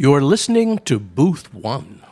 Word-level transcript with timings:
You're 0.00 0.22
listening 0.22 0.78
to 0.84 1.00
Booth 1.00 1.52
One. 1.52 2.02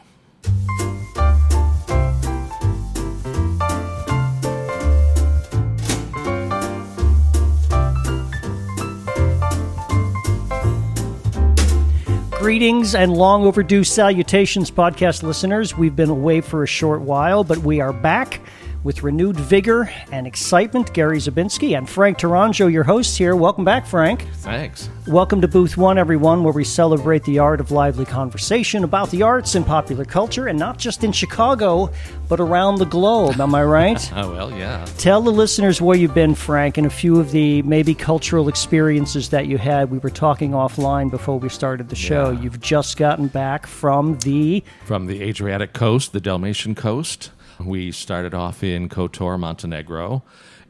Greetings 12.32 12.96
and 12.96 13.12
long 13.12 13.46
overdue 13.46 13.84
salutations, 13.84 14.72
podcast 14.72 15.22
listeners. 15.22 15.76
We've 15.76 15.94
been 15.94 16.10
away 16.10 16.40
for 16.40 16.64
a 16.64 16.66
short 16.66 17.02
while, 17.02 17.44
but 17.44 17.58
we 17.58 17.80
are 17.80 17.92
back 17.92 18.40
with 18.86 19.02
renewed 19.02 19.36
vigor 19.36 19.90
and 20.12 20.28
excitement. 20.28 20.94
Gary 20.94 21.18
Zabinski 21.18 21.76
and 21.76 21.90
Frank 21.90 22.18
Taranjo, 22.18 22.72
your 22.72 22.84
hosts 22.84 23.16
here. 23.16 23.34
Welcome 23.34 23.64
back, 23.64 23.84
Frank. 23.84 24.28
Thanks. 24.36 24.88
Welcome 25.08 25.40
to 25.40 25.48
Booth 25.48 25.76
One, 25.76 25.98
everyone, 25.98 26.44
where 26.44 26.52
we 26.52 26.62
celebrate 26.62 27.24
the 27.24 27.40
art 27.40 27.60
of 27.60 27.72
lively 27.72 28.04
conversation 28.04 28.84
about 28.84 29.10
the 29.10 29.22
arts 29.22 29.56
and 29.56 29.66
popular 29.66 30.04
culture, 30.04 30.46
and 30.46 30.58
not 30.58 30.78
just 30.78 31.02
in 31.02 31.10
Chicago, 31.10 31.90
but 32.28 32.38
around 32.38 32.76
the 32.76 32.86
globe. 32.86 33.40
Am 33.40 33.54
I 33.54 33.64
right? 33.64 34.12
Oh, 34.16 34.32
well, 34.32 34.50
yeah. 34.50 34.84
Tell 34.96 35.20
the 35.20 35.30
listeners 35.30 35.82
where 35.82 35.96
you've 35.96 36.14
been, 36.14 36.34
Frank, 36.34 36.78
and 36.78 36.86
a 36.86 36.90
few 36.90 37.20
of 37.20 37.32
the 37.32 37.60
maybe 37.62 37.94
cultural 37.94 38.48
experiences 38.48 39.28
that 39.28 39.46
you 39.46 39.58
had. 39.58 39.90
We 39.90 39.98
were 39.98 40.10
talking 40.10 40.52
offline 40.52 41.10
before 41.10 41.38
we 41.38 41.50
started 41.50 41.90
the 41.90 41.96
show. 41.96 42.30
Yeah. 42.30 42.40
You've 42.40 42.60
just 42.60 42.96
gotten 42.96 43.26
back 43.26 43.66
from 43.66 44.18
the 44.20 44.64
From 44.86 45.06
the 45.06 45.22
Adriatic 45.22 45.74
coast, 45.74 46.12
the 46.12 46.20
Dalmatian 46.20 46.76
coast, 46.76 47.30
we 47.60 47.92
started 47.92 48.34
off 48.34 48.62
in 48.62 48.88
Kotor, 48.88 49.38
Montenegro, 49.38 50.22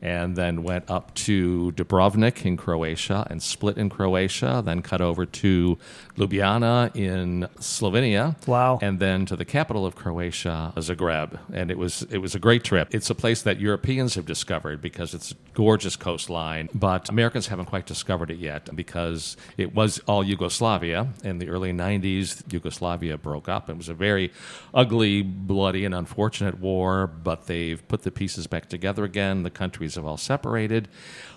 and 0.02 0.36
then 0.36 0.62
went 0.62 0.90
up 0.90 1.14
to 1.14 1.72
Dubrovnik 1.72 2.44
in 2.44 2.56
Croatia 2.56 3.26
and 3.30 3.42
Split 3.42 3.78
in 3.78 3.88
Croatia, 3.88 4.62
then 4.64 4.82
cut 4.82 5.00
over 5.00 5.26
to 5.26 5.78
Ljubljana 6.16 6.94
in 6.94 7.48
Slovenia. 7.58 8.34
Wow. 8.46 8.78
And 8.82 8.98
then 8.98 9.26
to 9.26 9.36
the 9.36 9.44
capital 9.44 9.86
of 9.86 9.94
Croatia, 9.94 10.72
Zagreb. 10.76 11.38
And 11.52 11.70
it 11.70 11.78
was 11.78 12.02
it 12.10 12.18
was 12.18 12.34
a 12.34 12.38
great 12.38 12.64
trip. 12.64 12.88
It's 12.94 13.10
a 13.10 13.14
place 13.14 13.42
that 13.42 13.60
Europeans 13.60 14.14
have 14.14 14.26
discovered 14.26 14.80
because 14.80 15.14
it's 15.14 15.32
a 15.32 15.34
gorgeous 15.54 15.96
coastline, 15.96 16.68
but 16.74 17.08
Americans 17.08 17.48
haven't 17.48 17.66
quite 17.66 17.86
discovered 17.86 18.30
it 18.30 18.38
yet 18.38 18.74
because 18.74 19.36
it 19.56 19.74
was 19.74 19.98
all 20.06 20.24
Yugoslavia. 20.24 21.08
In 21.24 21.38
the 21.38 21.48
early 21.48 21.72
90s, 21.72 22.52
Yugoslavia 22.52 23.18
broke 23.18 23.48
up. 23.48 23.68
It 23.68 23.76
was 23.76 23.88
a 23.88 23.94
very 23.94 24.32
ugly, 24.74 25.22
bloody, 25.22 25.84
and 25.84 25.94
unfortunate 25.94 26.58
war, 26.60 27.06
but 27.06 27.46
they've 27.46 27.86
put 27.88 28.02
the 28.02 28.10
pieces 28.10 28.46
back 28.46 28.68
together 28.68 29.04
again. 29.04 29.42
The 29.42 29.50
have 29.94 30.04
all 30.04 30.16
separated. 30.16 30.88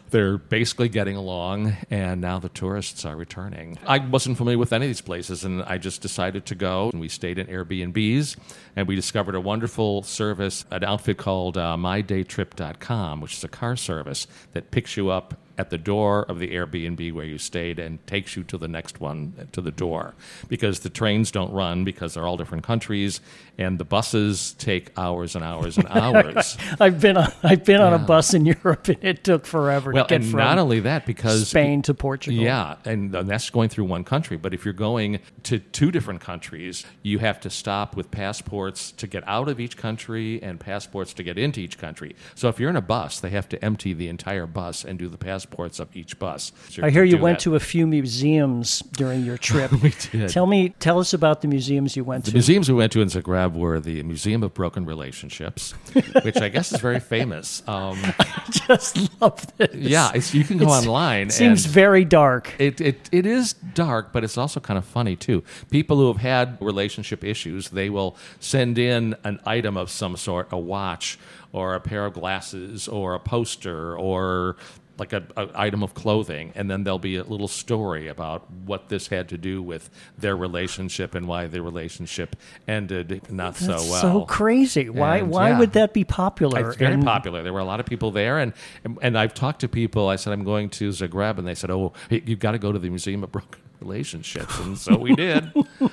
They're 0.09 0.39
basically 0.39 0.89
getting 0.89 1.15
along, 1.15 1.77
and 1.91 2.19
now 2.19 2.39
the 2.39 2.49
tourists 2.49 3.05
are 3.05 3.15
returning. 3.15 3.77
I 3.85 3.99
wasn't 3.99 4.37
familiar 4.37 4.57
with 4.57 4.73
any 4.73 4.85
of 4.85 4.89
these 4.89 5.01
places, 5.01 5.43
and 5.45 5.61
I 5.61 5.77
just 5.77 6.01
decided 6.01 6.47
to 6.47 6.55
go. 6.55 6.89
And 6.89 6.99
we 6.99 7.09
stayed 7.09 7.37
in 7.37 7.45
Airbnbs, 7.45 8.35
and 8.75 8.87
we 8.87 8.95
discovered 8.95 9.35
a 9.35 9.41
wonderful 9.41 10.01
service, 10.01 10.65
an 10.71 10.83
outfit 10.83 11.17
called 11.17 11.57
uh, 11.57 11.77
MyDayTrip.com, 11.77 13.21
which 13.21 13.35
is 13.35 13.43
a 13.43 13.47
car 13.47 13.75
service 13.75 14.25
that 14.53 14.71
picks 14.71 14.97
you 14.97 15.09
up 15.09 15.35
at 15.59 15.69
the 15.69 15.77
door 15.77 16.23
of 16.29 16.39
the 16.39 16.47
Airbnb 16.47 17.11
where 17.11 17.25
you 17.25 17.37
stayed 17.37 17.79
and 17.79 18.05
takes 18.07 18.37
you 18.37 18.43
to 18.45 18.57
the 18.57 18.69
next 18.69 19.01
one 19.01 19.49
to 19.51 19.59
the 19.59 19.71
door 19.71 20.15
because 20.47 20.79
the 20.79 20.89
trains 20.89 21.31
don't 21.31 21.51
run 21.51 21.83
because 21.83 22.13
they're 22.13 22.25
all 22.25 22.37
different 22.37 22.63
countries 22.63 23.19
and 23.57 23.77
the 23.77 23.83
buses 23.83 24.53
take 24.53 24.89
hours 24.97 25.35
and 25.35 25.43
hours 25.43 25.77
and 25.77 25.85
oh 25.89 25.99
hours. 25.99 26.57
I've 26.79 27.01
been 27.01 27.17
on 27.17 27.31
I've 27.43 27.65
been 27.65 27.81
on 27.81 27.93
a 27.93 27.99
bus 27.99 28.33
in 28.33 28.45
Europe 28.63 28.87
and 28.87 29.03
it 29.03 29.25
took 29.25 29.45
forever 29.45 29.91
well, 29.91 30.05
to 30.05 30.09
get 30.09 30.21
and 30.21 30.31
from 30.31 30.39
not 30.39 30.57
only 30.57 30.79
that 30.79 31.05
because 31.05 31.49
Spain 31.49 31.81
to 31.83 31.93
Portugal. 31.93 32.41
Yeah, 32.41 32.77
and 32.85 33.11
that's 33.11 33.49
going 33.49 33.67
through 33.67 33.85
one 33.85 34.05
country. 34.05 34.37
But 34.37 34.53
if 34.53 34.63
you're 34.63 34.73
going 34.73 35.19
to 35.43 35.59
two 35.59 35.91
different 35.91 36.21
countries, 36.21 36.85
you 37.03 37.19
have 37.19 37.41
to 37.41 37.49
stop 37.49 37.97
with 37.97 38.09
passports 38.11 38.93
to 38.93 39.07
get 39.07 39.27
out 39.27 39.49
of 39.49 39.59
each 39.59 39.75
country 39.75 40.41
and 40.41 40.57
passports 40.57 41.13
to 41.15 41.23
get 41.23 41.37
into 41.37 41.59
each 41.59 41.77
country. 41.77 42.15
So 42.35 42.47
if 42.47 42.61
you're 42.61 42.69
in 42.69 42.77
a 42.77 42.81
bus, 42.81 43.19
they 43.19 43.31
have 43.31 43.49
to 43.49 43.63
empty 43.63 43.91
the 43.91 44.07
entire 44.07 44.47
bus 44.47 44.85
and 44.85 44.97
do 44.97 45.09
the 45.09 45.17
passports 45.49 45.79
of 45.79 45.95
each 45.95 46.17
bus. 46.19 46.51
So 46.69 46.83
I 46.83 46.89
hear 46.89 47.03
you 47.03 47.17
went 47.17 47.39
that. 47.39 47.43
to 47.43 47.55
a 47.55 47.59
few 47.59 47.87
museums 47.87 48.79
during 48.93 49.25
your 49.25 49.37
trip. 49.37 49.71
We 49.79 49.93
did. 50.11 50.29
Tell 50.29 50.45
me, 50.45 50.69
tell 50.79 50.99
us 50.99 51.13
about 51.13 51.41
the 51.41 51.47
museums 51.47 51.95
you 51.95 52.03
went 52.03 52.25
The 52.25 52.31
to. 52.31 52.33
The 52.33 52.37
museums 52.37 52.69
we 52.69 52.75
went 52.75 52.91
to 52.93 53.01
in 53.01 53.07
Zagreb 53.07 53.53
were 53.53 53.79
the 53.79 54.03
Museum 54.03 54.43
of 54.43 54.53
Broken 54.53 54.85
Relationships, 54.85 55.71
which 56.23 56.37
I 56.37 56.49
guess 56.49 56.71
is 56.73 56.81
very 56.81 56.99
famous. 56.99 57.63
Um, 57.67 57.97
Just 58.51 59.09
love 59.21 59.45
this. 59.57 59.73
yeah, 59.73 60.11
it's, 60.13 60.33
you 60.33 60.43
can 60.43 60.57
go 60.57 60.65
It's- 60.65 60.85
online. 60.85 61.27
It 61.27 61.31
seems 61.33 61.65
very 61.65 62.03
dark. 62.03 62.53
It, 62.59 62.81
it, 62.81 63.09
it 63.11 63.25
is 63.25 63.53
dark, 63.53 64.11
but 64.11 64.23
it's 64.23 64.37
also 64.37 64.59
kind 64.59 64.77
of 64.77 64.85
funny 64.85 65.15
too. 65.15 65.43
People 65.69 65.97
who 65.97 66.07
have 66.07 66.17
had 66.21 66.57
relationship 66.61 67.23
issues, 67.23 67.69
they 67.69 67.89
will 67.89 68.17
send 68.39 68.77
in 68.77 69.15
an 69.23 69.39
item 69.45 69.77
of 69.77 69.89
some 69.89 70.17
sort, 70.17 70.47
a 70.51 70.57
watch 70.57 71.17
or 71.51 71.73
a 71.73 71.79
pair 71.79 72.05
of 72.05 72.13
glasses 72.13 72.87
or 72.87 73.15
a 73.15 73.19
poster 73.19 73.95
or 73.97 74.55
like 74.99 75.13
a, 75.13 75.23
a 75.37 75.49
item 75.55 75.83
of 75.83 75.93
clothing, 75.93 76.51
and 76.55 76.69
then 76.69 76.83
there'll 76.83 76.99
be 76.99 77.15
a 77.17 77.23
little 77.23 77.47
story 77.47 78.07
about 78.07 78.49
what 78.51 78.89
this 78.89 79.07
had 79.07 79.29
to 79.29 79.37
do 79.37 79.61
with 79.61 79.89
their 80.17 80.35
relationship 80.35 81.15
and 81.15 81.27
why 81.27 81.47
the 81.47 81.61
relationship 81.61 82.35
ended 82.67 83.21
not 83.29 83.55
so 83.57 83.67
That's 83.67 83.89
well. 83.89 84.01
so 84.01 84.25
crazy. 84.25 84.89
Why? 84.89 85.17
And, 85.17 85.29
why 85.29 85.49
yeah. 85.49 85.59
would 85.59 85.73
that 85.73 85.93
be 85.93 86.03
popular? 86.03 86.69
It's 86.69 86.77
very 86.77 86.93
And- 86.93 87.03
popular. 87.03 87.43
There 87.43 87.53
were 87.53 87.59
a 87.59 87.65
lot 87.65 87.79
of 87.79 87.85
people 87.85 88.11
there, 88.11 88.39
and, 88.39 88.53
and 88.83 88.97
and 89.01 89.17
I've 89.17 89.33
talked 89.33 89.61
to 89.61 89.67
people. 89.67 90.07
I 90.09 90.15
said 90.15 90.33
I'm 90.33 90.43
going 90.43 90.69
to 90.69 90.89
Zagreb, 90.89 91.37
and 91.37 91.47
they 91.47 91.55
said, 91.55 91.71
"Oh, 91.71 91.93
you've 92.09 92.39
got 92.39 92.51
to 92.51 92.59
go 92.59 92.71
to 92.71 92.79
the 92.79 92.89
Museum 92.89 93.23
of 93.23 93.31
Broken 93.31 93.61
Relationships," 93.79 94.57
and 94.59 94.77
so 94.77 94.97
we 94.97 95.15
did. 95.15 95.51
then 95.53 95.89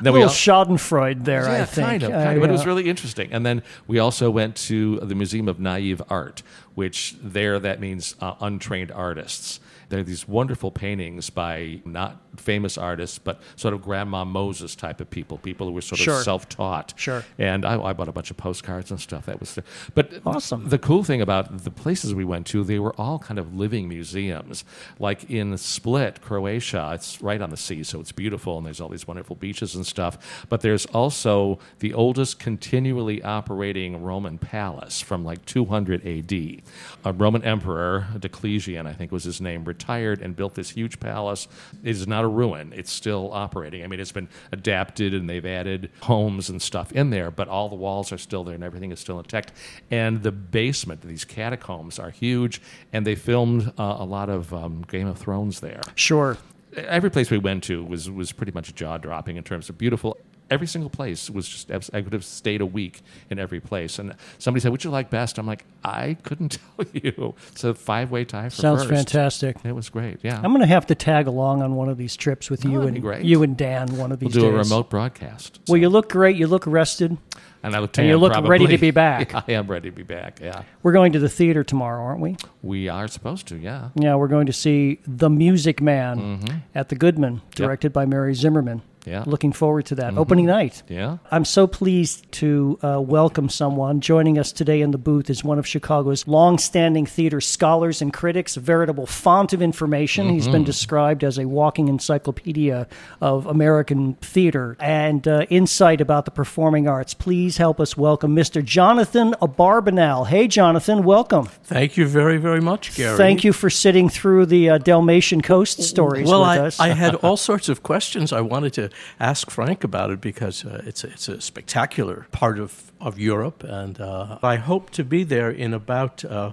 A 0.00 0.12
little 0.12 0.22
al- 0.24 0.28
Schadenfreude 0.28 1.24
there, 1.24 1.44
yeah, 1.44 1.62
I 1.62 1.64
think. 1.64 1.86
kind 1.86 2.02
of, 2.02 2.10
Uh, 2.12 2.24
kind 2.24 2.36
of, 2.36 2.40
but 2.42 2.50
it 2.50 2.52
was 2.52 2.66
really 2.66 2.88
interesting. 2.88 3.32
And 3.32 3.44
then 3.44 3.62
we 3.86 3.98
also 3.98 4.30
went 4.30 4.56
to 4.56 4.98
the 5.00 5.14
Museum 5.14 5.48
of 5.48 5.58
Naive 5.60 6.00
Art, 6.08 6.42
which 6.74 7.16
there 7.22 7.58
that 7.58 7.80
means 7.80 8.14
uh, 8.20 8.34
untrained 8.40 8.90
artists. 8.92 9.60
There 9.88 10.00
are 10.00 10.04
these 10.04 10.26
wonderful 10.26 10.70
paintings 10.72 11.30
by 11.30 11.80
not 11.84 12.20
famous 12.40 12.76
artists, 12.78 13.18
but 13.18 13.40
sort 13.56 13.74
of 13.74 13.82
Grandma 13.82 14.24
Moses 14.24 14.74
type 14.74 15.00
of 15.00 15.08
people, 15.10 15.38
people 15.38 15.66
who 15.66 15.72
were 15.72 15.80
sort 15.80 16.00
Sure. 16.00 16.18
of 16.18 16.22
self-taught. 16.24 16.94
Sure. 16.96 17.24
And 17.38 17.64
I, 17.64 17.80
I 17.82 17.92
bought 17.92 18.08
a 18.08 18.12
bunch 18.12 18.30
of 18.30 18.36
postcards 18.36 18.90
and 18.90 19.00
stuff. 19.00 19.26
That 19.26 19.40
was, 19.40 19.54
the, 19.54 19.64
but 19.94 20.12
Awesome. 20.24 20.68
The 20.68 20.78
cool 20.78 21.04
thing 21.04 21.20
about 21.20 21.64
the 21.64 21.70
places 21.70 22.14
we 22.14 22.24
went 22.24 22.46
to, 22.48 22.64
they 22.64 22.78
were 22.78 22.94
all 23.00 23.18
kind 23.18 23.38
of 23.38 23.54
living 23.54 23.88
museums. 23.88 24.64
Like 24.98 25.30
in 25.30 25.56
Split, 25.58 26.20
Croatia, 26.22 26.90
it's 26.94 27.20
right 27.22 27.40
on 27.40 27.50
the 27.50 27.56
sea, 27.56 27.82
so 27.82 28.00
it's 28.00 28.12
beautiful, 28.12 28.56
and 28.58 28.66
there's 28.66 28.80
all 28.80 28.88
these 28.88 29.06
wonderful 29.06 29.36
beaches 29.36 29.74
and 29.74 29.86
stuff. 29.86 30.46
But 30.48 30.60
there's 30.62 30.86
also 30.86 31.58
the 31.78 31.94
oldest 31.94 32.38
continually 32.38 33.22
operating 33.22 34.02
Roman 34.02 34.38
palace 34.38 35.00
from 35.00 35.24
like 35.24 35.44
200 35.46 36.04
A.D. 36.06 36.62
A 37.04 37.12
Roman 37.12 37.42
emperor, 37.44 38.06
Diocletian, 38.18 38.86
I 38.86 38.92
think 38.92 39.12
was 39.12 39.24
his 39.24 39.40
name, 39.40 39.64
retired 39.64 40.20
and 40.22 40.34
built 40.36 40.54
this 40.54 40.70
huge 40.70 40.98
palace. 41.00 41.46
It 41.82 41.90
is 41.90 42.06
not 42.06 42.24
a 42.26 42.28
ruin; 42.28 42.72
it's 42.76 42.92
still 42.92 43.30
operating. 43.32 43.82
I 43.82 43.86
mean, 43.86 43.98
it's 44.00 44.12
been 44.12 44.28
adapted, 44.52 45.14
and 45.14 45.28
they've 45.28 45.46
added 45.46 45.90
homes 46.02 46.50
and 46.50 46.60
stuff 46.60 46.92
in 46.92 47.10
there, 47.10 47.30
but 47.30 47.48
all 47.48 47.68
the 47.68 47.74
walls 47.76 48.12
are 48.12 48.18
still 48.18 48.44
there, 48.44 48.54
and 48.54 48.62
everything 48.62 48.92
is 48.92 49.00
still 49.00 49.18
intact. 49.18 49.52
And 49.90 50.22
the 50.22 50.32
basement, 50.32 51.00
these 51.02 51.24
catacombs, 51.24 51.98
are 51.98 52.10
huge, 52.10 52.60
and 52.92 53.06
they 53.06 53.14
filmed 53.14 53.72
uh, 53.78 53.96
a 53.98 54.04
lot 54.04 54.28
of 54.28 54.52
um, 54.52 54.82
Game 54.82 55.06
of 55.06 55.18
Thrones 55.18 55.60
there 55.60 55.80
Sure. 55.94 56.36
every 56.76 57.10
place 57.10 57.30
we 57.30 57.38
went 57.38 57.64
to 57.64 57.82
was 57.84 58.10
was 58.10 58.32
pretty 58.32 58.52
much 58.52 58.74
jaw 58.74 58.98
dropping 58.98 59.36
in 59.36 59.44
terms 59.44 59.68
of 59.70 59.78
beautiful. 59.78 60.16
Every 60.48 60.66
single 60.68 60.90
place 60.90 61.28
was 61.28 61.48
just. 61.48 61.70
I 61.72 62.02
could 62.02 62.12
have 62.12 62.24
stayed 62.24 62.60
a 62.60 62.66
week 62.66 63.02
in 63.30 63.38
every 63.38 63.58
place. 63.60 63.98
And 63.98 64.14
somebody 64.38 64.60
said, 64.62 64.70
"Would 64.70 64.84
you 64.84 64.90
like 64.90 65.10
best?" 65.10 65.38
I'm 65.38 65.46
like, 65.46 65.64
I 65.84 66.16
couldn't 66.22 66.58
tell 66.76 66.86
you. 66.92 67.34
It's 67.50 67.64
a 67.64 67.74
five 67.74 68.10
way 68.12 68.24
tie 68.24 68.48
for 68.48 68.54
Sounds 68.54 68.82
first. 68.82 68.92
fantastic. 68.94 69.56
It 69.64 69.72
was 69.74 69.88
great. 69.88 70.18
Yeah, 70.22 70.36
I'm 70.36 70.50
going 70.52 70.60
to 70.60 70.66
have 70.66 70.86
to 70.86 70.94
tag 70.94 71.26
along 71.26 71.62
on 71.62 71.74
one 71.74 71.88
of 71.88 71.98
these 71.98 72.16
trips 72.16 72.48
with 72.48 72.64
you 72.64 72.82
and 72.82 73.02
great. 73.02 73.24
you 73.24 73.42
and 73.42 73.56
Dan 73.56 73.96
one 73.96 74.12
of 74.12 74.20
these. 74.20 74.36
we'll 74.36 74.50
do 74.50 74.54
a 74.56 74.58
remote 74.58 74.88
broadcast. 74.88 75.58
Well, 75.68 75.78
you 75.78 75.88
look 75.88 76.10
great. 76.10 76.36
You 76.36 76.46
look 76.46 76.64
rested. 76.66 77.16
and 77.64 77.74
I 77.74 77.80
look 77.80 77.98
and 77.98 78.06
you 78.06 78.12
tan, 78.12 78.20
look 78.20 78.32
probably. 78.32 78.50
ready 78.50 78.66
to 78.68 78.78
be 78.78 78.92
back. 78.92 79.34
I 79.48 79.52
am 79.52 79.66
ready 79.66 79.90
to 79.90 79.96
be 79.96 80.04
back. 80.04 80.38
Yeah, 80.40 80.62
We're 80.84 80.92
going 80.92 81.12
to 81.14 81.18
the 81.18 81.28
theater 81.28 81.64
tomorrow, 81.64 82.04
aren't 82.04 82.20
we? 82.20 82.36
we 82.62 82.88
are 82.88 83.08
supposed 83.08 83.48
to. 83.48 83.56
Yeah, 83.56 83.88
Yeah, 83.96 84.14
we're 84.14 84.28
going 84.28 84.46
to 84.46 84.52
see 84.52 85.00
The 85.08 85.28
Music 85.28 85.80
Man 85.82 86.18
Mm-hmm. 86.38 86.56
at 86.76 86.88
the 86.88 86.94
Goodman, 86.94 87.42
directed 87.56 87.92
by 87.92 88.04
Mary 88.06 88.34
Zimmerman. 88.34 88.82
Yeah. 89.06 89.22
Looking 89.24 89.52
forward 89.52 89.86
to 89.86 89.94
that. 89.94 90.18
Opening 90.18 90.46
night. 90.46 90.82
yeah. 90.88 91.18
I'm 91.30 91.44
so 91.44 91.68
pleased 91.68 92.30
to 92.32 92.76
uh, 92.82 93.00
welcome 93.00 93.48
someone. 93.48 94.00
Joining 94.00 94.36
us 94.36 94.50
today 94.50 94.80
in 94.80 94.90
the 94.90 94.98
booth 94.98 95.30
is 95.30 95.44
one 95.44 95.60
of 95.60 95.66
Chicago's 95.66 96.26
long-standing 96.26 97.06
theater 97.06 97.40
scholars 97.40 98.02
and 98.02 98.12
critics, 98.12 98.56
a 98.56 98.60
veritable 98.60 99.06
font 99.06 99.52
of 99.52 99.62
information. 99.62 100.28
He's 100.30 100.46
Mm-hmm. 100.46 100.52
been 100.52 100.64
described 100.64 101.22
as 101.24 101.38
a 101.38 101.46
walking 101.46 101.86
encyclopedia 101.88 102.86
of 103.20 103.46
American 103.46 104.14
theater 104.14 104.76
and 104.80 105.26
uh, 105.28 105.46
insight 105.50 106.00
about 106.00 106.24
the 106.24 106.30
performing 106.32 106.88
arts. 106.88 107.14
Please 107.14 107.56
help 107.58 107.78
us 107.80 107.96
welcome 107.96 108.34
Mr. 108.34 108.64
Jonathan 108.64 109.34
Abarbanel. 109.40 110.26
Hey, 110.26 110.48
Jonathan, 110.48 111.04
welcome. 111.04 111.46
Thank 111.64 111.96
you 111.96 112.06
very, 112.06 112.38
very 112.38 112.60
much, 112.60 112.94
Gary. 112.96 113.16
Thank 113.16 113.44
you 113.44 113.52
for 113.52 113.70
sitting 113.70 114.08
through 114.08 114.46
the 114.46 114.70
uh, 114.70 114.78
Dalmatian 114.78 115.42
coast 115.42 115.82
stories 115.82 116.28
Well, 116.28 116.40
with 116.40 116.48
I, 116.48 116.58
us. 116.66 116.80
I 116.80 116.88
had 116.88 117.14
all 117.24 117.36
sorts 117.36 117.68
of 117.68 117.82
questions 117.84 118.32
I 118.32 118.40
wanted 118.40 118.72
to 118.74 118.90
ask 119.18 119.50
Frank 119.50 119.84
about 119.84 120.10
it 120.10 120.20
because 120.20 120.64
uh, 120.64 120.82
it's 120.86 121.04
a, 121.04 121.08
it's 121.08 121.28
a 121.28 121.40
spectacular 121.40 122.26
part 122.32 122.58
of 122.58 122.92
of 123.00 123.18
Europe, 123.18 123.62
and 123.62 124.00
uh, 124.00 124.38
I 124.42 124.56
hope 124.56 124.90
to 124.90 125.04
be 125.04 125.24
there 125.24 125.50
in 125.50 125.74
about 125.74 126.24
uh, 126.24 126.52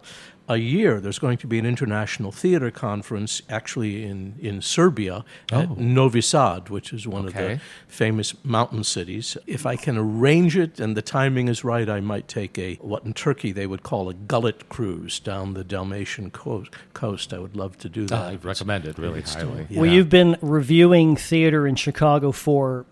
a 0.50 0.58
year. 0.58 1.00
There's 1.00 1.20
going 1.20 1.38
to 1.38 1.48
be 1.48 1.58
an 1.58 1.66
international 1.66 2.32
theater 2.32 2.70
conference 2.70 3.42
actually 3.50 4.04
in, 4.04 4.36
in 4.40 4.62
Serbia 4.62 5.24
at 5.52 5.78
Novi 5.78 6.20
Sad, 6.22 6.70
which 6.70 6.92
is 6.92 7.08
one 7.08 7.26
of 7.26 7.34
the 7.34 7.62
famous 7.88 8.34
mountain 8.44 8.84
cities. 8.84 9.38
If 9.48 9.66
I 9.66 9.76
can 9.78 9.98
arrange 9.98 10.58
it 10.58 10.80
and 10.80 10.98
the 10.98 11.02
timing 11.02 11.48
is 11.48 11.64
right, 11.64 11.88
I 11.90 12.02
might 12.02 12.28
take 12.28 12.58
a 12.60 12.76
what 12.76 13.06
in 13.06 13.14
Turkey 13.14 13.52
they 13.54 13.66
would 13.68 13.84
call 13.84 14.10
a 14.10 14.14
gulet 14.14 14.68
cruise 14.70 15.20
down 15.20 15.54
the 15.54 15.64
Dalmatian 15.64 16.32
coast. 16.32 16.72
coast. 16.94 17.34
I 17.34 17.40
would 17.40 17.56
love 17.56 17.78
to 17.80 17.90
do 17.90 18.06
that. 18.08 18.20
I 18.22 18.32
would 18.32 18.46
recommend 18.46 18.86
it 18.86 18.98
really 18.98 19.22
highly. 19.22 19.68
Yeah. 19.70 19.82
Well, 19.82 19.90
you've 19.90 20.10
been 20.10 20.38
reviewing 20.42 21.16
theater 21.16 21.66
in 21.66 21.76
Chicago 21.76 22.32
for 22.34 22.86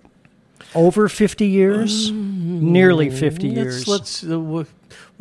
over 0.73 1.09
50 1.09 1.45
years? 1.47 2.11
Nearly 2.11 3.09
50 3.09 3.47
Let's- 3.49 3.55
years. 3.57 3.87
Let's. 3.87 4.23
Uh, 4.23 4.39
wha- 4.39 4.63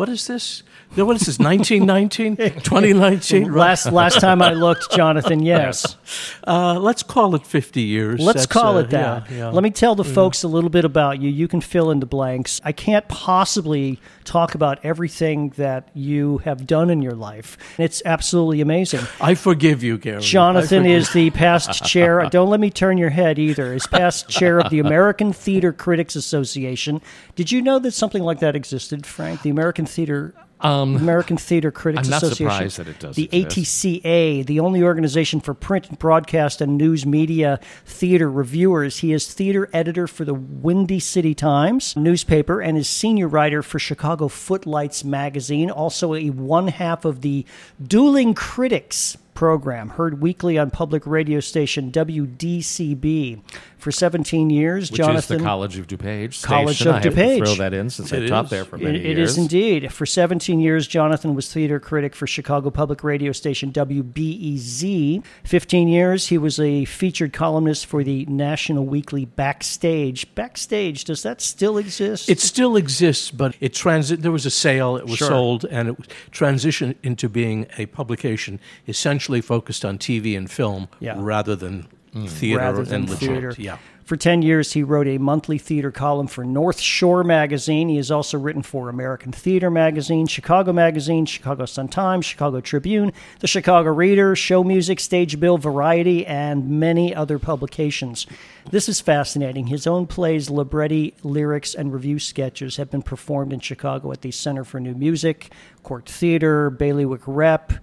what 0.00 0.08
is 0.08 0.26
this? 0.29 0.62
No, 0.97 1.05
what 1.05 1.17
is 1.17 1.26
this? 1.26 1.38
1919, 1.38 2.37
2019. 2.62 3.52
Last 3.55 3.93
last 3.93 4.19
time 4.19 4.41
I 4.41 4.55
looked, 4.55 4.91
Jonathan, 4.93 5.43
yes. 5.43 5.97
Uh, 6.44 6.75
let's 6.81 7.05
call 7.05 7.37
it 7.37 7.47
50 7.47 7.82
years. 7.82 8.19
Let's 8.19 8.41
That's, 8.41 8.47
call 8.47 8.76
uh, 8.76 8.81
it 8.81 8.91
that. 8.91 9.31
yeah, 9.31 9.37
yeah. 9.37 9.49
Let 9.50 9.62
me 9.62 9.70
tell 9.70 9.94
the 9.94 10.02
folks 10.02 10.43
a 10.43 10.49
little 10.49 10.70
bit 10.70 10.85
about 10.85 11.20
you. 11.20 11.31
You 11.31 11.47
can 11.47 11.61
fill 11.61 11.93
in 11.93 12.00
the 12.00 12.06
blanks. 12.06 12.61
I 12.64 12.73
can't 12.73 13.06
possibly 13.06 14.00
talk 14.25 14.56
about 14.56 14.85
everything 14.85 15.50
that 15.50 15.88
you 15.94 16.38
have 16.38 16.67
done 16.67 16.91
in 16.91 17.00
your 17.00 17.12
life. 17.12 17.56
It's 17.79 18.02
absolutely 18.05 18.61
amazing. 18.61 19.02
I 19.20 19.37
forgive 19.37 19.85
you, 19.85 19.99
Gary. 19.99 20.20
Jonathan 20.20 20.82
forgive- 20.82 20.99
is 20.99 21.12
the 21.12 21.31
past 21.31 21.85
chair. 21.85 22.26
Don't 22.29 22.50
let 22.50 22.58
me 22.58 22.70
turn 22.70 22.99
your 22.99 23.11
head 23.11 23.38
either. 23.38 23.73
Is 23.73 23.87
past 23.87 24.29
chair 24.29 24.58
of 24.58 24.70
the 24.70 24.81
American 24.81 25.32
Theater 25.32 25.73
Critics 25.73 26.17
Association. 26.17 27.00
Did 27.37 27.52
you 27.52 27.62
know 27.62 27.79
that 27.79 27.93
something 27.93 28.23
like 28.25 28.41
that 28.41 28.56
existed, 28.56 29.06
Frank? 29.06 29.43
The 29.43 29.50
American 29.50 29.87
Theater. 29.91 30.35
Um, 30.63 30.97
American 30.97 31.39
Theater 31.39 31.71
Critics 31.81 32.07
I'm 32.07 32.11
not 32.11 32.23
Association. 32.23 32.51
surprised 32.51 32.79
that 32.81 32.89
it 32.89 32.99
does 32.99 33.17
The 33.17 33.31
exist. 33.33 33.57
ATCA, 34.05 34.45
the 34.45 34.61
only 34.61 34.83
organization 34.83 35.41
for 35.41 35.55
print, 35.55 35.99
broadcast, 35.99 36.61
and 36.61 36.77
news 36.77 37.07
media 37.07 37.61
theater 37.87 38.31
reviewers. 38.31 38.99
He 38.99 39.15
is 39.15 39.33
theater 39.33 39.71
editor 39.73 40.07
for 40.07 40.27
the 40.27 40.35
Windy 40.35 41.01
City 41.01 41.35
Times 41.35 41.97
newspaper 41.97 42.61
and 42.61 42.77
is 42.77 42.91
senior 42.91 43.27
writer 43.27 43.63
for 43.63 43.79
Chicago 43.79 44.29
Footlights 44.29 45.03
magazine. 45.03 45.71
Also, 45.71 46.13
a 46.15 46.29
one 46.29 46.69
half 46.69 47.07
of 47.07 47.23
the 47.23 47.47
Dueling 47.83 48.35
Critics 48.35 49.17
program, 49.33 49.89
heard 49.91 50.21
weekly 50.21 50.59
on 50.59 50.71
public 50.71 51.07
radio 51.07 51.41
station 51.41 51.91
WDCB. 51.91 53.41
For 53.81 53.91
17 53.91 54.50
years, 54.50 54.91
Which 54.91 54.99
Jonathan. 54.99 55.37
is 55.37 55.43
the 55.43 55.44
College 55.44 55.79
of 55.79 55.87
DuPage. 55.87 56.43
College 56.43 56.77
station. 56.77 56.88
of 56.88 56.94
I 56.97 57.00
DuPage. 57.00 57.38
Throw 57.38 57.55
that 57.55 57.73
in 57.73 57.88
since 57.91 58.12
I 58.12 58.27
taught 58.27 58.50
there 58.50 58.65
for 58.67 58.77
It- 58.77 58.82
many 58.82 58.99
it 58.99 59.17
years. 59.17 59.32
is 59.32 59.38
indeed. 59.38 59.91
For 59.93 60.05
17 60.05 60.61
years, 60.61 60.87
Jonathan 60.87 61.35
was 61.35 61.50
theater 61.53 61.81
critic 61.81 62.15
for 62.15 62.27
Chicago 62.27 62.69
Public 62.71 63.03
Radio 63.03 63.32
station 63.32 63.73
WBEZ. 63.73 65.23
15 65.44 65.88
years, 65.88 66.29
he 66.29 66.38
was 66.38 66.61
a 66.61 66.85
featured 66.85 67.32
columnist 67.32 67.87
for 67.87 68.05
the 68.05 68.27
National 68.27 68.85
Weekly 68.85 69.25
Backstage. 69.25 70.33
Backstage, 70.35 71.05
does 71.05 71.23
that 71.23 71.41
still 71.41 71.79
exist? 71.79 72.29
It 72.29 72.41
still 72.41 72.76
exists, 72.76 73.31
but 73.31 73.55
it 73.61 73.73
transit. 73.75 74.23
There 74.23 74.33
was 74.33 74.47
a 74.47 74.50
sale. 74.50 74.97
It 74.97 75.06
was 75.06 75.17
Sure. 75.17 75.29
sold, 75.29 75.65
and 75.71 75.88
it 75.88 75.97
transitioned 76.33 76.97
into 77.03 77.29
being 77.29 77.67
a 77.79 77.87
publication 77.87 78.61
essentially 78.87 79.41
focused 79.41 79.85
on 79.85 79.99
TV 79.99 80.37
and 80.37 80.50
film, 80.50 80.88
Yeah. 81.00 81.15
rather 81.17 81.56
than 81.56 81.87
theater 82.12 82.59
rather 82.59 82.85
than 82.85 83.03
and 83.03 83.11
legit. 83.11 83.29
theater. 83.29 83.55
Yeah. 83.59 83.79
For 84.11 84.17
10 84.17 84.43
years, 84.43 84.73
he 84.73 84.83
wrote 84.83 85.07
a 85.07 85.19
monthly 85.19 85.57
theater 85.57 85.93
column 85.93 86.27
for 86.27 86.45
North 86.45 86.81
Shore 86.81 87.23
Magazine. 87.23 87.89
He 87.89 87.95
has 87.95 88.11
also 88.11 88.39
written 88.39 88.62
for 88.62 88.89
American 88.89 89.31
Theater 89.31 89.71
Magazine, 89.71 90.27
Chicago 90.27 90.73
Magazine, 90.73 91.27
Chicago 91.27 91.65
Sun-Times, 91.65 92.27
Chicago 92.27 92.61
Tribune, 92.61 93.12
The 93.39 93.47
Chicago 93.47 93.91
Reader, 93.91 94.35
Show 94.35 94.65
Music, 94.65 94.99
Stage 94.99 95.39
Bill, 95.39 95.59
Variety, 95.59 96.27
and 96.27 96.69
many 96.69 97.15
other 97.15 97.39
publications. 97.39 98.27
This 98.69 98.89
is 98.89 99.01
fascinating. 99.01 99.69
His 99.69 99.87
own 99.87 100.09
plays, 100.09 100.51
libretti, 100.51 101.15
lyrics, 101.23 101.73
and 101.77 101.93
revue 101.93 102.19
sketches 102.19 102.79
have 102.79 102.91
been 102.91 103.03
performed 103.03 103.53
in 103.53 103.61
Chicago 103.61 104.11
at 104.11 104.23
the 104.23 104.33
Center 104.33 104.65
for 104.65 104.81
New 104.81 104.95
Music, 104.95 105.53
Court 105.85 106.09
Theater, 106.09 106.69
Bailiwick 106.69 107.23
Rep, 107.29 107.75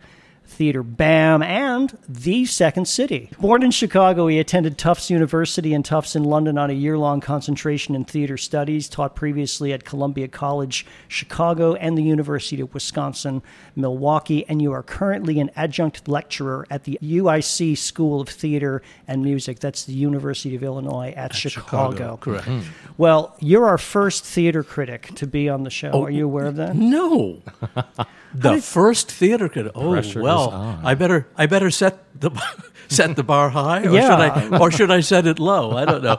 Theater 0.48 0.82
BAM, 0.82 1.44
and 1.44 1.98
the 2.08 2.46
Second 2.46 2.88
City. 2.88 3.30
Born 3.40 3.64
in 3.64 3.72
Chicago, 3.72 4.28
he 4.28 4.40
attended 4.40 4.78
Tufts 4.78 5.10
University 5.10 5.74
and 5.74 5.84
Tufts 5.84 6.16
in 6.16 6.24
London 6.24 6.58
on 6.58 6.70
a 6.70 6.74
year 6.74 6.98
long 6.98 7.20
concentration 7.20 7.94
in 7.94 8.06
theater 8.06 8.38
studies, 8.38 8.90
taught 8.90 9.16
previously 9.16 9.74
at 9.74 9.84
Columbia 9.84 10.28
College, 10.28 10.86
Chicago, 11.08 11.76
and 11.76 11.98
the 11.98 12.04
University 12.04 12.62
of 12.62 12.74
Wisconsin, 12.74 13.44
Milwaukee, 13.76 14.46
and 14.48 14.62
you 14.62 14.72
are 14.72 14.84
currently 14.84 15.40
an 15.40 15.52
adjunct 15.56 16.08
lecturer 16.08 16.66
at 16.70 16.86
the 16.86 16.98
UIC 17.04 17.78
School 17.78 18.22
of 18.22 18.30
Theater 18.30 18.82
and 19.08 19.22
Music. 19.22 19.60
That's 19.60 19.84
the 19.84 19.94
University 19.94 20.56
of 20.56 20.64
Illinois 20.64 21.14
at, 21.16 21.36
Chicago. 21.36 22.18
Correct. 22.18 22.46
Hmm. 22.46 22.62
Well, 22.98 23.36
you're 23.40 23.68
our 23.68 23.78
first 23.78 24.24
theater 24.24 24.64
critic 24.64 25.12
to 25.16 25.28
be 25.28 25.50
on 25.50 25.64
the 25.64 25.70
show. 25.70 25.92
Oh, 25.92 26.06
are 26.06 26.10
you 26.10 26.26
aware 26.26 26.46
of 26.46 26.56
that? 26.56 26.76
No. 26.76 27.42
the 28.34 28.62
first 28.62 29.12
theater 29.12 29.50
critic. 29.50 29.72
Oh 29.76 30.02
well. 30.16 30.80
I 30.84 30.94
better 30.96 31.28
I 31.38 31.46
better 31.48 31.70
set 31.72 32.00
the 32.20 32.32
set 32.88 33.16
the 33.16 33.24
bar 33.24 33.50
high, 33.50 33.84
or 33.86 33.92
Yeah. 33.94 34.02
should 34.10 34.54
I 34.54 34.58
or 34.60 34.72
should 34.72 34.92
I 34.92 35.02
set 35.02 35.26
it 35.28 35.40
low? 35.40 35.72
I 35.78 35.86
don't 35.86 36.04
know. 36.04 36.18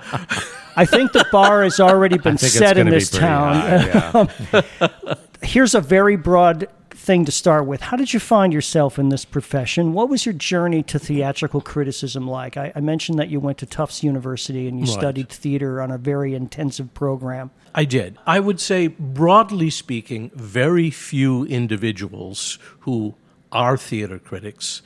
I 0.76 0.84
think 0.84 1.12
the 1.12 1.26
bar 1.32 1.62
has 1.64 1.80
already 1.80 2.18
been 2.26 2.38
set 2.38 2.78
in 2.78 2.86
gonna 2.86 2.90
be 2.90 2.96
this 3.00 3.10
town. 3.10 3.54
high, 3.54 4.26
yeah. 4.52 5.14
Here's 5.42 5.74
a 5.74 5.80
very 5.80 6.16
broad 6.16 6.68
thing 6.98 7.24
to 7.24 7.32
start 7.32 7.64
with. 7.64 7.80
How 7.80 7.96
did 7.96 8.12
you 8.12 8.20
find 8.20 8.52
yourself 8.52 8.98
in 8.98 9.08
this 9.08 9.24
profession? 9.24 9.92
What 9.92 10.08
was 10.08 10.26
your 10.26 10.32
journey 10.32 10.82
to 10.84 10.98
theatrical 10.98 11.60
criticism 11.60 12.28
like? 12.28 12.56
I, 12.56 12.72
I 12.74 12.80
mentioned 12.80 13.18
that 13.18 13.28
you 13.30 13.38
went 13.40 13.58
to 13.58 13.66
Tufts 13.66 14.02
University 14.02 14.66
and 14.68 14.78
you 14.80 14.84
Right. 14.86 14.92
studied 14.98 15.28
theater 15.28 15.80
on 15.80 15.90
a 15.90 15.96
very 15.98 16.34
intensive 16.34 16.92
program. 16.94 17.50
I 17.74 17.84
did. 17.84 18.18
I 18.26 18.40
would 18.40 18.60
say, 18.60 18.88
broadly 18.88 19.70
speaking, 19.70 20.30
very 20.34 20.90
few 20.90 21.44
individuals 21.44 22.58
who 22.80 23.14
are 23.52 23.76
theater 23.76 24.18
critics 24.18 24.82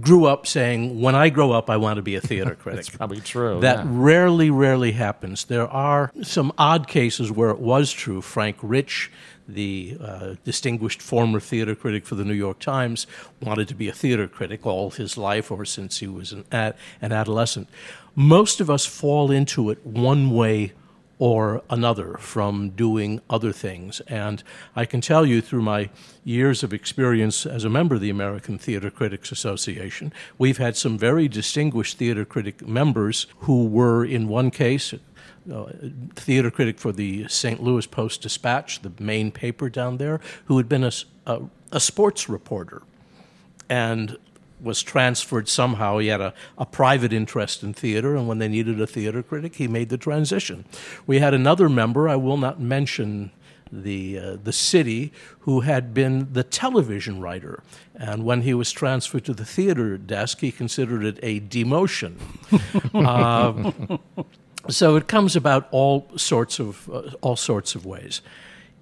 grew 0.00 0.26
up 0.26 0.46
saying, 0.46 1.00
"When 1.00 1.14
I 1.14 1.28
grow 1.30 1.52
up, 1.52 1.70
I 1.70 1.76
want 1.76 1.96
to 1.96 2.02
be 2.02 2.14
a 2.16 2.20
theater 2.20 2.54
critic." 2.60 2.84
That's 2.84 2.96
probably 2.96 3.20
true. 3.20 3.60
That 3.60 3.78
yeah. 3.78 3.84
rarely, 3.86 4.50
rarely 4.50 4.92
happens. 4.92 5.44
There 5.44 5.66
are 5.68 6.12
some 6.22 6.52
odd 6.58 6.88
cases 6.88 7.30
where 7.32 7.50
it 7.50 7.58
was 7.60 7.92
true. 7.92 8.20
Frank 8.20 8.56
Rich, 8.62 9.10
the 9.48 9.96
uh, 10.00 10.34
distinguished 10.44 11.00
former 11.00 11.40
theater 11.40 11.74
critic 11.74 12.06
for 12.06 12.14
the 12.14 12.24
New 12.24 12.34
York 12.34 12.58
Times, 12.58 13.06
wanted 13.40 13.68
to 13.68 13.74
be 13.74 13.88
a 13.88 13.92
theater 13.92 14.26
critic 14.26 14.66
all 14.66 14.90
his 14.90 15.16
life 15.16 15.50
or 15.50 15.64
since 15.64 15.98
he 15.98 16.06
was 16.06 16.32
an, 16.32 16.44
ad- 16.50 16.74
an 17.00 17.12
adolescent. 17.12 17.68
Most 18.14 18.60
of 18.60 18.70
us 18.70 18.86
fall 18.86 19.30
into 19.30 19.70
it 19.70 19.84
one 19.86 20.30
way 20.30 20.72
or 21.18 21.62
another 21.70 22.14
from 22.18 22.70
doing 22.70 23.20
other 23.30 23.52
things. 23.52 24.00
And 24.00 24.42
I 24.74 24.84
can 24.84 25.00
tell 25.00 25.24
you 25.24 25.40
through 25.40 25.62
my 25.62 25.88
years 26.24 26.62
of 26.62 26.74
experience 26.74 27.46
as 27.46 27.64
a 27.64 27.70
member 27.70 27.94
of 27.94 28.00
the 28.00 28.10
American 28.10 28.58
Theater 28.58 28.90
Critics 28.90 29.32
Association, 29.32 30.12
we've 30.36 30.58
had 30.58 30.76
some 30.76 30.98
very 30.98 31.28
distinguished 31.28 31.96
theater 31.96 32.24
critic 32.24 32.66
members 32.66 33.26
who 33.40 33.66
were, 33.66 34.04
in 34.04 34.28
one 34.28 34.50
case, 34.50 34.92
uh, 35.52 35.66
theater 36.14 36.50
critic 36.50 36.78
for 36.78 36.92
the 36.92 37.28
St. 37.28 37.62
Louis 37.62 37.86
Post 37.86 38.22
Dispatch, 38.22 38.82
the 38.82 38.92
main 38.98 39.30
paper 39.30 39.68
down 39.68 39.98
there, 39.98 40.20
who 40.46 40.56
had 40.56 40.68
been 40.68 40.84
a 40.84 41.80
sports 41.80 42.28
reporter 42.28 42.82
and 43.68 44.16
was 44.60 44.82
transferred 44.82 45.48
somehow. 45.48 45.98
He 45.98 46.08
had 46.08 46.20
a, 46.20 46.34
a 46.56 46.66
private 46.66 47.12
interest 47.12 47.62
in 47.62 47.74
theater, 47.74 48.16
and 48.16 48.26
when 48.26 48.38
they 48.38 48.48
needed 48.48 48.80
a 48.80 48.86
theater 48.86 49.22
critic, 49.22 49.56
he 49.56 49.68
made 49.68 49.88
the 49.88 49.98
transition. 49.98 50.64
We 51.06 51.18
had 51.18 51.34
another 51.34 51.68
member, 51.68 52.08
I 52.08 52.16
will 52.16 52.36
not 52.36 52.60
mention 52.60 53.32
the, 53.70 54.18
uh, 54.18 54.36
the 54.42 54.52
city, 54.52 55.12
who 55.40 55.60
had 55.60 55.92
been 55.92 56.32
the 56.32 56.44
television 56.44 57.20
writer. 57.20 57.62
And 57.94 58.24
when 58.24 58.42
he 58.42 58.54
was 58.54 58.72
transferred 58.72 59.24
to 59.26 59.34
the 59.34 59.44
theater 59.44 59.98
desk, 59.98 60.40
he 60.40 60.52
considered 60.52 61.04
it 61.04 61.18
a 61.22 61.40
demotion. 61.40 62.16
Um, 62.94 64.00
so 64.68 64.96
it 64.96 65.08
comes 65.08 65.36
about 65.36 65.68
all 65.70 66.08
sorts 66.16 66.58
of 66.58 66.88
uh, 66.90 67.10
all 67.20 67.36
sorts 67.36 67.74
of 67.74 67.84
ways. 67.84 68.22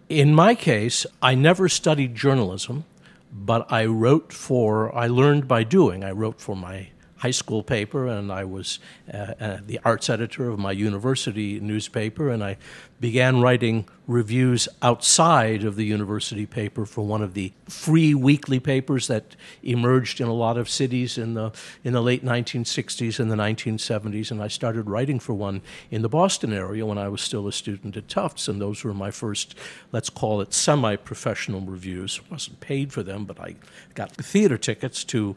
In 0.08 0.34
my 0.34 0.54
case, 0.54 1.06
I 1.22 1.34
never 1.34 1.68
studied 1.68 2.14
journalism, 2.14 2.84
but 3.32 3.70
I 3.70 3.86
wrote 3.86 4.32
for 4.32 4.94
I 4.94 5.06
learned 5.06 5.48
by 5.48 5.64
doing. 5.64 6.04
I 6.04 6.10
wrote 6.10 6.40
for 6.40 6.56
my 6.56 6.88
high 7.24 7.30
school 7.30 7.62
paper, 7.62 8.06
and 8.06 8.30
I 8.30 8.44
was 8.44 8.78
uh, 9.10 9.32
uh, 9.40 9.58
the 9.66 9.80
arts 9.82 10.10
editor 10.10 10.50
of 10.50 10.58
my 10.58 10.72
university 10.72 11.58
newspaper, 11.58 12.28
and 12.28 12.44
I 12.44 12.58
began 13.00 13.40
writing 13.40 13.88
reviews 14.06 14.68
outside 14.82 15.64
of 15.64 15.76
the 15.76 15.84
university 15.84 16.44
paper 16.44 16.84
for 16.84 17.06
one 17.06 17.22
of 17.22 17.32
the 17.32 17.50
free 17.66 18.14
weekly 18.14 18.60
papers 18.60 19.06
that 19.06 19.36
emerged 19.62 20.20
in 20.20 20.28
a 20.28 20.32
lot 20.34 20.58
of 20.58 20.68
cities 20.68 21.16
in 21.16 21.32
the 21.32 21.50
in 21.82 21.94
the 21.94 22.02
late 22.02 22.22
1960s 22.22 23.18
and 23.18 23.30
the 23.30 23.36
1970s 23.36 24.30
and 24.30 24.42
I 24.42 24.48
started 24.48 24.90
writing 24.90 25.18
for 25.18 25.32
one 25.32 25.62
in 25.90 26.02
the 26.02 26.08
Boston 26.08 26.52
area 26.52 26.84
when 26.84 26.98
I 26.98 27.08
was 27.08 27.22
still 27.22 27.48
a 27.48 27.52
student 27.52 27.96
at 27.96 28.08
Tufts 28.08 28.48
and 28.48 28.60
those 28.60 28.84
were 28.84 28.92
my 28.92 29.10
first 29.10 29.54
let's 29.92 30.10
call 30.10 30.42
it 30.42 30.52
semi-professional 30.52 31.62
reviews. 31.62 32.20
Wasn't 32.30 32.60
paid 32.60 32.92
for 32.92 33.02
them 33.02 33.24
but 33.24 33.40
I 33.40 33.56
got 33.94 34.12
theater 34.12 34.58
tickets 34.58 35.04
to 35.04 35.36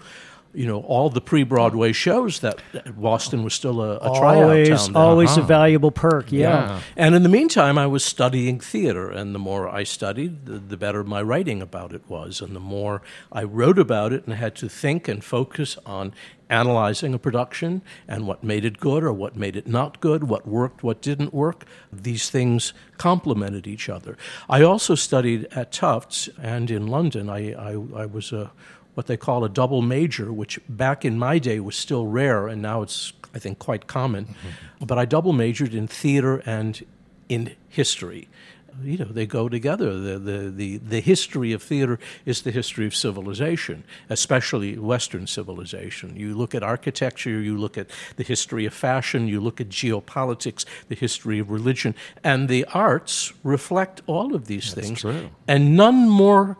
you 0.57 0.65
know 0.65 0.79
all 0.81 1.09
the 1.11 1.21
pre-Broadway 1.21 1.91
shows 1.91 2.39
that 2.39 2.61
Boston 2.99 3.43
was 3.43 3.53
still 3.53 3.79
a, 3.79 3.97
a 3.97 4.17
tryout 4.17 4.43
always, 4.43 4.69
town. 4.69 4.93
then. 4.93 4.95
always 4.95 5.29
a 5.29 5.33
uh-huh. 5.39 5.47
valuable 5.47 5.91
perk. 5.91 6.31
Yeah. 6.31 6.47
Yeah. 6.47 6.81
And 6.95 7.13
in 7.13 7.21
the 7.21 7.29
meantime, 7.29 7.77
I 7.77 7.85
was 7.85 8.03
studying 8.03 8.59
theater, 8.59 9.09
and 9.11 9.35
the 9.35 9.39
more 9.39 9.69
I 9.69 9.83
studied, 9.83 10.47
the, 10.47 10.57
the 10.57 10.75
better 10.75 11.03
my 11.03 11.21
writing 11.21 11.61
about 11.61 11.93
it 11.93 12.01
was, 12.09 12.41
and 12.41 12.55
the 12.55 12.59
more 12.59 13.03
I 13.31 13.43
wrote 13.43 13.77
about 13.77 14.11
it 14.13 14.25
and 14.25 14.33
had 14.33 14.55
to 14.55 14.67
think 14.67 15.07
and 15.07 15.23
focus 15.23 15.77
on 15.85 16.13
analyzing 16.49 17.13
a 17.13 17.19
production 17.19 17.81
and 18.07 18.25
what 18.25 18.43
made 18.43 18.65
it 18.65 18.79
good 18.79 19.03
or 19.03 19.13
what 19.13 19.35
made 19.35 19.55
it 19.55 19.67
not 19.67 19.99
good, 19.99 20.23
what 20.23 20.47
worked, 20.47 20.81
what 20.81 21.01
didn't 21.01 21.33
work. 21.33 21.65
These 21.91 22.29
things 22.29 22.73
complemented 22.97 23.67
each 23.67 23.89
other. 23.89 24.17
I 24.49 24.63
also 24.63 24.95
studied 24.95 25.45
at 25.51 25.71
Tufts 25.71 26.29
and 26.41 26.71
in 26.71 26.87
London. 26.87 27.29
I, 27.29 27.53
I, 27.53 27.71
I 27.73 28.05
was 28.05 28.31
a 28.31 28.51
what 28.97 29.05
they 29.05 29.15
call 29.15 29.43
a 29.43 29.49
double 29.49 29.83
major, 29.83 30.33
which 30.33 30.59
back 30.67 31.05
in 31.05 31.19
my 31.19 31.37
day 31.37 31.59
was 31.59 31.75
still 31.75 32.07
rare, 32.07 32.47
and 32.47 32.63
now 32.63 32.81
it's, 32.81 33.13
I 33.31 33.37
think, 33.37 33.59
quite 33.59 33.85
common. 33.85 34.25
Mm-hmm. 34.25 34.85
But 34.85 34.97
I 34.97 35.05
double 35.05 35.33
majored 35.33 35.75
in 35.75 35.87
theater 35.87 36.41
and 36.47 36.83
in 37.29 37.55
history. 37.69 38.27
You 38.83 38.97
know, 38.97 39.05
they 39.05 39.27
go 39.27 39.49
together. 39.49 39.93
The, 39.99 40.17
the, 40.17 40.49
the, 40.49 40.77
the 40.77 40.99
history 40.99 41.51
of 41.51 41.61
theater 41.61 41.99
is 42.25 42.41
the 42.41 42.49
history 42.49 42.87
of 42.87 42.95
civilization, 42.95 43.83
especially 44.09 44.79
Western 44.79 45.27
civilization. 45.27 46.15
You 46.15 46.35
look 46.35 46.55
at 46.55 46.63
architecture, 46.63 47.39
you 47.39 47.55
look 47.55 47.77
at 47.77 47.91
the 48.15 48.23
history 48.23 48.65
of 48.65 48.73
fashion, 48.73 49.27
you 49.27 49.39
look 49.39 49.61
at 49.61 49.69
geopolitics, 49.69 50.65
the 50.87 50.95
history 50.95 51.37
of 51.37 51.51
religion, 51.51 51.93
and 52.23 52.49
the 52.49 52.65
arts 52.73 53.31
reflect 53.43 54.01
all 54.07 54.33
of 54.33 54.47
these 54.47 54.73
things. 54.73 55.01
true. 55.01 55.29
And 55.47 55.77
none 55.77 56.09
more 56.09 56.57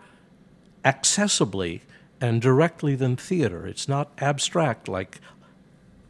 accessibly 0.86 1.82
and 2.20 2.42
directly 2.42 2.96
than 2.96 3.16
theater. 3.16 3.66
It's 3.68 3.88
not 3.88 4.12
abstract 4.20 4.88
like 4.88 5.20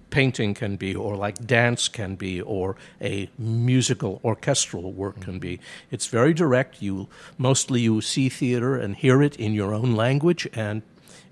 painting 0.10 0.54
can 0.54 0.78
be, 0.78 0.96
or 0.96 1.16
like 1.16 1.46
dance 1.46 1.88
can 1.88 2.16
be, 2.16 2.42
or 2.42 2.76
a 3.02 3.30
musical 3.38 4.22
orchestral 4.24 4.94
work 4.94 5.20
can 5.20 5.38
be. 5.40 5.60
It's 5.92 6.08
very 6.08 6.34
direct. 6.34 6.82
You 6.82 7.08
mostly 7.38 7.82
you 7.82 8.02
see 8.02 8.30
theater 8.30 8.78
and 8.78 8.96
hear 8.96 9.22
it 9.22 9.36
in 9.36 9.54
your 9.54 9.74
own 9.74 9.96
language, 9.96 10.48
and 10.54 10.82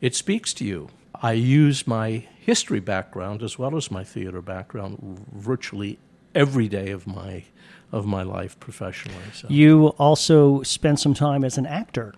it 0.02 0.16
speaks 0.16 0.54
to 0.56 0.66
you. 0.66 0.90
I 1.22 1.34
use 1.34 1.88
my 1.88 2.26
history 2.40 2.82
background 2.82 3.42
as 3.42 3.58
well 3.58 3.76
as 3.76 3.90
my 3.90 4.04
theater 4.04 4.42
background 4.42 5.26
virtually 5.34 5.98
every 6.34 6.68
day 6.68 6.92
of 6.92 7.08
my 7.08 7.46
of 7.92 8.06
my 8.06 8.24
life 8.24 8.60
professionally. 8.60 9.24
So. 9.34 9.48
You 9.50 9.88
also 9.98 10.64
spent 10.64 11.00
some 11.00 11.14
time 11.14 11.46
as 11.46 11.58
an 11.58 11.66
actor. 11.66 12.14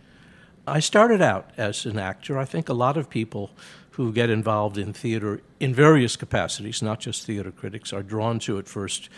I 0.68 0.80
started 0.82 1.22
out 1.22 1.50
as 1.58 1.86
an 1.86 1.98
actor. 1.98 2.38
I 2.38 2.46
think 2.46 2.70
a 2.70 2.74
lot 2.74 2.98
of 2.98 3.10
people 3.10 3.52
who 3.92 4.12
get 4.12 4.30
involved 4.30 4.78
in 4.78 4.94
theater 4.94 5.42
in 5.60 5.74
various 5.74 6.16
capacities, 6.16 6.82
not 6.82 7.00
just 7.00 7.26
theater 7.26 7.52
critics, 7.52 7.94
are 7.94 8.04
drawn 8.04 8.38
to 8.40 8.58
it 8.60 8.68
first 8.68 9.10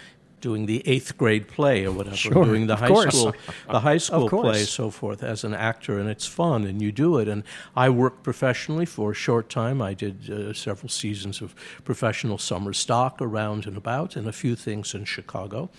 doing 0.42 0.68
the 0.68 0.82
eighth 0.88 1.18
grade 1.18 1.48
play 1.48 1.86
or 1.86 1.92
whatever, 1.92 2.16
Sure, 2.16 2.46
doing 2.46 2.68
the 2.68 2.78
high 2.78 2.88
course. 2.88 3.14
school 3.14 3.34
the 3.70 3.80
high 3.82 3.98
school 3.98 4.30
play, 4.30 4.64
so 4.64 4.90
forth, 4.90 5.22
as 5.22 5.44
an 5.44 5.54
actor, 5.54 6.00
and 6.00 6.10
it's 6.10 6.26
fun, 6.26 6.66
and 6.66 6.82
you 6.82 6.92
do 6.92 7.18
it. 7.18 7.28
And 7.28 7.44
I 7.76 7.90
worked 7.90 8.24
professionally 8.24 8.86
for 8.86 9.12
a 9.12 9.14
short 9.14 9.50
time. 9.50 9.82
I 9.82 9.94
did 9.94 10.30
uh, 10.30 10.54
several 10.54 10.88
seasons 10.88 11.42
of 11.42 11.54
professional 11.84 12.38
summer 12.38 12.74
stock 12.74 13.22
around 13.22 13.66
and 13.68 13.76
about, 13.76 14.16
and 14.16 14.28
a 14.28 14.32
few 14.32 14.56
things 14.56 14.94
in 14.94 15.04
Chicago. 15.06 15.70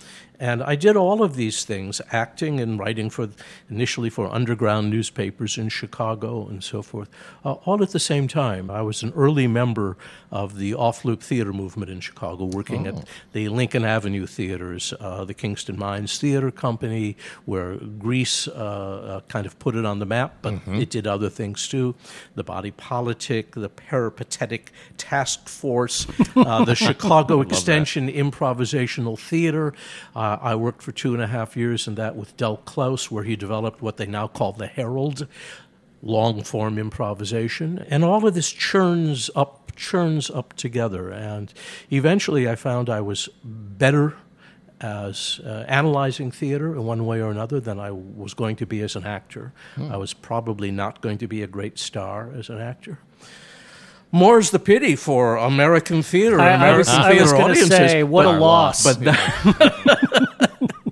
And 0.40 0.62
I 0.62 0.74
did 0.74 0.96
all 0.96 1.22
of 1.22 1.36
these 1.36 1.64
things, 1.66 2.00
acting 2.10 2.60
and 2.60 2.78
writing 2.78 3.10
for 3.10 3.28
initially 3.68 4.08
for 4.08 4.26
underground 4.26 4.88
newspapers 4.88 5.58
in 5.58 5.68
Chicago 5.68 6.48
and 6.48 6.64
so 6.64 6.80
forth, 6.80 7.10
uh, 7.44 7.52
all 7.52 7.82
at 7.82 7.90
the 7.90 8.00
same 8.00 8.26
time. 8.26 8.70
I 8.70 8.80
was 8.80 9.02
an 9.02 9.12
early 9.14 9.46
member 9.46 9.98
of 10.30 10.56
the 10.56 10.72
off-loop 10.74 11.22
theater 11.22 11.52
movement 11.52 11.90
in 11.90 12.00
Chicago, 12.00 12.46
working 12.46 12.86
at 12.86 13.06
the 13.32 13.50
Lincoln 13.50 13.84
Avenue 13.84 14.26
theaters, 14.26 14.94
uh, 14.98 15.26
the 15.26 15.34
Kingston 15.34 15.78
Mines 15.78 16.18
Theater 16.18 16.50
Company, 16.50 17.18
where 17.44 17.76
Grease 17.76 18.48
uh, 18.48 18.52
uh, 18.52 19.20
kind 19.28 19.44
of 19.44 19.58
put 19.58 19.76
it 19.76 19.84
on 19.84 19.98
the 19.98 20.06
map, 20.06 20.36
but 20.40 20.54
it 20.68 20.88
did 20.88 21.06
other 21.06 21.28
things 21.28 21.68
too. 21.68 21.94
The 22.34 22.44
Body 22.44 22.70
Politic, 22.70 23.56
the 23.56 23.68
Peripatetic 23.68 24.72
Task 24.96 25.50
Force, 25.50 26.06
uh, 26.34 26.64
the 26.64 26.74
Chicago 26.86 27.42
Extension 27.42 28.08
Improvisational 28.08 29.18
Theater. 29.18 29.74
Uh, 30.30 30.38
I 30.40 30.54
worked 30.54 30.80
for 30.80 30.92
two 30.92 31.12
and 31.12 31.22
a 31.22 31.26
half 31.26 31.56
years 31.56 31.88
in 31.88 31.96
that 31.96 32.14
with 32.14 32.36
Del 32.36 32.58
Close, 32.58 33.10
where 33.10 33.24
he 33.24 33.34
developed 33.34 33.82
what 33.82 33.96
they 33.96 34.06
now 34.06 34.28
call 34.28 34.52
the 34.52 34.68
Harold, 34.68 35.26
long 36.02 36.44
form 36.44 36.78
improvisation. 36.78 37.84
And 37.90 38.04
all 38.04 38.24
of 38.24 38.34
this 38.34 38.52
churns 38.52 39.28
up, 39.34 39.72
churns 39.74 40.30
up 40.30 40.52
together. 40.54 41.10
And 41.10 41.52
eventually 41.90 42.48
I 42.48 42.54
found 42.54 42.88
I 42.88 43.00
was 43.00 43.28
better 43.42 44.14
as 44.80 45.40
uh, 45.44 45.64
analyzing 45.66 46.30
theater 46.30 46.74
in 46.76 46.84
one 46.84 47.04
way 47.06 47.20
or 47.20 47.30
another 47.32 47.58
than 47.58 47.80
I 47.80 47.90
was 47.90 48.32
going 48.32 48.54
to 48.56 48.66
be 48.66 48.82
as 48.82 48.94
an 48.94 49.04
actor. 49.04 49.52
I 49.90 49.96
was 49.96 50.14
probably 50.14 50.70
not 50.70 51.00
going 51.00 51.18
to 51.18 51.26
be 51.26 51.42
a 51.42 51.48
great 51.48 51.76
star 51.76 52.30
as 52.38 52.48
an 52.48 52.60
actor. 52.60 52.98
More's 54.12 54.50
the 54.50 54.58
pity 54.58 54.96
for 54.96 55.36
American 55.36 56.02
theater, 56.02 56.40
I- 56.40 56.48
I 56.50 56.54
American 56.54 56.78
was- 56.78 56.88
I 56.88 57.08
theater 57.10 57.22
was 57.22 57.32
gonna 57.32 57.44
audiences. 57.44 57.76
say, 57.76 58.02
what 58.02 58.26
a 58.26 58.30
loss. 58.32 58.82
But 58.84 59.00
that, 59.04 60.40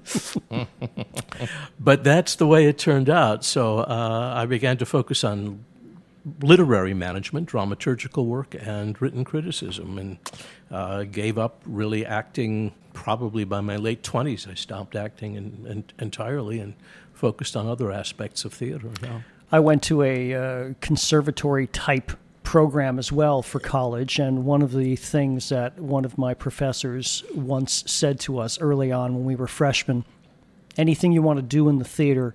but 1.81 2.05
that's 2.05 2.37
the 2.37 2.47
way 2.47 2.67
it 2.67 2.79
turned 2.79 3.11
out. 3.11 3.45
So 3.45 3.79
uh, 3.79 4.33
I 4.37 4.47
began 4.47 4.77
to 4.79 4.87
focus 4.87 5.25
on 5.25 5.65
literary 6.43 6.95
management, 6.95 7.49
dramaturgical 7.49 8.25
work, 8.27 8.55
and 8.61 9.01
written 9.01 9.25
criticism, 9.25 9.99
and 9.99 10.19
uh, 10.71 11.05
gave 11.05 11.39
up 11.39 11.61
really 11.67 12.05
acting 12.05 12.73
probably 12.93 13.45
by 13.45 13.61
my 13.61 13.77
late 13.77 14.03
20s. 14.03 14.49
I 14.49 14.55
stopped 14.55 14.95
acting 14.97 15.35
in, 15.37 15.67
in, 15.69 15.85
entirely 15.99 16.61
and 16.61 16.75
focused 17.15 17.57
on 17.57 17.67
other 17.67 17.91
aspects 17.91 18.45
of 18.45 18.53
theater. 18.53 18.91
now. 19.03 19.23
I 19.51 19.61
went 19.61 19.83
to 19.85 20.03
a 20.03 20.35
uh, 20.35 20.75
conservatory 20.81 21.67
type 21.69 22.13
program 22.49 22.99
as 22.99 23.13
well 23.13 23.43
for 23.43 23.61
college, 23.61 24.19
and 24.19 24.43
one 24.43 24.63
of 24.63 24.73
the 24.73 24.97
things 24.97 25.51
that 25.51 25.79
one 25.79 26.07
of 26.07 26.17
my 26.17 26.33
professors 26.33 27.23
once 27.35 27.85
said 27.87 28.19
to 28.19 28.39
us 28.39 28.59
early 28.59 28.91
on 28.91 29.15
when 29.15 29.27
we 29.27 29.37
were 29.37 29.47
freshmen 29.47 30.03
anything 30.79 31.13
you 31.13 31.21
want 31.21 31.39
to 31.39 31.43
do 31.43 31.69
in 31.69 31.79
the 31.79 31.85
theater, 31.85 32.35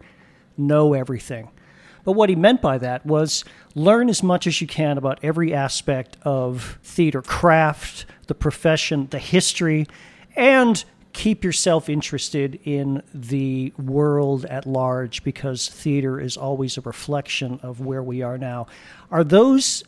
know 0.55 0.93
everything. 0.93 1.49
But 2.03 2.11
what 2.11 2.29
he 2.29 2.35
meant 2.35 2.61
by 2.61 2.77
that 2.77 3.03
was 3.07 3.43
learn 3.73 4.07
as 4.07 4.21
much 4.21 4.45
as 4.45 4.61
you 4.61 4.67
can 4.67 4.99
about 4.99 5.17
every 5.23 5.51
aspect 5.51 6.15
of 6.21 6.77
theater 6.83 7.23
craft, 7.23 8.05
the 8.27 8.35
profession, 8.35 9.07
the 9.09 9.17
history, 9.17 9.87
and 10.35 10.85
keep 11.13 11.43
yourself 11.43 11.89
interested 11.89 12.59
in 12.65 13.01
the 13.15 13.73
world 13.79 14.45
at 14.45 14.67
large 14.67 15.23
because 15.23 15.69
theater 15.69 16.19
is 16.19 16.37
always 16.37 16.77
a 16.77 16.81
reflection 16.81 17.59
of 17.63 17.79
where 17.79 18.03
we 18.03 18.21
are 18.21 18.37
now. 18.37 18.67
Are 19.09 19.23
those 19.23 19.83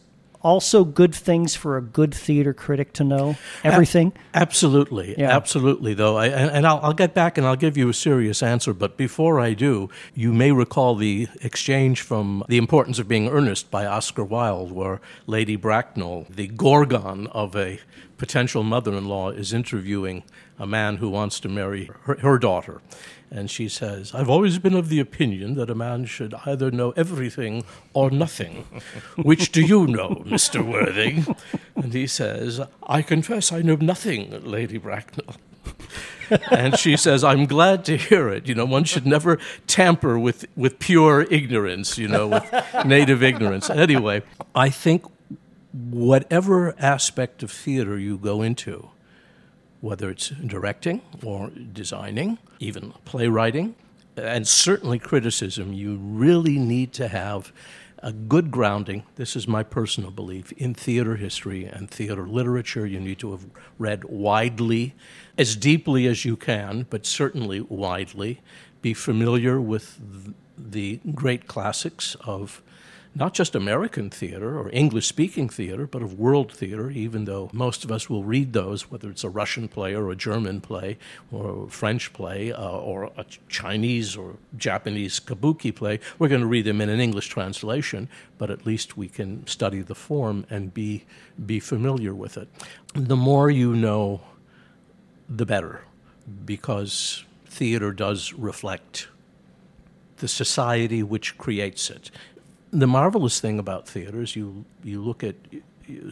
also 0.46 0.86
good 0.86 1.14
things 1.16 1.56
for 1.56 1.76
a 1.76 1.82
good 1.82 2.14
theater 2.14 2.54
critic 2.54 2.94
to 2.94 3.04
know? 3.04 3.36
Everything? 3.64 4.14
Absolutely, 4.36 5.16
Yeah. 5.18 5.36
absolutely. 5.36 5.96
Though, 5.96 6.18
I, 6.18 6.28
and, 6.28 6.52
and 6.52 6.68
I'll, 6.68 6.80
I'll 6.84 6.94
get 6.94 7.16
back 7.16 7.38
and 7.38 7.48
I'll 7.48 7.56
give 7.56 7.76
you 7.76 7.90
a 7.90 7.94
serious 7.94 8.44
answer. 8.44 8.72
But 8.74 8.96
before 8.96 9.40
I 9.40 9.54
do, 9.56 9.90
you 10.14 10.32
may 10.32 10.52
recall 10.52 10.94
the 10.96 11.28
exchange 11.42 12.02
from 12.02 12.44
"The 12.48 12.58
Importance 12.58 13.00
of 13.00 13.08
Being 13.08 13.28
Earnest" 13.28 13.72
by 13.72 13.88
Oscar 13.88 14.24
Wilde, 14.24 14.72
where 14.72 15.02
Lady 15.26 15.56
Bracknell, 15.56 16.28
the 16.30 16.48
Gorgon 16.48 17.26
of 17.28 17.56
a 17.56 17.80
potential 18.18 18.62
mother-in-law, 18.64 19.32
is 19.32 19.52
interviewing 19.52 20.24
a 20.60 20.68
man 20.68 20.98
who 20.98 21.10
wants 21.10 21.40
to 21.42 21.50
marry 21.50 21.90
her, 22.04 22.16
her 22.22 22.38
daughter. 22.38 22.82
And 23.32 23.50
she 23.50 23.68
says, 23.68 24.14
I've 24.14 24.30
always 24.30 24.60
been 24.60 24.76
of 24.76 24.90
the 24.90 25.00
opinion 25.00 25.56
that 25.56 25.70
a 25.70 25.76
man 25.76 26.06
should 26.06 26.34
either 26.46 26.72
know 26.72 26.92
everything 26.92 27.64
or 27.94 28.10
nothing. 28.10 28.66
Which 29.18 29.52
do 29.52 29.62
you 29.62 29.88
know, 29.88 30.24
Mr. 30.26 30.66
Worthing? 30.66 31.36
And 31.76 31.94
he 31.94 32.08
says, 32.08 32.62
I 32.84 33.02
confess 33.02 33.52
I 33.52 33.62
know 33.62 33.76
nothing, 33.76 34.44
Lady 34.44 34.78
Bracknell. 34.78 35.36
and 36.52 36.78
she 36.78 36.98
says, 36.98 37.24
I'm 37.24 37.46
glad 37.46 37.86
to 37.86 37.98
hear 37.98 38.30
it. 38.30 38.48
You 38.48 38.56
know, 38.56 38.66
one 38.66 38.84
should 38.84 39.06
never 39.06 39.38
tamper 39.68 40.18
with, 40.18 40.46
with 40.56 40.80
pure 40.80 41.22
ignorance, 41.24 41.98
you 41.98 42.08
know, 42.08 42.28
with 42.28 42.86
native 42.86 43.24
ignorance. 43.24 43.70
Anyway, 43.70 44.24
I 44.54 44.70
think 44.70 45.04
whatever 45.74 46.76
aspect 46.80 47.44
of 47.44 47.52
theater 47.52 47.98
you 47.98 48.18
go 48.18 48.42
into, 48.42 48.90
whether 49.86 50.10
it's 50.10 50.30
directing 50.30 51.00
or 51.24 51.52
designing, 51.72 52.40
even 52.60 52.92
playwriting, 53.06 53.76
and 54.18 54.48
certainly 54.48 54.98
criticism, 54.98 55.74
you 55.74 55.96
really 55.98 56.58
need 56.58 56.92
to 56.92 57.08
have 57.08 57.54
a 58.00 58.12
good 58.12 58.50
grounding. 58.50 59.04
This 59.16 59.36
is 59.36 59.48
my 59.48 59.62
personal 59.62 60.10
belief 60.10 60.52
in 60.54 60.74
theater 60.74 61.18
history 61.18 61.66
and 61.66 61.88
theater 61.88 62.28
literature. 62.28 62.88
You 62.88 63.00
need 63.00 63.20
to 63.20 63.30
have 63.30 63.46
read 63.78 64.06
widely, 64.06 64.96
as 65.38 65.56
deeply 65.56 66.08
as 66.08 66.26
you 66.26 66.36
can, 66.36 66.88
but 66.90 67.06
certainly 67.06 67.62
widely. 67.62 68.42
Be 68.82 68.96
familiar 68.96 69.62
with 69.62 70.02
the 70.58 71.00
great 71.14 71.46
classics 71.46 72.16
of 72.26 72.64
not 73.18 73.34
just 73.34 73.56
American 73.56 74.10
theater 74.10 74.60
or 74.60 74.70
English 74.74 75.08
speaking 75.08 75.48
theater, 75.48 75.88
but 75.88 76.02
of 76.02 76.20
world 76.20 76.52
theater, 76.52 76.92
even 76.92 77.24
though 77.24 77.50
most 77.54 77.86
of 77.86 77.92
us 77.92 78.10
will 78.10 78.26
read 78.26 78.52
those, 78.52 78.92
whether 78.92 79.10
it's 79.10 79.24
a 79.24 79.30
Russian 79.30 79.70
play 79.70 79.96
or 79.96 80.12
a 80.12 80.16
German 80.18 80.60
play 80.60 80.98
or 81.32 81.64
a 81.64 81.70
French 81.70 82.12
play 82.12 82.52
uh, 82.52 82.70
or 82.70 83.06
a 83.18 83.26
Chinese 83.48 84.18
or 84.18 84.36
Japanese 84.58 85.22
kabuki 85.22 85.74
play. 85.74 86.02
We're 86.20 86.28
going 86.28 86.42
to 86.42 86.48
read 86.48 86.66
them 86.66 86.82
in 86.82 86.90
an 86.90 87.00
English 87.00 87.30
translation, 87.30 88.10
but 88.38 88.52
at 88.52 88.66
least 88.66 88.98
we 88.98 89.08
can 89.08 89.48
study 89.48 89.82
the 89.82 89.96
form 89.96 90.46
and 90.50 90.74
be, 90.74 91.06
be 91.46 91.62
familiar 91.62 92.14
with 92.14 92.38
it. 92.38 92.50
The 92.94 93.16
more 93.16 93.50
you 93.50 93.76
know, 93.76 94.22
the 95.30 95.46
better, 95.46 95.86
because 96.46 97.24
theater 97.46 97.94
does 97.94 98.34
reflect 98.34 99.08
the 100.18 100.28
society 100.28 101.02
which 101.02 101.38
creates 101.38 101.90
it 101.90 102.12
the 102.80 102.88
marvelous 102.88 103.40
thing 103.40 103.60
about 103.60 103.88
theater 103.88 104.22
is 104.22 104.36
you 104.36 104.66
you 104.84 105.02
look 105.02 105.24
at 105.24 105.36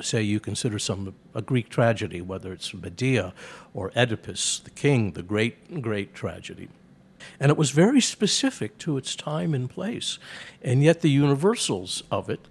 say 0.02 0.22
you 0.22 0.40
consider 0.40 0.80
some 0.80 1.16
a 1.34 1.42
Greek 1.42 1.70
tragedy, 1.70 2.22
whether 2.22 2.54
it's 2.54 2.74
Medea 2.74 3.34
or 3.74 3.92
Oedipus, 3.96 4.60
the 4.60 4.70
king, 4.70 5.12
the 5.12 5.24
great 5.24 5.82
great 5.82 6.14
tragedy. 6.14 6.70
And 7.40 7.50
it 7.50 7.58
was 7.58 7.72
very 7.72 8.02
specific 8.02 8.78
to 8.80 8.98
its 8.98 9.16
time 9.16 9.54
and 9.54 9.70
place. 9.70 10.20
And 10.62 10.84
yet 10.84 11.02
the 11.02 11.10
universals 11.10 12.04
of 12.12 12.30
it, 12.30 12.48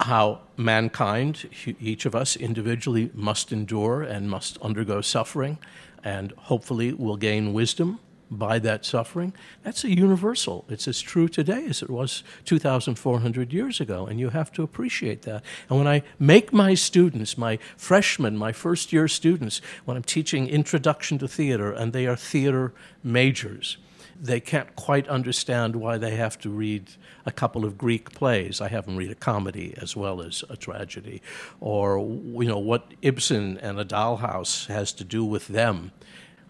how 0.00 0.40
mankind, 0.56 1.48
each 1.80 2.04
of 2.04 2.14
us 2.14 2.36
individually 2.36 3.10
must 3.14 3.52
endure 3.52 4.02
and 4.02 4.28
must 4.28 4.58
undergo 4.58 5.00
suffering 5.00 5.58
and 6.02 6.32
hopefully 6.32 6.92
will 6.92 7.16
gain 7.16 7.52
wisdom 7.52 8.00
by 8.30 8.58
that 8.58 8.84
suffering, 8.84 9.32
that's 9.62 9.84
a 9.84 9.90
universal. 9.90 10.64
It's 10.68 10.88
as 10.88 11.00
true 11.00 11.28
today 11.28 11.66
as 11.66 11.82
it 11.82 11.90
was 11.90 12.22
2,400 12.44 13.52
years 13.52 13.80
ago, 13.80 14.06
and 14.06 14.20
you 14.20 14.30
have 14.30 14.52
to 14.52 14.62
appreciate 14.62 15.22
that. 15.22 15.42
And 15.68 15.78
when 15.78 15.86
I 15.86 16.02
make 16.18 16.52
my 16.52 16.74
students, 16.74 17.38
my 17.38 17.58
freshmen, 17.76 18.36
my 18.36 18.52
first 18.52 18.92
year 18.92 19.08
students, 19.08 19.60
when 19.84 19.96
I'm 19.96 20.02
teaching 20.02 20.48
Introduction 20.48 21.18
to 21.18 21.28
Theater, 21.28 21.72
and 21.72 21.92
they 21.92 22.06
are 22.06 22.16
theater 22.16 22.72
majors, 23.02 23.78
they 24.20 24.40
can't 24.40 24.74
quite 24.74 25.06
understand 25.08 25.76
why 25.76 25.96
they 25.96 26.16
have 26.16 26.38
to 26.40 26.50
read 26.50 26.90
a 27.24 27.30
couple 27.30 27.64
of 27.64 27.78
Greek 27.78 28.12
plays. 28.12 28.60
I 28.60 28.68
have 28.68 28.86
them 28.86 28.96
read 28.96 29.10
a 29.10 29.14
comedy 29.14 29.74
as 29.76 29.94
well 29.94 30.20
as 30.20 30.42
a 30.50 30.56
tragedy, 30.56 31.22
or 31.60 31.98
you 31.98 32.48
know 32.48 32.58
what 32.58 32.94
Ibsen 33.00 33.58
and 33.58 33.78
a 33.78 33.84
dollhouse 33.84 34.66
has 34.66 34.92
to 34.94 35.04
do 35.04 35.24
with 35.24 35.48
them 35.48 35.92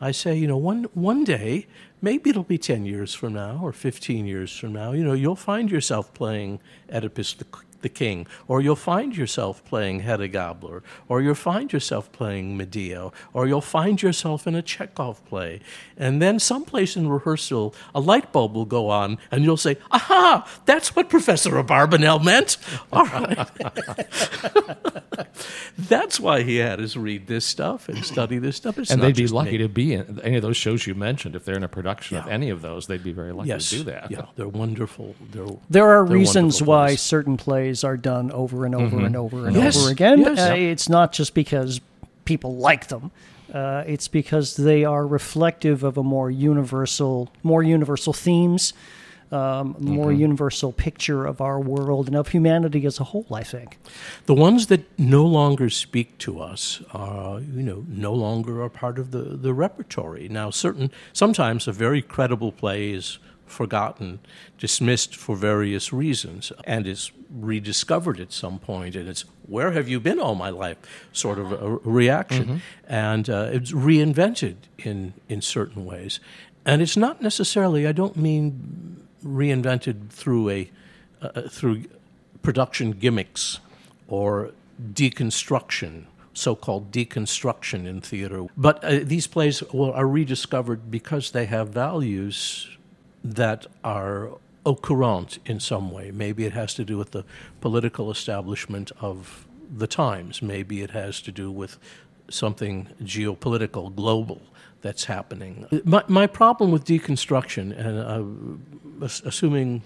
I 0.00 0.12
say, 0.12 0.37
you 0.37 0.47
know, 0.47 0.57
one 0.57 0.85
one 0.95 1.25
day, 1.25 1.67
maybe 2.00 2.31
it'll 2.31 2.45
be 2.45 2.59
ten 2.59 2.85
years 2.85 3.14
from 3.14 3.35
now 3.35 3.61
or 3.62 3.73
fifteen 3.73 4.26
years 4.26 4.57
from 4.57 4.73
now, 4.73 4.93
you 4.93 5.05
know, 5.05 5.12
you'll 5.12 5.37
find 5.37 5.71
yourself 5.71 6.14
playing 6.14 6.61
Oedipus 6.93 7.35
the 7.35 7.45
the 7.83 7.89
king, 7.89 8.27
or 8.47 8.61
you'll 8.61 8.77
find 8.77 9.17
yourself 9.17 9.65
playing 9.65 10.01
Hedda 10.01 10.29
Gabler, 10.29 10.83
or 11.09 11.21
you'll 11.21 11.35
find 11.35 11.73
yourself 11.73 12.11
playing 12.13 12.57
Medea, 12.57 13.11
or 13.33 13.47
you'll 13.47 13.61
find 13.61 14.01
yourself 14.01 14.47
in 14.47 14.55
a 14.55 14.63
Chekhov 14.63 15.25
play. 15.27 15.61
And 15.97 16.21
then 16.21 16.39
someplace 16.39 16.97
in 16.97 17.09
rehearsal, 17.09 17.75
a 17.95 18.01
light 18.01 18.33
bulb 18.33 18.55
will 18.55 18.65
go 18.65 18.89
on, 18.89 19.19
and 19.31 19.45
you'll 19.45 19.57
say, 19.57 19.77
Aha, 19.91 20.49
that's 20.65 20.95
what 20.95 21.09
Professor 21.09 21.51
Abarbanel 21.53 22.23
meant. 22.25 22.57
All 22.93 23.05
right. 23.05 23.49
that's 25.79 26.21
why 26.21 26.43
he 26.43 26.57
had 26.57 26.81
us 26.81 26.97
read 26.97 27.27
this 27.27 27.45
stuff 27.45 27.89
and 27.89 28.05
study 28.05 28.39
this 28.39 28.57
stuff. 28.57 28.79
It's 28.79 28.91
and 28.91 29.03
they'd 29.03 29.17
be 29.17 29.27
lucky 29.27 29.53
me. 29.53 29.59
to 29.59 29.69
be 29.69 29.95
in 29.95 30.21
any 30.21 30.37
of 30.37 30.43
those 30.43 30.57
shows 30.57 30.87
you 30.87 30.95
mentioned. 30.95 31.37
If 31.37 31.45
they're 31.45 31.57
in 31.57 31.65
a 31.65 31.69
production 31.69 32.17
yeah. 32.17 32.25
of 32.25 32.29
any 32.29 32.51
of 32.51 32.63
those, 32.63 32.87
they'd 32.87 33.05
be 33.05 33.13
very 33.13 33.33
lucky 33.33 33.49
yes. 33.49 33.71
to 33.71 33.79
do 33.79 33.83
that. 33.85 34.11
Yeah, 34.11 34.27
they're 34.37 34.49
wonderful. 34.49 35.14
They're, 35.31 35.47
there 35.71 35.88
are 35.88 36.05
reasons 36.05 36.62
why 36.62 36.95
certain 36.95 37.37
plays 37.37 37.67
plays 37.68 37.85
are 37.85 37.96
done 37.96 38.31
over 38.33 38.64
and 38.64 38.74
over 38.74 38.96
mm-hmm. 38.96 39.04
and 39.04 39.16
over 39.16 39.46
and 39.46 39.57
yes. 39.57 39.76
over 39.76 39.90
again. 39.90 40.20
Yes. 40.20 40.38
Uh, 40.38 40.54
it's 40.54 40.88
not 40.88 41.12
just 41.12 41.35
because 41.35 41.81
people 42.24 42.57
like 42.57 42.88
them. 42.88 43.11
Uh, 43.52 43.83
it's 43.87 44.09
because 44.09 44.57
they 44.57 44.85
are 44.85 45.07
reflective 45.07 45.83
of 45.83 45.96
a 45.96 46.02
more 46.02 46.31
universal, 46.31 47.31
more 47.42 47.62
universal 47.62 48.12
themes, 48.12 48.74
um, 49.33 49.38
mm-hmm. 49.74 49.88
more 49.88 50.12
universal 50.12 50.72
picture 50.72 51.24
of 51.26 51.40
our 51.40 51.59
world 51.59 52.09
and 52.09 52.16
of 52.16 52.28
humanity 52.28 52.85
as 52.87 53.00
a 53.00 53.04
whole. 53.04 53.26
I 53.33 53.42
think 53.42 53.78
the 54.26 54.35
ones 54.35 54.66
that 54.66 54.83
no 54.98 55.24
longer 55.24 55.70
speak 55.70 56.18
to 56.18 56.40
us, 56.40 56.83
uh, 56.92 57.40
you 57.54 57.62
know, 57.62 57.85
no 57.88 58.12
longer 58.12 58.62
are 58.62 58.70
part 58.70 58.98
of 58.98 59.11
the 59.11 59.37
the 59.37 59.54
repertory. 59.54 60.28
Now, 60.28 60.50
certain 60.50 60.90
sometimes 61.12 61.68
a 61.68 61.72
very 61.72 62.02
credible 62.02 62.52
play 62.52 62.90
is 62.90 63.18
forgotten, 63.51 64.21
dismissed 64.59 65.17
for 65.17 65.37
various 65.37 65.93
reasons, 65.93 66.53
and 66.65 66.87
is 66.87 67.13
rediscovered 67.31 68.21
at 68.21 68.33
some 68.33 68.59
point, 68.59 68.97
and 68.97 69.09
it's 69.09 69.25
where 69.47 69.73
have 69.73 69.89
you 69.89 70.01
been 70.01 70.19
all 70.19 70.35
my 70.35 70.51
life? 70.51 70.79
Sort 71.13 71.39
of 71.39 71.53
a 71.53 71.77
reaction, 71.89 72.45
mm-hmm. 72.45 72.57
and 72.87 73.29
uh, 73.29 73.51
it's 73.53 73.73
reinvented 73.73 74.57
in 74.79 75.15
in 75.29 75.43
certain 75.43 75.85
ways, 75.85 76.21
and 76.65 76.83
it's 76.83 76.97
not 76.97 77.21
necessarily. 77.21 77.87
I 77.87 77.93
don't 77.93 78.17
mean 78.17 79.07
reinvented 79.25 80.11
through 80.11 80.51
a 80.51 80.71
uh, 81.23 81.29
uh 81.35 81.49
through 81.49 81.85
production 82.43 82.93
gimmicks 82.93 83.61
or 84.07 84.53
deconstruction 84.93 86.05
so-called 86.39 86.93
deconstruction 86.93 87.87
in 87.87 88.01
theater. 88.01 88.47
But 88.57 88.83
uh, 88.85 89.01
these 89.03 89.27
plays 89.27 89.63
are 89.63 90.07
rediscovered 90.07 90.91
because 90.91 91.33
they 91.33 91.47
have 91.47 91.71
values 91.71 92.69
that 93.24 93.66
are 93.83 94.31
au 94.64 94.74
courant 94.74 95.38
in 95.46 95.61
some 95.61 95.90
way. 95.90 96.11
Maybe 96.11 96.44
it 96.44 96.52
has 96.52 96.74
to 96.74 96.85
do 96.85 96.98
with 96.98 97.12
the 97.12 97.24
political 97.61 98.11
establishment 98.11 98.92
of 99.00 99.46
the 99.74 99.87
times. 99.87 100.42
Maybe 100.42 100.83
it 100.83 100.90
has 100.90 101.20
to 101.22 101.33
do 101.33 101.50
with 101.50 101.78
something 102.31 102.88
geopolitical, 103.02 103.94
global 103.94 104.42
that's 104.83 105.04
happening. 105.04 105.66
My, 105.85 106.04
my 106.09 106.26
problem 106.26 106.70
with 106.70 106.85
deconstruction, 106.85 107.76
and 107.76 107.98
uh, 109.00 109.09
assuming 109.24 109.83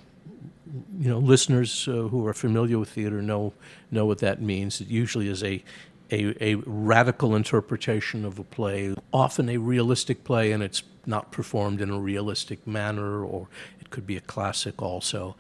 you 0.99 1.09
know 1.09 1.19
listeners 1.19 1.87
uh, 1.89 2.09
who 2.09 2.27
are 2.27 2.35
familiar 2.35 2.79
with 2.79 2.91
theater 2.91 3.23
know 3.23 3.53
know 3.91 4.07
what 4.07 4.19
that 4.19 4.41
means. 4.41 4.81
It 4.81 4.89
usually 4.89 5.29
is 5.29 5.43
a 5.43 5.63
a, 6.11 6.35
a 6.45 6.55
radical 6.67 7.35
interpretation 7.35 8.25
of 8.25 8.39
a 8.39 8.45
play, 8.45 8.95
often 9.13 9.49
a 9.49 9.57
realistic 9.57 10.25
play, 10.25 10.53
and 10.53 10.63
it's 10.63 10.83
not 11.07 11.33
performed 11.33 11.81
in 11.81 11.91
a 11.91 11.99
realistic 11.99 12.67
manner, 12.67 13.25
or 13.25 13.49
it 13.81 13.91
could 13.91 14.07
be 14.07 14.17
a 14.17 14.21
classic 14.21 14.81
also. 14.81 15.37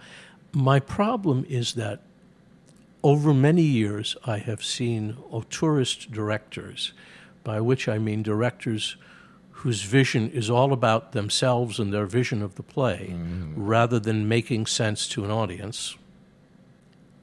My 0.53 0.81
problem 0.81 1.45
is 1.49 1.75
that 1.75 2.01
over 3.03 3.35
many 3.35 3.63
years, 3.63 4.17
I 4.25 4.39
have 4.39 4.63
seen 4.63 5.17
auteurist 5.33 6.13
directors, 6.13 6.93
by 7.43 7.61
which 7.61 7.89
I 7.89 7.99
mean 7.99 8.23
directors 8.23 8.97
whose 9.51 9.83
vision 9.83 10.31
is 10.31 10.51
all 10.51 10.73
about 10.73 11.13
themselves 11.13 11.79
and 11.79 11.93
their 11.93 12.07
vision 12.07 12.43
of 12.43 12.57
the 12.57 12.63
play, 12.63 13.15
mm. 13.15 13.53
rather 13.57 13.99
than 13.99 14.29
making 14.29 14.67
sense 14.67 15.07
to 15.09 15.25
an 15.25 15.31
audience 15.31 15.97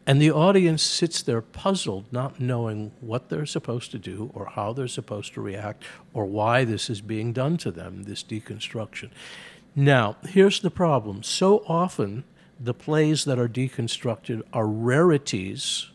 and 0.10 0.19
the 0.19 0.32
audience 0.32 0.82
sits 0.82 1.22
there 1.22 1.39
puzzled, 1.39 2.12
not 2.12 2.39
knowing 2.39 2.91
what 3.00 3.30
they're 3.30 3.45
supposed 3.45 3.91
to 3.91 4.00
do 4.00 4.32
or 4.34 4.48
how 4.48 4.74
they're 4.74 4.88
supposed 4.88 5.36
to 5.36 5.41
react 5.41 5.84
or 6.15 6.26
why 6.26 6.65
this 6.65 6.89
is 6.89 7.00
being 7.00 7.32
done 7.32 7.58
to 7.58 7.69
them, 7.69 8.06
this 8.06 8.24
deconstruction. 8.24 9.12
Now, 9.76 10.17
here's 10.28 10.62
the 10.62 10.72
problem. 10.72 11.22
So 11.22 11.63
often, 11.67 12.24
the 12.60 12.74
plays 12.74 13.24
that 13.26 13.38
are 13.38 13.48
deconstructed 13.48 14.41
are 14.52 14.65
rarities 14.65 15.91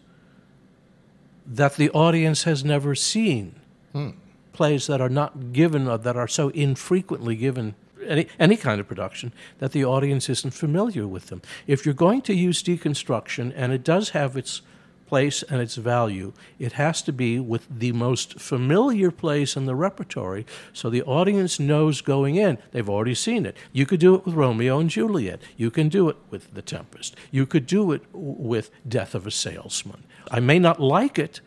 that 1.45 1.75
the 1.75 1.91
audience 1.91 2.45
has 2.45 2.65
never 2.65 2.95
seen. 2.95 3.59
Hmm. 3.93 4.11
Plays 4.53 4.87
that 4.87 5.01
are 5.01 5.09
not 5.09 5.53
given, 5.53 5.89
or 5.89 5.99
that 5.99 6.17
are 6.17 6.29
so 6.29 6.51
infrequently 6.51 7.35
given 7.35 7.75
any, 8.07 8.29
any 8.39 8.57
kind 8.57 8.81
of 8.81 8.89
production 8.89 9.33
that 9.59 9.73
the 9.73 9.85
audience 9.85 10.29
isn't 10.29 10.53
familiar 10.53 11.07
with 11.07 11.27
them. 11.27 11.43
If 11.67 11.85
you're 11.85 11.95
going 11.95 12.23
to 12.23 12.35
use 12.35 12.63
deconstruction, 12.63 13.53
and 13.55 13.73
it 13.73 13.85
does 13.85 14.11
have 14.11 14.37
its 14.37 14.63
place 15.07 15.43
and 15.45 15.61
its 15.61 15.77
value, 15.77 16.33
it 16.59 16.73
has 16.73 17.03
to 17.03 17.13
be 17.13 17.39
with 17.39 17.67
the 17.71 17.93
most 17.93 18.41
familiar 18.41 19.11
place 19.11 19.57
in 19.57 19.67
the 19.67 19.75
repertory 19.75 20.47
so 20.73 20.91
the 20.91 21.03
audience 21.03 21.61
knows 21.61 22.01
going 22.01 22.37
in. 22.37 22.59
They've 22.73 22.89
already 22.89 23.15
seen 23.15 23.47
it. 23.47 23.57
You 23.73 23.87
could 23.87 24.01
do 24.01 24.15
it 24.15 24.25
with 24.25 24.35
Romeo 24.35 24.79
and 24.79 24.91
Juliet. 24.91 25.41
You 25.57 25.71
can 25.71 25.89
do 25.89 26.09
it 26.09 26.17
with 26.31 26.53
The 26.55 26.63
Tempest. 26.63 27.17
You 27.31 27.47
could 27.47 27.67
do 27.67 27.93
it 27.93 28.03
with 28.13 28.71
Death 28.89 29.15
of 29.15 29.27
a 29.27 29.31
Salesman. 29.31 30.05
I 30.31 30.41
may 30.41 30.59
not 30.59 30.81
like 30.81 31.19
it, 31.19 31.41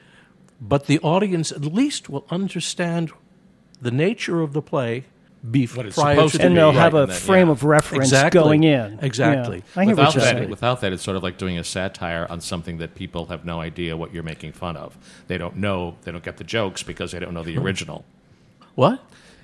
but 0.61 0.85
the 0.85 0.99
audience 0.99 1.51
at 1.51 1.65
least 1.65 2.09
will 2.09 2.25
understand 2.29 3.11
the 3.81 3.91
nature 3.91 4.41
of 4.41 4.53
the 4.53 4.61
play 4.61 5.05
before 5.51 5.77
What 5.77 5.85
it's 5.87 5.95
prior 5.97 6.15
supposed 6.15 6.31
to 6.33 6.37
to 6.39 6.45
and 6.45 6.53
be, 6.55 6.59
they'll 6.59 6.67
right, 6.73 6.75
have 6.75 6.93
a 6.93 7.01
and 7.03 7.11
then- 7.11 7.17
frame 7.19 7.47
yeah. 7.47 7.51
of 7.53 7.63
reference 7.63 8.05
Exactly. 8.05 8.39
going 8.41 8.63
in. 8.63 8.99
Exactly. 9.01 9.57
Yeah. 9.57 9.63
I 9.81 9.85
hear 9.85 9.91
Without 9.95 10.05
what 10.07 10.15
you're 10.15 10.23
that, 10.23 10.35
saying. 10.37 10.49
without 10.49 10.81
that, 10.81 10.93
it's 10.93 11.03
sort 11.03 11.15
of 11.17 11.23
like 11.23 11.37
doing 11.37 11.57
a 11.57 11.63
satire 11.63 12.25
on 12.29 12.41
something 12.41 12.77
that 12.79 12.95
people 12.95 13.27
have 13.27 13.45
no 13.45 13.61
idea 13.61 13.95
what 13.95 14.13
you're 14.13 14.23
making 14.23 14.51
fun 14.53 14.75
of. 14.77 14.97
They 15.27 15.37
don't 15.37 15.55
know, 15.57 15.95
they 16.03 16.11
don't 16.11 16.23
get 16.23 16.37
the 16.37 16.43
jokes 16.43 16.83
because 16.83 17.11
they 17.11 17.19
don't 17.19 17.33
know 17.33 17.43
the 17.43 17.57
original. 17.57 18.03
what? 18.75 19.01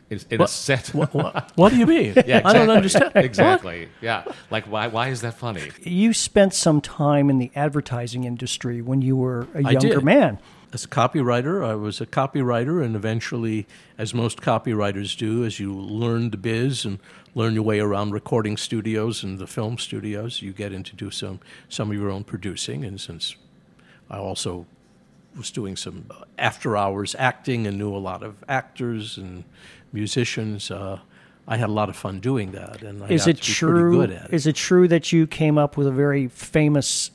It's, 0.09 0.25
in 0.29 0.39
What? 0.39 0.49
a 0.49 0.51
set. 0.51 0.87
What, 0.89 1.13
what, 1.13 1.51
what 1.55 1.69
do 1.71 1.77
you 1.77 1.85
mean? 1.87 2.13
Yeah, 2.27 2.41
I 2.43 2.53
don't 2.53 2.69
understand. 2.69 3.11
Exactly. 3.15 3.87
Yeah. 4.01 4.25
Like, 4.51 4.65
why? 4.65 4.87
Why 4.87 5.07
is 5.07 5.21
that 5.21 5.35
funny? 5.35 5.71
You 5.81 6.11
spent 6.13 6.53
some 6.53 6.81
time 6.81 7.29
in 7.29 7.39
the 7.39 7.49
advertising 7.55 8.25
industry 8.25 8.81
when 8.81 9.01
you 9.01 9.15
were 9.15 9.47
a 9.55 9.59
I 9.65 9.71
younger 9.71 9.95
did. 9.95 10.03
man. 10.03 10.39
As 10.73 10.83
a 10.85 10.87
copywriter, 10.87 11.63
I 11.63 11.75
was 11.75 12.01
a 12.01 12.05
copywriter, 12.07 12.83
and 12.83 12.95
eventually, 12.95 13.67
as 13.95 14.11
most 14.11 14.41
copywriters 14.41 15.15
do, 15.15 15.45
as 15.45 15.59
you 15.59 15.71
learn 15.71 16.31
the 16.31 16.37
biz 16.37 16.83
and 16.83 16.97
learn 17.35 17.53
your 17.53 17.61
way 17.61 17.79
around 17.79 18.11
recording 18.11 18.57
studios 18.57 19.23
and 19.23 19.37
the 19.37 19.45
film 19.45 19.77
studios, 19.77 20.41
you 20.41 20.51
get 20.51 20.73
into 20.73 20.95
do 20.95 21.11
some 21.11 21.39
some 21.69 21.91
of 21.91 21.97
your 21.97 22.09
own 22.09 22.23
producing. 22.23 22.83
And 22.83 22.99
since 22.99 23.35
I 24.09 24.17
also 24.17 24.65
was 25.37 25.51
doing 25.51 25.75
some 25.75 26.05
after 26.39 26.75
hours 26.75 27.15
acting 27.19 27.67
and 27.67 27.77
knew 27.77 27.95
a 27.95 27.97
lot 27.97 28.23
of 28.23 28.43
actors 28.47 29.17
and 29.17 29.43
musicians, 29.91 30.71
uh, 30.71 30.99
I 31.47 31.57
had 31.57 31.69
a 31.69 31.73
lot 31.73 31.89
of 31.89 31.95
fun 31.95 32.19
doing 32.19 32.51
that. 32.53 32.81
And 32.81 33.03
I 33.03 33.09
Is 33.09 33.25
got 33.25 33.29
it 33.29 33.41
true? 33.41 33.91
Pretty 33.91 33.97
good 33.97 34.23
at 34.23 34.29
it. 34.29 34.33
Is 34.33 34.47
it 34.47 34.55
true 34.55 34.87
that 34.87 35.11
you 35.11 35.27
came 35.27 35.59
up 35.59 35.77
with 35.77 35.85
a 35.85 35.91
very 35.91 36.27
famous 36.29 37.11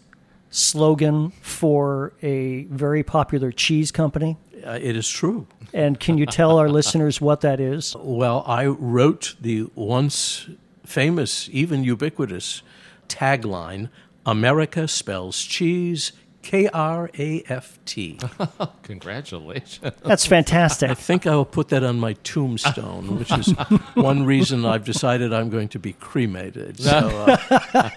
slogan 0.51 1.31
for 1.43 2.13
a 2.23 2.65
very 2.65 3.03
popular 3.03 3.53
cheese 3.53 3.91
company? 3.91 4.37
Uh, 4.65 4.79
it 4.81 4.97
is 4.97 5.09
true. 5.09 5.47
And 5.73 6.01
can 6.01 6.19
you 6.19 6.27
tell 6.27 6.59
our 6.59 6.69
listeners 6.69 7.21
what 7.21 7.43
that 7.43 7.61
is? 7.61 7.95
Well, 7.97 8.43
I 8.47 8.67
wrote 8.67 9.37
the 9.41 9.69
once 9.75 10.49
famous, 10.85 11.49
even 11.53 11.85
ubiquitous 11.85 12.63
tagline 13.09 13.91
America 14.25 14.87
spells 14.89 15.43
cheese 15.43 16.13
K 16.42 16.68
R 16.68 17.11
A 17.18 17.42
F 17.48 17.79
T. 17.85 18.18
Congratulations. 18.85 19.81
That's 20.05 20.24
fantastic. 20.24 20.88
I 20.90 20.94
think 20.94 21.27
I 21.27 21.35
will 21.35 21.44
put 21.44 21.68
that 21.68 21.83
on 21.85 21.98
my 22.01 22.14
tombstone, 22.24 23.18
which 23.18 23.31
is 23.33 23.48
one 23.94 24.24
reason 24.24 24.64
I've 24.64 24.85
decided 24.85 25.33
I'm 25.33 25.51
going 25.51 25.68
to 25.68 25.79
be 25.79 25.92
cremated. 25.94 26.79
So, 26.81 27.37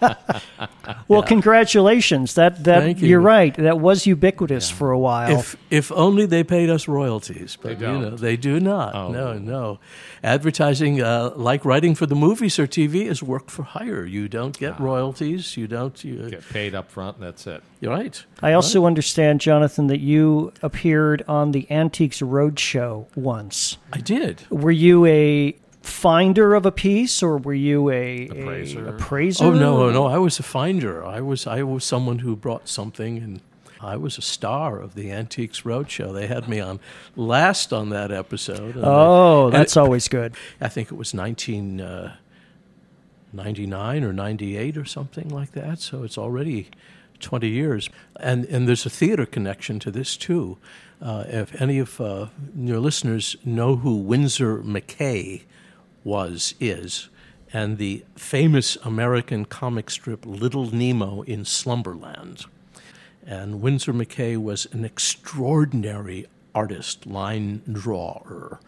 uh, 0.02 0.16
Well, 1.08 1.24
congratulations. 1.24 2.36
That 2.36 2.64
that 2.64 2.82
Thank 2.82 3.02
you. 3.02 3.18
are 3.18 3.22
right. 3.22 3.54
That 3.56 3.80
was 3.80 4.06
ubiquitous 4.06 4.70
for 4.70 4.92
a 4.92 5.00
while. 5.00 5.38
if 5.40 5.56
if 5.70 5.92
only 5.92 6.26
they 6.26 6.44
paid 6.44 6.70
us 6.70 6.88
royalties, 6.88 7.58
but 7.62 7.80
They 7.80 7.86
you 7.86 7.92
know 7.92 8.10
don't. 8.12 8.20
they 8.22 8.38
do 8.38 8.60
not. 8.60 8.96
Oh. 8.96 9.12
No, 9.12 9.38
no. 9.38 9.80
Advertising, 10.24 11.02
uh, 11.02 11.32
like 11.36 11.66
writing 11.66 11.96
for 11.96 12.06
the 12.06 12.16
movies 12.16 12.60
or 12.60 12.68
TV, 12.68 13.08
is 13.08 13.24
work 13.24 13.50
for 13.50 13.64
hire. 13.64 14.06
You 14.06 14.28
don't 14.28 14.58
get 14.58 14.80
royalties. 14.80 15.58
You 15.58 15.68
don't. 15.68 16.04
You, 16.04 16.30
Get 16.30 16.48
paid 16.50 16.76
up 16.76 16.92
front, 16.92 17.18
and 17.18 17.26
that's 17.26 17.48
it. 17.48 17.64
you're 17.80 17.92
right. 17.94 18.24
I 18.42 18.54
also 18.54 18.86
understand, 18.86 19.42
Jonathan, 19.42 19.88
that 19.88 20.00
you 20.00 20.54
appeared 20.62 21.24
on 21.28 21.52
the 21.52 21.70
Antiques 21.70 22.20
Roadshow 22.22 23.06
once. 23.16 23.78
I 23.94 24.00
did. 24.00 24.44
Were 24.50 24.72
you 24.72 25.06
a 25.06 25.56
finder 25.82 26.56
of 26.56 26.66
a 26.66 26.72
piece, 26.72 27.24
or 27.24 27.38
were 27.38 27.54
you 27.54 27.90
a 27.90 28.28
Appraiser. 28.28 28.88
A 28.88 28.94
appraiser? 28.94 29.46
Oh 29.46 29.52
no, 29.52 29.90
no! 29.90 30.06
I 30.06 30.18
was 30.18 30.40
a 30.40 30.44
finder. 30.44 31.06
I 31.06 31.22
was 31.22 31.48
I 31.48 31.64
was 31.64 31.84
someone 31.84 32.20
who 32.20 32.36
brought 32.36 32.68
something, 32.68 33.18
and 33.18 33.42
I 33.80 33.98
was 33.98 34.18
a 34.18 34.22
star 34.22 34.80
of 34.80 34.96
the 34.96 35.12
Antiques 35.12 35.62
Roadshow. 35.62 36.14
They 36.14 36.28
had 36.28 36.48
me 36.48 36.60
on 36.60 36.80
last 37.16 37.74
on 37.74 37.90
that 37.90 38.12
episode. 38.12 38.76
Oh, 38.78 39.46
and 39.46 39.54
that's 39.54 39.76
always 39.76 40.08
good. 40.08 40.36
I 40.60 40.68
think 40.68 40.92
it 40.92 40.96
was 40.96 41.14
nineteen 41.14 41.82
uh, 41.82 42.16
ninety 43.34 43.66
nine 43.66 44.04
or 44.04 44.14
ninety 44.14 44.58
eight 44.58 44.78
or 44.78 44.86
something 44.86 45.30
like 45.30 45.54
that. 45.54 45.80
So 45.80 46.04
it's 46.04 46.18
already 46.18 46.70
twenty 47.22 47.50
years, 47.50 47.90
and 48.20 48.46
and 48.46 48.68
there's 48.68 48.86
a 48.86 48.90
theater 48.90 49.26
connection 49.26 49.80
to 49.80 49.92
this 49.92 50.18
too. 50.18 50.58
Uh, 51.02 51.24
if 51.28 51.60
any 51.62 51.80
of 51.80 52.00
uh, 52.00 52.28
your 52.56 52.80
listeners 52.80 53.36
know 53.44 53.78
who 53.78 53.96
Winsor 53.96 54.60
McCay 54.60 55.42
was, 56.04 56.54
is, 56.60 57.10
and 57.54 57.78
the 57.78 58.04
famous 58.16 58.78
American 58.84 59.46
comic 59.46 59.90
strip 59.90 60.26
Little 60.26 60.70
Nemo 60.72 61.22
in 61.24 61.44
Slumberland. 61.44 62.46
And 63.26 63.62
Winsor 63.62 63.94
McCay 63.94 64.38
was 64.38 64.68
an 64.72 64.86
extraordinary 64.86 66.28
artist, 66.54 67.06
line 67.06 67.62
drawer. 67.72 68.60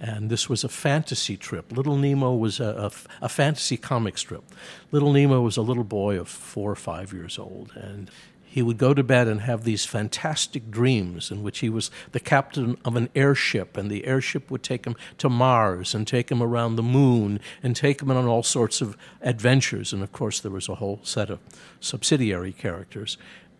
And 0.00 0.30
this 0.30 0.48
was 0.48 0.64
a 0.64 0.68
fantasy 0.68 1.36
trip. 1.36 1.72
Little 1.72 1.96
Nemo 1.96 2.34
was 2.34 2.58
a 2.58 2.90
a 3.20 3.28
fantasy 3.28 3.76
comic 3.76 4.16
strip. 4.16 4.44
Little 4.90 5.12
Nemo 5.12 5.40
was 5.42 5.56
a 5.56 5.62
little 5.62 5.84
boy 5.84 6.18
of 6.18 6.28
four 6.28 6.70
or 6.70 6.76
five 6.76 7.12
years 7.12 7.38
old, 7.38 7.72
and 7.76 8.10
he 8.50 8.62
would 8.62 8.78
go 8.78 8.92
to 8.92 9.04
bed 9.04 9.28
and 9.28 9.42
have 9.42 9.62
these 9.62 9.84
fantastic 9.84 10.72
dreams 10.72 11.30
in 11.30 11.44
which 11.44 11.60
he 11.60 11.68
was 11.68 11.88
the 12.10 12.18
captain 12.18 12.76
of 12.84 12.96
an 12.96 13.08
airship, 13.14 13.76
and 13.76 13.88
the 13.88 14.04
airship 14.04 14.50
would 14.50 14.64
take 14.64 14.86
him 14.86 14.96
to 15.18 15.28
Mars 15.28 15.94
and 15.94 16.04
take 16.04 16.32
him 16.32 16.42
around 16.42 16.74
the 16.74 16.82
moon 16.82 17.38
and 17.62 17.76
take 17.76 18.02
him 18.02 18.10
on 18.10 18.26
all 18.26 18.42
sorts 18.42 18.80
of 18.80 18.96
adventures. 19.22 19.92
And 19.92 20.02
of 20.02 20.10
course, 20.10 20.40
there 20.40 20.50
was 20.50 20.68
a 20.68 20.74
whole 20.74 20.98
set 21.04 21.30
of 21.30 21.38
subsidiary 21.78 22.52
characters. 22.52 23.16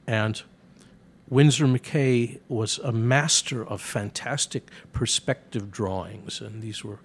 And 0.08 0.42
Winsor 1.30 1.66
McCay 1.66 2.40
was 2.48 2.78
a 2.78 2.90
master 2.90 3.64
of 3.64 3.80
fantastic 3.80 4.68
perspective 4.92 5.70
drawings, 5.70 6.40
and 6.40 6.60
these 6.60 6.84
were 6.84 6.98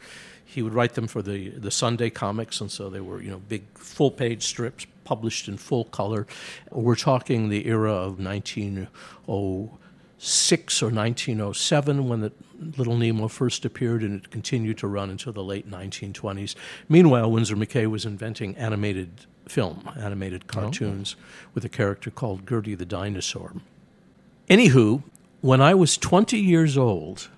he 0.43 0.63
would 0.63 0.73
write 0.73 0.93
them 0.93 1.07
for 1.07 1.21
the, 1.21 1.49
the 1.49 1.69
Sunday 1.69 2.09
comics, 2.09 2.61
and 2.61 2.71
so 2.71 2.89
they 2.89 3.01
were 3.01 3.21
you 3.21 3.29
know 3.29 3.41
big 3.47 3.65
full 3.77 4.09
page 4.09 4.43
strips 4.43 4.87
published 5.03 5.47
in 5.47 5.57
full 5.57 5.85
color. 5.85 6.25
We're 6.71 6.95
talking 6.95 7.49
the 7.49 7.67
era 7.67 7.91
of 7.91 8.19
1906 8.19 10.81
or 10.81 10.89
1907 10.89 12.09
when 12.09 12.21
the 12.21 12.31
Little 12.77 12.97
Nemo 12.97 13.27
first 13.27 13.63
appeared, 13.63 14.01
and 14.01 14.23
it 14.23 14.31
continued 14.31 14.79
to 14.79 14.87
run 14.87 15.11
until 15.11 15.33
the 15.33 15.43
late 15.43 15.69
1920s. 15.69 16.55
Meanwhile, 16.89 17.29
Winsor 17.29 17.55
McCay 17.55 17.85
was 17.85 18.05
inventing 18.05 18.57
animated 18.57 19.27
film, 19.47 19.87
animated 19.95 20.45
oh. 20.45 20.51
cartoons, 20.51 21.15
with 21.53 21.63
a 21.63 21.69
character 21.69 22.09
called 22.09 22.47
Gertie 22.47 22.73
the 22.73 22.85
dinosaur. 22.85 23.53
Anywho, 24.49 25.01
when 25.41 25.59
I 25.59 25.73
was 25.73 25.97
20 25.97 26.37
years 26.37 26.77
old, 26.77 27.29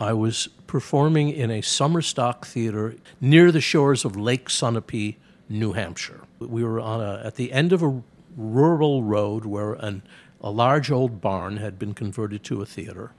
I 0.00 0.12
was 0.12 0.48
performing 0.66 1.28
in 1.30 1.50
a 1.50 1.60
summer 1.60 2.02
stock 2.02 2.44
theater 2.44 2.96
near 3.20 3.52
the 3.52 3.60
shores 3.60 4.04
of 4.04 4.16
Lake 4.16 4.48
Sunapee, 4.48 5.16
New 5.48 5.72
Hampshire. 5.72 6.22
We 6.40 6.64
were 6.64 6.80
on 6.80 7.00
a, 7.00 7.22
at 7.24 7.36
the 7.36 7.52
end 7.52 7.72
of 7.72 7.82
a 7.82 8.02
rural 8.36 9.04
road 9.04 9.44
where 9.44 9.74
an, 9.74 10.02
a 10.40 10.50
large 10.50 10.90
old 10.90 11.20
barn 11.20 11.58
had 11.58 11.78
been 11.78 11.94
converted 11.94 12.42
to 12.44 12.62
a 12.62 12.66
theater, 12.66 13.12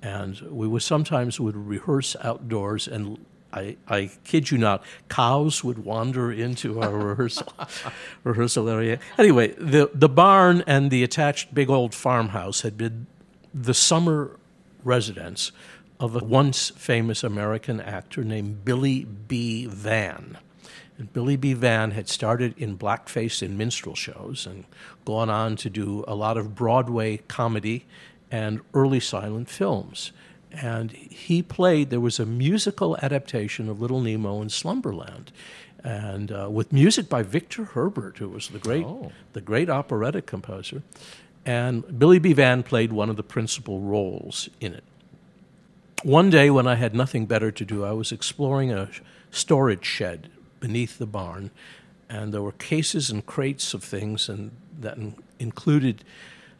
and 0.00 0.40
we 0.42 0.78
sometimes 0.78 1.40
would 1.40 1.56
rehearse 1.56 2.14
outdoors 2.22 2.86
and. 2.86 3.24
I, 3.52 3.76
I 3.88 4.10
kid 4.24 4.50
you 4.50 4.58
not, 4.58 4.84
cows 5.08 5.64
would 5.64 5.78
wander 5.78 6.30
into 6.30 6.80
our 6.80 6.90
rehearsal 6.90 7.52
rehearsal 8.24 8.68
area. 8.68 8.98
Anyway, 9.16 9.48
the 9.58 9.90
the 9.94 10.08
barn 10.08 10.62
and 10.66 10.90
the 10.90 11.02
attached 11.02 11.54
big 11.54 11.70
old 11.70 11.94
farmhouse 11.94 12.60
had 12.60 12.76
been 12.76 13.06
the 13.54 13.74
summer 13.74 14.38
residence 14.84 15.52
of 15.98 16.14
a 16.14 16.24
once 16.24 16.70
famous 16.70 17.24
American 17.24 17.80
actor 17.80 18.22
named 18.22 18.64
Billy 18.64 19.04
B. 19.04 19.66
Van. 19.66 20.38
And 20.96 21.12
Billy 21.12 21.36
B. 21.36 21.54
Van 21.54 21.92
had 21.92 22.08
started 22.08 22.54
in 22.58 22.76
blackface 22.76 23.42
in 23.42 23.56
minstrel 23.56 23.94
shows 23.94 24.46
and 24.46 24.64
gone 25.04 25.30
on 25.30 25.56
to 25.56 25.70
do 25.70 26.04
a 26.06 26.14
lot 26.14 26.36
of 26.36 26.54
Broadway 26.54 27.18
comedy 27.28 27.86
and 28.30 28.60
early 28.74 29.00
silent 29.00 29.48
films. 29.48 30.12
And 30.52 30.90
he 30.92 31.42
played, 31.42 31.90
there 31.90 32.00
was 32.00 32.18
a 32.18 32.26
musical 32.26 32.96
adaptation 33.02 33.68
of 33.68 33.80
Little 33.80 34.00
Nemo 34.00 34.40
in 34.42 34.48
Slumberland. 34.48 35.30
And 35.84 36.32
uh, 36.32 36.48
with 36.50 36.72
music 36.72 37.08
by 37.08 37.22
Victor 37.22 37.64
Herbert, 37.64 38.18
who 38.18 38.28
was 38.28 38.48
the 38.48 38.58
great, 38.58 38.86
the 39.32 39.40
great 39.40 39.70
operatic 39.70 40.26
composer. 40.26 40.82
And 41.46 41.98
Billy 41.98 42.18
B. 42.18 42.32
Van 42.32 42.62
played 42.62 42.92
one 42.92 43.08
of 43.08 43.16
the 43.16 43.22
principal 43.22 43.80
roles 43.80 44.48
in 44.60 44.74
it. 44.74 44.84
One 46.02 46.30
day, 46.30 46.50
when 46.50 46.66
I 46.66 46.76
had 46.76 46.94
nothing 46.94 47.26
better 47.26 47.50
to 47.50 47.64
do, 47.64 47.84
I 47.84 47.92
was 47.92 48.12
exploring 48.12 48.72
a 48.72 48.88
storage 49.30 49.84
shed 49.84 50.30
beneath 50.60 50.98
the 50.98 51.06
barn, 51.06 51.50
and 52.08 52.32
there 52.32 52.42
were 52.42 52.52
cases 52.52 53.10
and 53.10 53.24
crates 53.24 53.74
of 53.74 53.82
things, 53.82 54.28
and 54.28 54.50
that 54.80 54.96
in- 54.96 55.16
included 55.38 56.04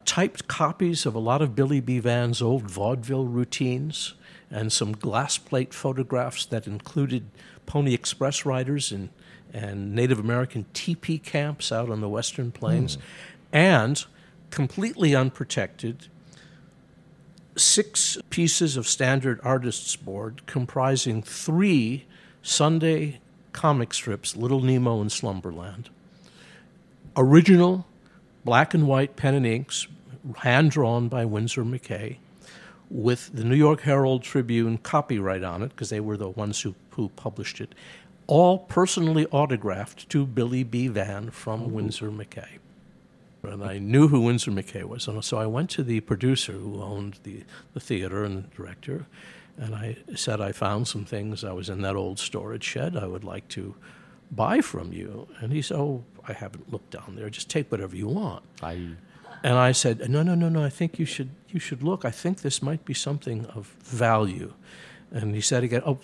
typed 0.09 0.49
copies 0.49 1.05
of 1.05 1.15
a 1.15 1.19
lot 1.19 1.43
of 1.43 1.55
Billy 1.55 1.81
B. 1.81 1.99
Van's 1.99 2.41
old 2.41 2.63
vaudeville 2.63 3.27
routines, 3.27 4.15
and 4.51 4.73
some 4.73 4.93
glass 4.93 5.37
plate 5.37 5.75
photographs 5.75 6.47
that 6.47 6.67
included 6.67 7.27
Pony 7.67 7.93
Express 7.93 8.47
riders 8.47 8.91
and, 8.91 9.11
and 9.53 9.95
Native 9.95 10.19
American 10.19 10.65
teepee 10.73 11.19
camps 11.19 11.71
out 11.71 11.91
on 11.91 12.01
the 12.01 12.09
Western 12.09 12.51
Plains, 12.51 12.95
hmm. 12.95 13.01
and 13.53 14.07
completely 14.51 15.15
unprotected 15.15 16.07
six 17.55 18.17
pieces 18.31 18.79
of 18.79 18.89
standard 18.89 19.39
artists 19.43 19.95
board 19.95 20.41
comprising 20.47 21.23
three 21.23 22.07
Sunday 22.41 23.21
comic 23.53 23.93
strips, 23.93 24.35
Little 24.35 24.61
Nemo 24.61 25.03
in 25.03 25.11
Slumberland, 25.11 25.91
original 27.15 27.87
black 28.43 28.73
and 28.73 28.87
white 28.87 29.15
pen 29.15 29.35
and 29.35 29.47
inks, 29.47 29.87
hand 30.37 30.71
drawn 30.71 31.09
by 31.09 31.25
Winsor 31.25 31.65
McCay 31.65 32.19
with 32.91 33.31
the 33.35 33.45
New 33.45 33.57
York 33.57 33.83
Herald 33.83 34.23
Tribune 34.23 34.79
copyright 34.79 35.43
on 35.43 35.63
it, 35.63 35.69
because 35.71 35.91
they 35.91 36.01
were 36.01 36.17
the 36.17 36.31
ones 36.31 36.63
who, 36.63 36.75
who 36.91 37.11
published 37.11 37.61
it, 37.61 37.75
all 38.27 38.59
personally 38.59 39.27
autographed 39.27 40.09
to 40.11 40.27
Billy 40.27 40.63
B. 40.63 40.89
Van 40.89 41.31
from 41.31 41.65
oh. 41.65 41.69
Winsor 41.69 42.11
McCay. 42.11 42.59
And 43.43 43.63
I 43.63 43.79
knew 43.79 44.09
who 44.09 44.23
Winsor 44.23 44.51
McCay 44.51 44.85
was. 44.85 45.07
And 45.07 45.23
so 45.25 45.39
I 45.39 45.47
went 45.47 45.71
to 45.71 45.83
the 45.83 46.01
producer 46.01 46.53
who 46.53 46.83
owned 46.83 47.21
the, 47.23 47.45
the 47.73 47.81
theater 47.81 48.25
and 48.25 48.45
the 48.45 48.57
director, 48.57 49.07
and 49.57 49.75
I 49.75 49.97
said, 50.15 50.41
I 50.41 50.53
found 50.53 50.87
some 50.87 51.05
things. 51.05 51.43
I 51.43 51.53
was 51.53 51.69
in 51.69 51.83
that 51.83 51.97
old 51.97 52.19
storage 52.19 52.63
shed. 52.63 52.97
I 52.97 53.07
would 53.07 53.25
like 53.25 53.49
to 53.49 53.75
buy 54.31 54.61
from 54.61 54.93
you. 54.93 55.29
And 55.41 55.53
he 55.53 55.63
said, 55.63 55.79
Oh, 55.79 56.05
I 56.27 56.33
haven't 56.33 56.73
looked 56.73 56.91
down 56.91 57.17
there. 57.17 57.29
Just 57.29 57.51
take 57.51 57.71
whatever 57.71 57.97
you 57.97 58.07
want. 58.07 58.45
I 58.63 58.91
And 59.43 59.55
I 59.55 59.73
said, 59.73 60.09
No, 60.11 60.23
no, 60.23 60.35
no, 60.35 60.49
no. 60.49 60.65
I 60.65 60.71
think 60.71 60.99
you 60.99 61.07
should 61.07 61.31
you 61.49 61.61
should 61.61 61.83
look. 61.83 62.05
I 62.05 62.11
think 62.11 62.43
this 62.43 62.63
might 62.63 62.85
be 62.85 62.95
something 62.95 63.47
of 63.47 63.67
value. 63.83 64.55
And 65.11 65.35
he 65.35 65.41
said 65.41 65.65
again, 65.65 65.83
Oh, 65.87 65.99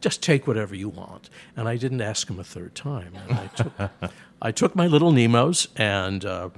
just 0.00 0.22
take 0.22 0.46
whatever 0.46 0.74
you 0.74 0.88
want. 0.88 1.30
And 1.56 1.68
I 1.68 1.76
didn't 1.76 2.00
ask 2.00 2.28
him 2.28 2.38
a 2.38 2.44
third 2.44 2.74
time. 2.74 3.12
And 3.28 3.38
I 3.38 3.46
took 3.48 3.72
I 4.42 4.52
took 4.52 4.74
my 4.74 4.86
little 4.86 5.12
Nemos, 5.12 5.68
and 5.76 6.24
uh, 6.24 6.48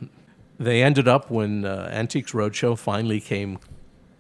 they 0.59 0.83
ended 0.83 1.09
up 1.09 1.31
when 1.31 1.65
uh, 1.65 1.89
Antiques 1.93 2.33
Roadshow 2.33 2.79
finally 2.79 3.21
came 3.21 3.59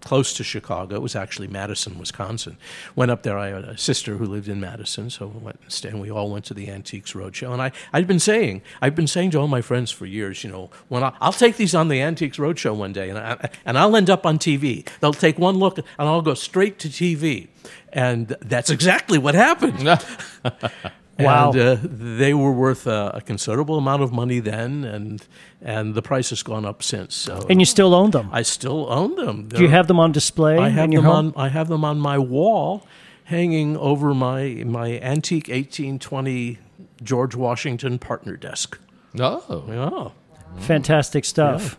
close 0.02 0.32
to 0.34 0.44
Chicago. 0.44 0.96
It 0.96 1.02
was 1.02 1.16
actually 1.16 1.48
Madison, 1.48 1.98
Wisconsin. 1.98 2.56
Went 2.94 3.10
up 3.10 3.22
there. 3.22 3.38
I 3.38 3.48
had 3.48 3.64
a 3.64 3.78
sister 3.78 4.16
who 4.16 4.26
lived 4.26 4.48
in 4.48 4.60
Madison, 4.60 5.10
so 5.10 5.26
we 5.26 5.40
went 5.40 5.58
and 5.62 5.72
stayed, 5.72 5.92
and 5.92 6.00
we 6.00 6.10
all 6.10 6.30
went 6.30 6.44
to 6.46 6.54
the 6.54 6.68
Antiques 6.68 7.12
Roadshow. 7.12 7.52
And 7.52 7.62
I, 7.62 7.72
I'd 7.92 8.06
been 8.06 8.18
saying, 8.18 8.62
I've 8.80 8.94
been 8.94 9.06
saying 9.06 9.30
to 9.32 9.38
all 9.38 9.48
my 9.48 9.62
friends 9.62 9.90
for 9.90 10.06
years, 10.06 10.44
you 10.44 10.50
know, 10.50 10.70
when 10.88 11.02
I, 11.02 11.12
I'll 11.20 11.32
take 11.32 11.56
these 11.56 11.74
on 11.74 11.88
the 11.88 12.00
Antiques 12.00 12.36
Roadshow 12.36 12.74
one 12.74 12.92
day, 12.92 13.10
and 13.10 13.18
I, 13.18 13.50
and 13.64 13.78
I'll 13.78 13.96
end 13.96 14.10
up 14.10 14.26
on 14.26 14.38
TV. 14.38 14.86
They'll 15.00 15.12
take 15.12 15.38
one 15.38 15.56
look, 15.56 15.78
and 15.78 15.86
I'll 15.98 16.22
go 16.22 16.34
straight 16.34 16.78
to 16.80 16.88
TV. 16.88 17.48
And 17.92 18.28
that's 18.40 18.70
exactly 18.70 19.18
what 19.18 19.34
happened. 19.34 20.00
Wow. 21.18 21.52
And 21.52 21.60
uh, 21.60 21.76
they 21.82 22.34
were 22.34 22.52
worth 22.52 22.86
uh, 22.86 23.12
a 23.14 23.20
considerable 23.20 23.76
amount 23.76 24.02
of 24.02 24.12
money 24.12 24.40
then, 24.40 24.84
and 24.84 25.24
and 25.60 25.94
the 25.94 26.02
price 26.02 26.30
has 26.30 26.42
gone 26.42 26.64
up 26.64 26.82
since. 26.82 27.14
So 27.14 27.46
And 27.50 27.60
you 27.60 27.66
still 27.66 27.94
own 27.94 28.10
them. 28.10 28.28
I 28.32 28.42
still 28.42 28.90
own 28.90 29.16
them. 29.16 29.48
Do 29.48 29.62
you 29.62 29.68
have 29.68 29.88
them 29.88 30.00
on 30.00 30.12
display 30.12 30.58
I 30.58 30.70
have 30.70 30.84
in 30.86 30.92
your 30.92 31.02
them 31.02 31.10
home? 31.10 31.32
on. 31.36 31.44
I 31.44 31.48
have 31.48 31.68
them 31.68 31.84
on 31.84 31.98
my 32.00 32.18
wall, 32.18 32.86
hanging 33.24 33.76
over 33.76 34.14
my 34.14 34.62
my 34.66 34.98
antique 35.00 35.48
1820 35.48 36.58
George 37.02 37.34
Washington 37.34 37.98
partner 37.98 38.36
desk. 38.36 38.78
oh 39.18 39.64
Yeah. 39.68 40.60
Fantastic 40.60 41.24
stuff. 41.24 41.76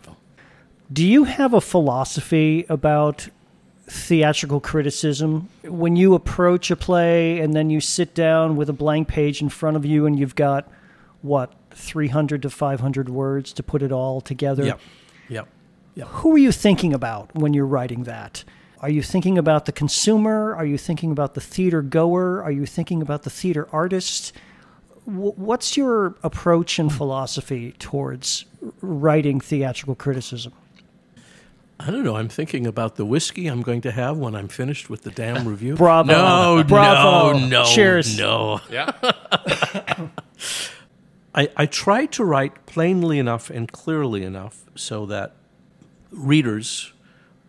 Do 0.92 1.04
you 1.04 1.24
have 1.24 1.54
a 1.54 1.60
philosophy 1.60 2.66
about 2.68 3.28
theatrical 3.86 4.60
criticism? 4.60 5.48
When 5.62 5.96
you 5.96 6.14
approach 6.14 6.70
a 6.70 6.76
play 6.76 7.40
and 7.40 7.54
then 7.54 7.70
you 7.70 7.80
sit 7.80 8.14
down 8.14 8.56
with 8.56 8.68
a 8.68 8.72
blank 8.72 9.08
page 9.08 9.42
in 9.42 9.48
front 9.48 9.76
of 9.76 9.84
you 9.84 10.06
and 10.06 10.18
you've 10.18 10.34
got, 10.34 10.70
what, 11.22 11.52
300 11.72 12.42
to 12.42 12.50
500 12.50 13.08
words 13.08 13.52
to 13.54 13.62
put 13.62 13.82
it 13.82 13.92
all 13.92 14.20
together? 14.20 14.64
Yep. 14.64 14.80
Yep. 15.28 15.48
Yep. 15.96 16.08
Who 16.08 16.34
are 16.34 16.38
you 16.38 16.52
thinking 16.52 16.92
about 16.92 17.34
when 17.34 17.54
you're 17.54 17.66
writing 17.66 18.04
that? 18.04 18.44
Are 18.80 18.90
you 18.90 19.02
thinking 19.02 19.38
about 19.38 19.64
the 19.66 19.72
consumer? 19.72 20.54
Are 20.54 20.66
you 20.66 20.76
thinking 20.76 21.10
about 21.10 21.34
the 21.34 21.40
theater 21.40 21.80
goer? 21.80 22.42
Are 22.42 22.50
you 22.50 22.66
thinking 22.66 23.00
about 23.00 23.22
the 23.22 23.30
theater 23.30 23.68
artist? 23.72 24.32
Wh- 25.04 25.38
What's 25.38 25.76
your 25.76 26.16
approach 26.22 26.78
and 26.78 26.92
philosophy 26.92 27.72
towards 27.78 28.44
writing 28.82 29.40
theatrical 29.40 29.94
criticism? 29.94 30.52
I 31.80 31.90
don't 31.90 32.04
know. 32.04 32.16
I'm 32.16 32.28
thinking 32.28 32.66
about 32.66 32.96
the 32.96 33.04
whiskey 33.04 33.46
I'm 33.46 33.62
going 33.62 33.80
to 33.82 33.90
have 33.90 34.16
when 34.16 34.34
I'm 34.34 34.48
finished 34.48 34.88
with 34.88 35.02
the 35.02 35.10
damn 35.10 35.46
review. 35.48 35.74
Bravo. 35.76 36.12
No, 36.12 36.64
Bravo. 36.64 37.38
no, 37.38 37.46
no. 37.46 37.64
Cheers. 37.74 38.16
No. 38.18 38.60
yeah 38.70 38.90
I, 41.34 41.48
I 41.56 41.66
try 41.66 42.06
to 42.06 42.24
write 42.24 42.64
plainly 42.66 43.18
enough 43.18 43.50
and 43.50 43.70
clearly 43.70 44.22
enough 44.22 44.62
so 44.76 45.04
that 45.06 45.34
readers 46.12 46.92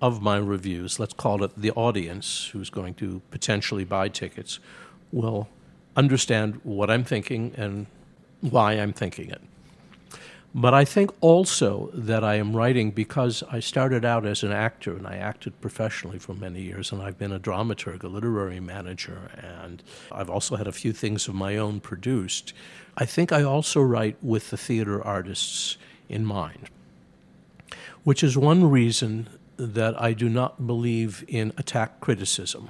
of 0.02 0.22
my 0.22 0.38
reviews, 0.38 1.00
let's 1.00 1.14
call 1.14 1.44
it 1.44 1.52
the 1.56 1.72
audience 1.72 2.50
who's 2.52 2.70
going 2.70 2.96
to 2.96 3.22
potentially 3.30 3.84
buy 3.84 4.10
tickets, 4.10 4.60
will 5.12 5.48
understand 5.96 6.60
what 6.64 6.90
I'm 6.90 7.04
thinking 7.04 7.54
and 7.56 7.86
why 8.42 8.74
I'm 8.74 8.92
thinking 8.92 9.30
it. 9.30 9.42
But 10.58 10.74
I 10.74 10.86
think 10.86 11.12
also 11.20 11.90
that 11.94 12.24
I 12.24 12.36
am 12.36 12.56
writing 12.56 12.92
because 12.92 13.44
I 13.52 13.60
started 13.60 14.06
out 14.06 14.26
as 14.26 14.42
an 14.42 14.54
actor 14.54 14.96
and 14.96 15.06
I 15.06 15.18
acted 15.18 15.60
professionally 15.60 16.18
for 16.18 16.34
many 16.34 16.62
years, 16.62 16.94
and 16.94 17.02
I've 17.02 17.18
been 17.18 17.34
a 17.34 17.40
dramaturg, 17.42 18.04
a 18.04 18.08
literary 18.08 18.62
manager, 18.62 19.32
and 19.36 19.84
I've 20.14 20.30
also 20.30 20.56
had 20.56 20.66
a 20.66 20.72
few 20.72 20.94
things 20.94 21.28
of 21.28 21.36
my 21.36 21.58
own 21.58 21.82
produced. 21.82 22.54
I 22.96 23.04
think 23.04 23.34
I 23.34 23.44
also 23.44 23.82
write 23.82 24.16
with 24.22 24.50
the 24.50 24.56
theater 24.56 25.06
artists 25.06 25.76
in 26.08 26.24
mind, 26.26 26.70
which 28.06 28.24
is 28.24 28.38
one 28.38 28.70
reason 28.72 29.28
that 29.58 30.02
I 30.02 30.14
do 30.14 30.30
not 30.30 30.66
believe 30.66 31.26
in 31.28 31.52
attack 31.58 32.00
criticism. 32.00 32.70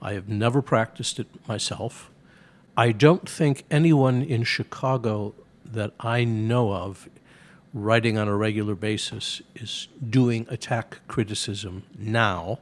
I 0.00 0.12
have 0.12 0.28
never 0.28 0.62
practiced 0.62 1.18
it 1.18 1.26
myself. 1.48 2.08
I 2.76 2.92
don't 2.92 3.28
think 3.28 3.64
anyone 3.68 4.22
in 4.22 4.44
Chicago 4.44 5.34
that 5.72 5.92
I 6.00 6.24
know 6.24 6.72
of 6.72 7.08
writing 7.72 8.16
on 8.16 8.26
a 8.26 8.36
regular 8.36 8.74
basis 8.74 9.42
is 9.54 9.88
doing 10.08 10.46
attack 10.48 11.00
criticism 11.08 11.82
now, 11.98 12.58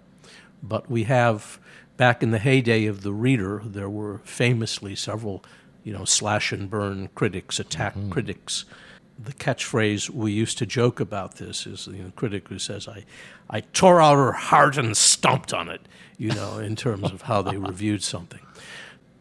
but 0.63 0.91
we 0.91 1.05
have 1.05 1.61
back 1.97 2.23
in 2.23 2.31
the 2.31 2.39
heyday 2.39 2.87
of 2.87 3.03
the 3.03 3.13
reader, 3.13 3.63
there 3.65 3.89
were 3.89 4.19
famously 4.25 4.97
several, 4.97 5.45
you 5.85 5.93
know, 5.93 6.05
slash 6.05 6.53
and 6.53 6.69
burn 6.69 7.09
critics, 7.15 7.61
attack 7.61 7.95
mm-hmm. 7.95 8.11
critics. 8.11 8.65
The 9.17 9.33
catchphrase 9.33 10.11
we 10.11 10.33
used 10.33 10.59
to 10.59 10.67
joke 10.67 10.99
about 10.99 11.37
this 11.37 11.67
is 11.67 11.85
the 11.85 12.11
critic 12.17 12.49
who 12.49 12.59
says, 12.59 12.89
I, 12.89 13.05
I 13.49 13.61
tore 13.61 14.03
out 14.03 14.17
her 14.17 14.33
heart 14.33 14.77
and 14.77 14.97
stomped 14.97 15.55
on 15.55 15.69
it, 15.69 15.83
you 16.19 16.33
know, 16.33 16.59
in 16.59 16.75
terms 16.75 17.13
of 17.13 17.23
how 17.23 17.43
they 17.43 17.57
reviewed 17.57 18.03
something. 18.03 18.41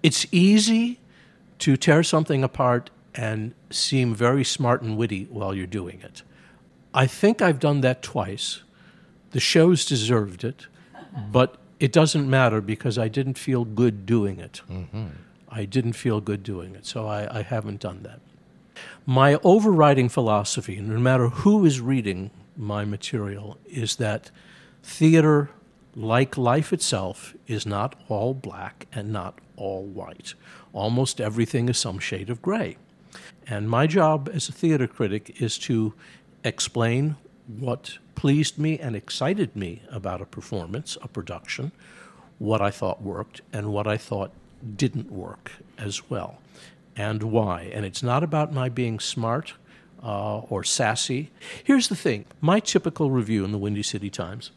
It's 0.02 0.26
easy 0.32 1.00
to 1.60 1.78
tear 1.78 2.02
something 2.02 2.44
apart 2.44 2.90
and 3.16 3.54
seem 3.70 4.16
very 4.16 4.44
smart 4.44 4.82
and 4.82 4.98
witty 4.98 5.26
while 5.30 5.54
you're 5.54 5.68
doing 5.68 6.02
it. 6.02 6.24
I 6.94 7.08
think 7.08 7.42
I've 7.42 7.60
done 7.60 7.82
that 7.82 8.02
twice. 8.02 8.62
The 9.32 9.40
shows 9.40 9.86
deserved 9.86 10.44
it, 10.44 10.68
but 11.32 11.58
it 11.80 11.92
doesn't 11.92 12.30
matter 12.30 12.62
because 12.62 12.98
I 12.98 13.08
didn't 13.08 13.38
feel 13.38 13.66
good 13.66 14.06
doing 14.06 14.40
it. 14.40 14.62
Mm-hmm. 14.70 15.08
I 15.50 15.66
didn't 15.66 15.94
feel 15.94 16.22
good 16.22 16.44
doing 16.44 16.76
it, 16.76 16.86
so 16.86 17.08
I, 17.08 17.40
I 17.40 17.42
haven't 17.42 17.80
done 17.80 18.04
that. 18.04 18.20
My 19.06 19.36
overriding 19.44 20.10
philosophy, 20.10 20.80
no 20.80 21.00
matter 21.00 21.30
who 21.30 21.66
is 21.66 21.82
reading 21.82 22.32
my 22.56 22.86
material, 22.86 23.58
is 23.68 23.98
that 23.98 24.32
theater, 24.82 25.50
like 25.96 26.38
life 26.38 26.74
itself, 26.74 27.36
is 27.48 27.66
not 27.66 27.96
all 28.08 28.34
black 28.34 28.88
and 28.94 29.12
not 29.12 29.40
all 29.56 29.84
white. 29.84 30.34
Almost 30.74 31.22
everything 31.22 31.70
is 31.70 31.78
some 31.78 32.00
shade 32.00 32.30
of 32.30 32.42
gray. 32.42 32.78
And 33.48 33.70
my 33.70 33.88
job 33.88 34.30
as 34.34 34.50
a 34.50 34.52
theater 34.52 34.88
critic 34.88 35.42
is 35.42 35.58
to 35.60 35.94
explain 36.44 37.16
what 37.48 37.98
pleased 38.16 38.58
me 38.58 38.80
and 38.80 38.96
excited 38.96 39.56
me 39.56 39.82
about 39.90 40.22
a 40.22 40.26
performance, 40.26 40.98
a 41.02 41.08
production, 41.08 41.72
what 42.40 42.62
I 42.62 42.72
thought 42.72 43.02
worked, 43.02 43.42
and 43.52 43.74
what 43.74 43.88
I 43.88 43.98
thought 43.98 44.32
didn't 44.76 45.12
work 45.12 45.52
as 45.78 46.10
well, 46.10 46.40
and 46.96 47.24
why. 47.24 47.64
And 47.74 47.86
it's 47.86 48.04
not 48.04 48.24
about 48.24 48.54
my 48.54 48.70
being 48.70 49.00
smart 49.00 49.54
uh, 50.02 50.40
or 50.40 50.64
sassy. 50.64 51.32
Here's 51.64 51.90
the 51.90 51.96
thing 51.96 52.26
my 52.42 52.60
typical 52.60 53.12
review 53.12 53.44
in 53.46 53.52
the 53.52 53.58
Windy 53.58 53.84
City 53.84 54.10
Times 54.10 54.52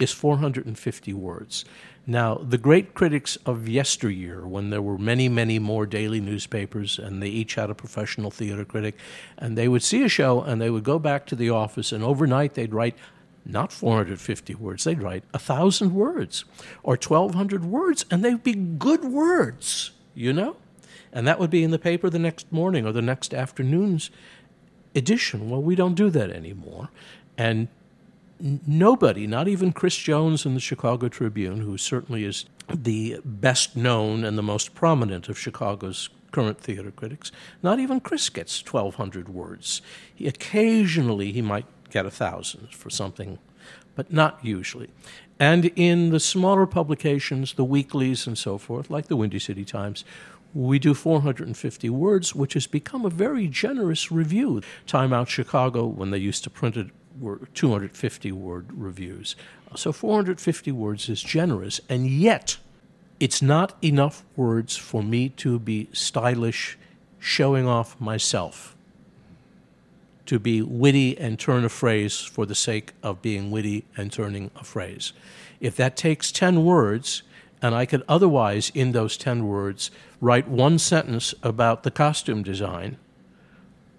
is 0.00 0.12
450 0.12 1.12
words. 1.12 1.64
Now, 2.06 2.36
the 2.36 2.58
great 2.58 2.94
critics 2.94 3.36
of 3.44 3.68
yesteryear, 3.68 4.46
when 4.46 4.70
there 4.70 4.80
were 4.80 4.96
many, 4.96 5.28
many 5.28 5.58
more 5.58 5.84
daily 5.84 6.20
newspapers 6.20 6.98
and 6.98 7.22
they 7.22 7.28
each 7.28 7.56
had 7.56 7.68
a 7.68 7.74
professional 7.74 8.30
theater 8.30 8.64
critic, 8.64 8.96
and 9.36 9.58
they 9.58 9.68
would 9.68 9.82
see 9.82 10.02
a 10.02 10.08
show 10.08 10.40
and 10.40 10.60
they 10.60 10.70
would 10.70 10.84
go 10.84 10.98
back 10.98 11.26
to 11.26 11.36
the 11.36 11.50
office 11.50 11.92
and 11.92 12.02
overnight 12.02 12.54
they'd 12.54 12.72
write 12.72 12.96
not 13.44 13.72
450 13.72 14.54
words, 14.54 14.84
they'd 14.84 15.02
write 15.02 15.24
1,000 15.32 15.94
words 15.94 16.44
or 16.82 16.94
1,200 16.94 17.64
words, 17.64 18.04
and 18.10 18.24
they'd 18.24 18.42
be 18.42 18.54
good 18.54 19.04
words, 19.04 19.90
you 20.14 20.32
know? 20.32 20.56
And 21.12 21.26
that 21.26 21.38
would 21.38 21.50
be 21.50 21.64
in 21.64 21.70
the 21.70 21.78
paper 21.78 22.10
the 22.10 22.18
next 22.18 22.50
morning 22.52 22.86
or 22.86 22.92
the 22.92 23.02
next 23.02 23.32
afternoon's 23.32 24.10
edition. 24.94 25.48
Well, 25.48 25.62
we 25.62 25.74
don't 25.74 25.94
do 25.94 26.10
that 26.10 26.30
anymore. 26.30 26.90
And 27.36 27.68
nobody, 28.40 29.26
not 29.26 29.48
even 29.48 29.72
Chris 29.72 29.96
Jones 29.96 30.46
in 30.46 30.54
the 30.54 30.60
Chicago 30.60 31.08
Tribune, 31.08 31.60
who 31.60 31.76
certainly 31.78 32.24
is 32.24 32.44
the 32.68 33.20
best 33.24 33.76
known 33.76 34.24
and 34.24 34.36
the 34.36 34.42
most 34.42 34.74
prominent 34.74 35.28
of 35.28 35.38
Chicago's 35.38 36.10
current 36.30 36.60
theater 36.60 36.90
critics, 36.90 37.32
not 37.62 37.78
even 37.78 38.00
Chris 38.00 38.28
gets 38.28 38.62
1,200 38.62 39.28
words. 39.28 39.82
He, 40.14 40.26
occasionally, 40.26 41.32
he 41.32 41.42
might 41.42 41.66
get 41.90 42.06
a 42.06 42.10
thousand 42.10 42.70
for 42.74 42.90
something, 42.90 43.38
but 43.94 44.12
not 44.12 44.38
usually. 44.44 44.90
And 45.40 45.66
in 45.76 46.10
the 46.10 46.20
smaller 46.20 46.66
publications, 46.66 47.54
the 47.54 47.64
weeklies 47.64 48.26
and 48.26 48.36
so 48.36 48.58
forth, 48.58 48.90
like 48.90 49.06
the 49.06 49.16
Windy 49.16 49.38
City 49.38 49.64
Times, 49.64 50.04
we 50.54 50.78
do 50.78 50.94
450 50.94 51.90
words, 51.90 52.34
which 52.34 52.54
has 52.54 52.66
become 52.66 53.04
a 53.04 53.10
very 53.10 53.48
generous 53.48 54.10
review. 54.10 54.62
Time 54.86 55.12
Out 55.12 55.28
Chicago, 55.28 55.86
when 55.86 56.10
they 56.10 56.18
used 56.18 56.42
to 56.44 56.50
print 56.50 56.76
it, 56.76 56.88
were 57.20 57.48
250 57.54 58.32
word 58.32 58.66
reviews. 58.72 59.36
So 59.76 59.92
450 59.92 60.72
words 60.72 61.08
is 61.08 61.22
generous, 61.22 61.80
and 61.88 62.06
yet 62.06 62.58
it's 63.20 63.42
not 63.42 63.76
enough 63.82 64.24
words 64.36 64.76
for 64.76 65.02
me 65.02 65.28
to 65.30 65.58
be 65.58 65.88
stylish, 65.92 66.78
showing 67.18 67.66
off 67.66 68.00
myself, 68.00 68.76
to 70.26 70.38
be 70.38 70.62
witty 70.62 71.18
and 71.18 71.38
turn 71.38 71.64
a 71.64 71.68
phrase 71.68 72.20
for 72.20 72.46
the 72.46 72.54
sake 72.54 72.92
of 73.02 73.20
being 73.20 73.50
witty 73.50 73.84
and 73.96 74.12
turning 74.12 74.50
a 74.56 74.64
phrase. 74.64 75.12
If 75.60 75.76
that 75.76 75.96
takes 75.96 76.30
10 76.30 76.64
words, 76.64 77.22
and 77.60 77.74
I 77.74 77.86
could 77.86 78.04
otherwise, 78.08 78.70
in 78.74 78.92
those 78.92 79.16
10 79.16 79.46
words, 79.46 79.90
write 80.20 80.46
one 80.46 80.78
sentence 80.78 81.34
about 81.42 81.82
the 81.82 81.90
costume 81.90 82.42
design 82.42 82.96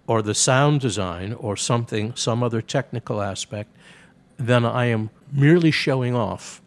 or 0.09 0.23
the 0.23 0.33
sound 0.33 0.81
design 0.81 1.33
or 1.33 1.55
something, 1.55 2.15
some 2.15 2.41
other 2.41 2.63
technical 2.63 3.21
aspect, 3.21 3.69
then 4.37 4.65
I 4.65 4.85
am 4.85 5.11
merely 5.31 5.69
showing 5.69 6.15
off 6.15 6.63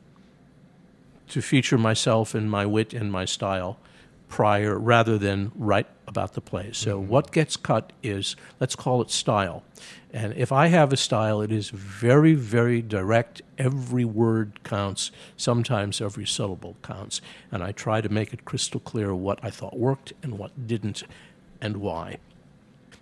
to 1.30 1.42
feature 1.42 1.76
myself 1.76 2.36
in 2.36 2.48
my 2.48 2.64
wit 2.64 2.94
and 2.94 3.10
my 3.10 3.24
style 3.24 3.78
prior 4.28 4.78
rather 4.78 5.18
than 5.18 5.50
write 5.56 5.88
about 6.06 6.34
the 6.34 6.40
play. 6.40 6.70
So 6.72 7.00
mm-hmm. 7.00 7.08
what 7.08 7.32
gets 7.32 7.56
cut 7.56 7.92
is, 8.00 8.36
let's 8.60 8.76
call 8.76 9.02
it 9.02 9.10
style. 9.10 9.64
And 10.12 10.32
if 10.34 10.52
I 10.52 10.68
have 10.68 10.92
a 10.92 10.96
style, 10.96 11.40
it 11.40 11.50
is 11.50 11.70
very, 11.70 12.34
very 12.34 12.80
direct. 12.80 13.42
Every 13.58 14.04
word 14.04 14.62
counts, 14.62 15.10
sometimes 15.36 16.00
every 16.00 16.26
syllable 16.26 16.76
counts. 16.80 17.20
And 17.50 17.60
I 17.60 17.72
try 17.72 18.02
to 18.02 18.08
make 18.08 18.32
it 18.32 18.44
crystal 18.44 18.78
clear 18.78 19.12
what 19.16 19.40
I 19.42 19.50
thought 19.50 19.76
worked 19.76 20.12
and 20.22 20.38
what 20.38 20.68
didn't 20.68 21.02
and 21.60 21.78
why. 21.78 22.18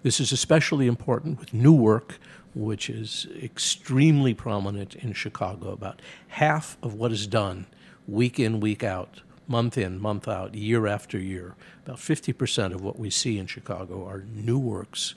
This 0.02 0.20
is 0.20 0.32
especially 0.32 0.86
important 0.86 1.38
with 1.38 1.52
new 1.52 1.72
work, 1.72 2.18
which 2.54 2.88
is 2.88 3.26
extremely 3.42 4.34
prominent 4.34 4.94
in 4.94 5.12
Chicago. 5.12 5.70
About 5.70 6.00
half 6.28 6.76
of 6.82 6.94
what 6.94 7.12
is 7.12 7.26
done 7.26 7.66
week 8.08 8.40
in, 8.40 8.60
week 8.60 8.82
out, 8.82 9.20
month 9.46 9.76
in, 9.76 10.00
month 10.00 10.26
out, 10.26 10.54
year 10.54 10.86
after 10.86 11.18
year, 11.18 11.54
about 11.84 11.98
50% 11.98 12.72
of 12.74 12.80
what 12.80 12.98
we 12.98 13.10
see 13.10 13.38
in 13.38 13.46
Chicago 13.46 14.06
are 14.06 14.24
new 14.34 14.58
works 14.58 15.14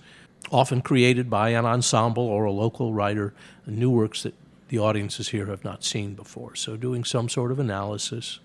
often 0.52 0.82
created 0.82 1.30
by 1.30 1.50
an 1.50 1.66
ensemble 1.66 2.24
or 2.24 2.46
a 2.46 2.52
local 2.52 2.94
writer, 2.94 3.34
new 3.66 3.90
works 3.90 4.24
that 4.24 4.34
the 4.70 4.80
audiences 4.80 5.30
here 5.30 5.48
have 5.48 5.64
not 5.64 5.84
seen 5.84 6.14
before. 6.14 6.56
So, 6.56 6.76
doing 6.76 7.04
some 7.04 7.30
sort 7.30 7.52
of 7.52 7.60
analysis. 7.60 8.40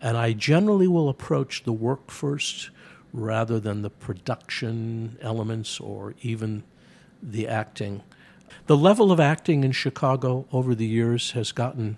And 0.00 0.16
I 0.16 0.32
generally 0.32 0.86
will 0.86 1.08
approach 1.08 1.64
the 1.64 1.72
work 1.72 2.10
first 2.10 2.70
rather 3.14 3.60
than 3.60 3.82
the 3.82 3.90
production 3.90 5.16
elements 5.22 5.78
or 5.78 6.14
even 6.20 6.64
the 7.22 7.46
acting. 7.46 8.02
The 8.66 8.76
level 8.76 9.12
of 9.12 9.20
acting 9.20 9.62
in 9.62 9.72
Chicago 9.72 10.46
over 10.52 10.74
the 10.74 10.86
years 10.86 11.30
has 11.30 11.52
gotten 11.52 11.96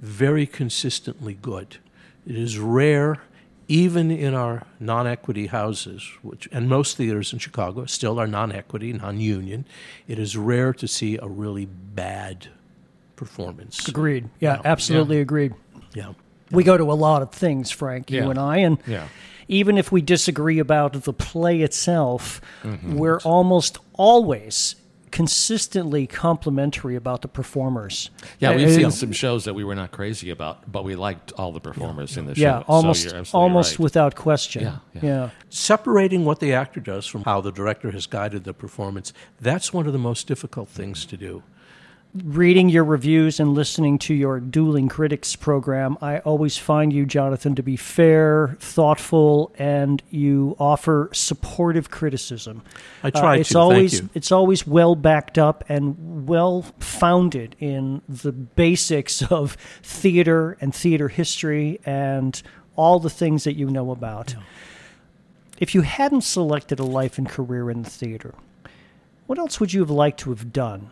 very 0.00 0.46
consistently 0.46 1.34
good. 1.34 1.78
It 2.26 2.36
is 2.36 2.58
rare 2.58 3.20
even 3.68 4.10
in 4.10 4.34
our 4.34 4.66
non-equity 4.78 5.46
houses, 5.46 6.08
which 6.22 6.48
and 6.52 6.68
most 6.68 6.96
theaters 6.96 7.32
in 7.32 7.38
Chicago 7.38 7.86
still 7.86 8.20
are 8.20 8.26
non-equity, 8.26 8.92
non-union, 8.92 9.64
it 10.06 10.18
is 10.18 10.36
rare 10.36 10.72
to 10.74 10.86
see 10.86 11.16
a 11.16 11.26
really 11.26 11.66
bad 11.66 12.48
performance. 13.16 13.88
Agreed. 13.88 14.28
Yeah, 14.40 14.60
absolutely 14.64 15.16
yeah. 15.16 15.22
agreed. 15.22 15.54
Yeah. 15.94 16.12
We 16.50 16.64
go 16.64 16.76
to 16.76 16.84
a 16.84 16.94
lot 16.94 17.22
of 17.22 17.30
things, 17.30 17.70
Frank, 17.70 18.10
you 18.10 18.28
and 18.28 18.38
I, 18.38 18.58
and 18.58 18.78
yeah. 18.86 19.08
Even 19.52 19.76
if 19.76 19.92
we 19.92 20.00
disagree 20.00 20.58
about 20.58 21.04
the 21.04 21.12
play 21.12 21.60
itself, 21.60 22.40
mm-hmm. 22.62 22.96
we're 22.96 23.20
almost 23.20 23.78
always 23.92 24.76
consistently 25.10 26.06
complimentary 26.06 26.96
about 26.96 27.20
the 27.20 27.28
performers. 27.28 28.08
Yeah, 28.38 28.56
we've 28.56 28.70
seen 28.70 28.90
some 28.90 29.12
shows 29.12 29.44
that 29.44 29.52
we 29.52 29.62
were 29.62 29.74
not 29.74 29.90
crazy 29.90 30.30
about, 30.30 30.72
but 30.72 30.84
we 30.84 30.96
liked 30.96 31.32
all 31.32 31.52
the 31.52 31.60
performers 31.60 32.14
yeah, 32.14 32.18
in 32.18 32.26
the 32.26 32.34
show. 32.34 32.40
yeah, 32.40 32.62
almost, 32.66 33.10
so 33.10 33.24
almost 33.34 33.72
right. 33.72 33.80
without 33.80 34.14
question. 34.14 34.62
Yeah, 34.62 34.78
yeah, 34.94 35.00
yeah. 35.02 35.30
Separating 35.50 36.24
what 36.24 36.40
the 36.40 36.54
actor 36.54 36.80
does 36.80 37.06
from 37.06 37.24
how 37.24 37.42
the 37.42 37.52
director 37.52 37.90
has 37.90 38.06
guided 38.06 38.44
the 38.44 38.54
performance, 38.54 39.12
that's 39.38 39.70
one 39.70 39.86
of 39.86 39.92
the 39.92 39.98
most 39.98 40.26
difficult 40.26 40.70
things 40.70 41.04
to 41.04 41.18
do 41.18 41.42
reading 42.14 42.68
your 42.68 42.84
reviews 42.84 43.40
and 43.40 43.54
listening 43.54 43.98
to 43.98 44.14
your 44.14 44.38
Dueling 44.38 44.88
Critics 44.88 45.34
program, 45.34 45.96
I 46.02 46.18
always 46.18 46.58
find 46.58 46.92
you, 46.92 47.06
Jonathan, 47.06 47.54
to 47.54 47.62
be 47.62 47.76
fair, 47.76 48.56
thoughtful, 48.60 49.52
and 49.58 50.02
you 50.10 50.54
offer 50.58 51.08
supportive 51.12 51.90
criticism. 51.90 52.62
I 53.02 53.10
try 53.10 53.36
uh, 53.36 53.40
it's 53.40 53.50
to. 53.50 53.58
Always, 53.58 53.92
Thank 54.00 54.02
you. 54.02 54.10
It's 54.14 54.32
always 54.32 54.66
well 54.66 54.94
backed 54.94 55.38
up 55.38 55.64
and 55.68 56.26
well 56.28 56.62
founded 56.80 57.56
in 57.58 58.02
the 58.08 58.32
basics 58.32 59.22
of 59.22 59.56
theater 59.82 60.58
and 60.60 60.74
theater 60.74 61.08
history 61.08 61.80
and 61.86 62.40
all 62.76 63.00
the 63.00 63.10
things 63.10 63.44
that 63.44 63.54
you 63.54 63.70
know 63.70 63.90
about. 63.90 64.34
Yeah. 64.34 64.42
If 65.58 65.74
you 65.74 65.82
hadn't 65.82 66.22
selected 66.22 66.78
a 66.78 66.84
life 66.84 67.18
and 67.18 67.28
career 67.28 67.70
in 67.70 67.82
the 67.82 67.90
theater, 67.90 68.34
what 69.26 69.38
else 69.38 69.60
would 69.60 69.72
you 69.72 69.80
have 69.80 69.90
liked 69.90 70.20
to 70.20 70.30
have 70.30 70.52
done? 70.52 70.90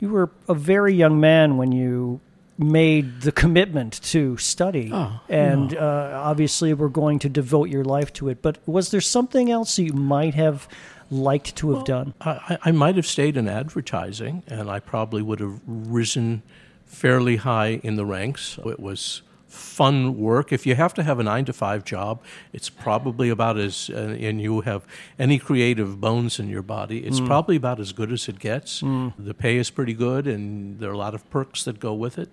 You 0.00 0.08
were 0.08 0.30
a 0.48 0.54
very 0.54 0.94
young 0.94 1.20
man 1.20 1.56
when 1.56 1.72
you 1.72 2.20
made 2.58 3.22
the 3.22 3.32
commitment 3.32 4.02
to 4.02 4.36
study. 4.36 4.90
Oh, 4.92 5.20
and 5.28 5.74
uh, 5.74 6.20
obviously 6.22 6.74
we're 6.74 6.88
going 6.88 7.18
to 7.20 7.28
devote 7.28 7.70
your 7.70 7.84
life 7.84 8.12
to 8.14 8.28
it 8.28 8.42
but 8.42 8.58
was 8.66 8.90
there 8.90 9.00
something 9.00 9.50
else 9.50 9.78
you 9.78 9.92
might 9.92 10.34
have 10.34 10.68
liked 11.10 11.56
to 11.56 11.70
have 11.70 11.78
well, 11.78 11.84
done? 11.84 12.14
I, 12.20 12.58
I, 12.62 12.70
might 12.70 12.96
have 12.96 13.06
stayed 13.06 13.36
in 13.36 13.48
advertising 13.48 14.42
and 14.46 14.70
i 14.70 14.78
probably 14.78 15.22
would 15.22 15.40
have 15.40 15.60
risen 15.66 16.42
fairly 16.90 17.36
high 17.36 17.80
in 17.82 17.96
the 17.96 18.04
ranks. 18.04 18.58
It 18.66 18.80
was 18.80 19.22
fun 19.50 20.16
work. 20.16 20.52
If 20.52 20.64
you 20.64 20.76
have 20.76 20.94
to 20.94 21.02
have 21.02 21.18
a 21.18 21.22
nine 21.22 21.44
to 21.46 21.52
five 21.52 21.84
job, 21.84 22.22
it's 22.52 22.70
probably 22.70 23.28
about 23.28 23.58
as, 23.58 23.90
uh, 23.92 24.16
and 24.18 24.40
you 24.40 24.60
have 24.62 24.86
any 25.18 25.38
creative 25.38 26.00
bones 26.00 26.38
in 26.38 26.48
your 26.48 26.62
body, 26.62 27.04
it's 27.04 27.20
mm. 27.20 27.26
probably 27.26 27.56
about 27.56 27.80
as 27.80 27.92
good 27.92 28.12
as 28.12 28.28
it 28.28 28.38
gets. 28.38 28.80
Mm. 28.80 29.12
The 29.18 29.34
pay 29.34 29.56
is 29.56 29.68
pretty 29.70 29.94
good, 29.94 30.26
and 30.26 30.78
there 30.78 30.90
are 30.90 30.94
a 30.94 30.98
lot 30.98 31.14
of 31.14 31.28
perks 31.30 31.64
that 31.64 31.80
go 31.80 31.92
with 31.92 32.16
it. 32.18 32.30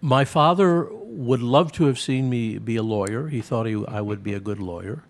My 0.00 0.24
father 0.24 0.88
would 0.92 1.42
love 1.42 1.72
to 1.72 1.86
have 1.86 1.98
seen 1.98 2.30
me 2.30 2.58
be 2.58 2.76
a 2.76 2.84
lawyer. 2.84 3.28
He 3.28 3.40
thought 3.40 3.66
he, 3.66 3.84
I 3.88 4.00
would 4.00 4.22
be 4.22 4.32
a 4.32 4.40
good 4.40 4.60
lawyer. 4.60 5.02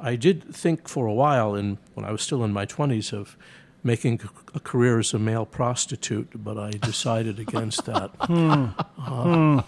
I 0.00 0.16
did 0.16 0.54
think 0.54 0.88
for 0.88 1.06
a 1.06 1.12
while, 1.12 1.54
in, 1.54 1.78
when 1.94 2.06
I 2.06 2.10
was 2.10 2.22
still 2.22 2.42
in 2.42 2.52
my 2.52 2.64
20s, 2.64 3.12
of 3.12 3.36
making 3.84 4.20
a 4.54 4.60
career 4.60 4.98
as 4.98 5.12
a 5.12 5.18
male 5.18 5.46
prostitute, 5.46 6.30
but 6.34 6.58
I 6.58 6.70
decided 6.70 7.38
against 7.38 7.86
that. 7.86 8.10
Hmm. 9.02 9.58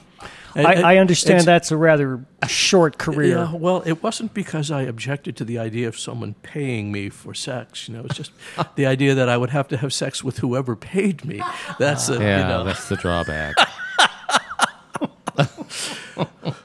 Uh, 0.57 0.61
I, 0.61 0.95
I, 0.95 0.97
understand 0.99 1.45
that's 1.45 1.73
a 1.73 1.77
rather 1.77 2.25
short 2.47 2.97
career. 2.97 3.39
Yeah, 3.39 3.55
well, 3.55 3.83
it 3.85 4.03
wasn't 4.03 4.33
because 4.33 4.71
I 4.71 4.83
objected 4.83 5.37
to 5.39 5.45
the 5.45 5.59
idea 5.59 5.89
of 5.89 5.99
someone 5.99 6.35
paying 6.43 6.93
me 6.93 7.09
for 7.11 7.35
sex. 7.35 7.89
You 7.89 7.97
know, 7.97 8.05
it's 8.05 8.15
just 8.15 8.31
the 8.77 8.87
idea 8.87 9.15
that 9.17 9.29
I 9.29 9.37
would 9.37 9.51
have 9.51 9.67
to 9.69 9.77
have 9.77 9.93
sex 9.93 10.23
with 10.23 10.39
whoever 10.39 10.77
paid 10.77 11.25
me. 11.25 11.43
That's 11.79 12.09
a, 12.09 12.15
yeah, 12.15 12.39
you 12.39 12.45
know. 12.45 12.65
that's 12.65 12.89
the 12.89 12.97
drawback. 12.97 13.57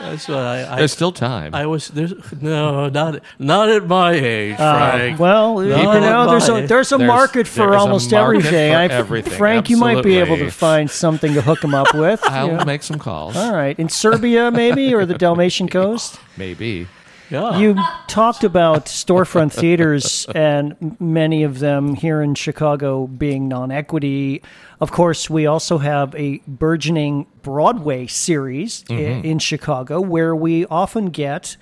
That's 0.00 0.28
what 0.28 0.38
I, 0.38 0.74
I. 0.74 0.76
There's 0.76 0.92
still 0.92 1.12
time. 1.12 1.54
I 1.54 1.66
was 1.66 1.88
there's 1.88 2.14
no 2.40 2.88
not 2.88 3.20
not 3.38 3.68
at 3.68 3.86
my 3.86 4.12
age, 4.12 4.56
uh, 4.58 4.90
Frank. 4.90 5.18
well, 5.18 5.62
you 5.62 5.70
know, 5.70 6.30
there's 6.30 6.48
a 6.48 6.66
there's 6.66 6.92
a 6.92 6.98
there's, 6.98 7.08
market 7.08 7.46
for 7.46 7.74
almost 7.74 8.10
market 8.10 8.38
everything. 8.38 8.72
For 8.72 8.78
I, 8.78 8.84
everything. 8.86 9.32
Frank, 9.32 9.64
Absolutely. 9.64 9.90
you 9.90 9.96
might 9.96 10.04
be 10.04 10.18
able 10.18 10.36
to 10.36 10.50
find 10.50 10.90
something 10.90 11.34
to 11.34 11.42
hook 11.42 11.62
him 11.62 11.74
up 11.74 11.94
with. 11.94 12.22
I'll 12.24 12.48
yeah. 12.48 12.64
make 12.64 12.82
some 12.82 12.98
calls. 12.98 13.36
All 13.36 13.54
right, 13.54 13.78
in 13.78 13.88
Serbia 13.88 14.50
maybe 14.50 14.94
or 14.94 15.06
the 15.06 15.14
Dalmatian 15.14 15.68
coast. 15.70 16.18
Maybe. 16.36 16.88
Yeah. 17.30 17.58
You 17.58 17.76
talked 18.08 18.44
about 18.44 18.86
storefront 18.86 19.52
theaters 19.52 20.26
and 20.34 20.96
many 21.00 21.42
of 21.42 21.60
them 21.60 21.94
here 21.94 22.20
in 22.20 22.34
Chicago 22.34 23.06
being 23.06 23.48
non 23.48 23.70
equity. 23.70 24.42
Of 24.80 24.92
course, 24.92 25.30
we 25.30 25.46
also 25.46 25.78
have 25.78 26.14
a 26.14 26.42
burgeoning 26.46 27.26
Broadway 27.42 28.06
series 28.06 28.84
mm-hmm. 28.84 29.24
in 29.24 29.38
Chicago 29.38 30.00
where 30.00 30.36
we 30.36 30.66
often 30.66 31.06
get 31.06 31.56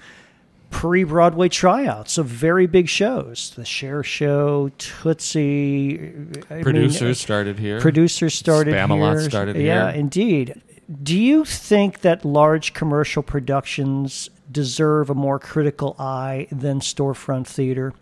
pre 0.70 1.04
Broadway 1.04 1.48
tryouts 1.48 2.18
of 2.18 2.26
very 2.26 2.66
big 2.66 2.88
shows. 2.88 3.52
The 3.56 3.64
Cher 3.64 4.02
Show, 4.02 4.70
Tootsie. 4.78 6.12
I 6.50 6.62
Producers 6.62 7.02
mean, 7.02 7.14
started 7.14 7.58
here. 7.58 7.80
Producers 7.80 8.34
started 8.34 8.74
Spamalot 8.74 9.20
here. 9.20 9.30
started 9.30 9.56
yeah, 9.56 9.90
here. 9.90 10.00
indeed. 10.00 10.62
Do 11.02 11.16
you 11.16 11.44
think 11.44 12.00
that 12.00 12.24
large 12.24 12.74
commercial 12.74 13.22
productions 13.22 14.28
deserve 14.50 15.10
a 15.10 15.14
more 15.14 15.38
critical 15.38 15.94
eye 15.98 16.46
than 16.50 16.80
storefront 16.80 17.46
theater? 17.46 17.92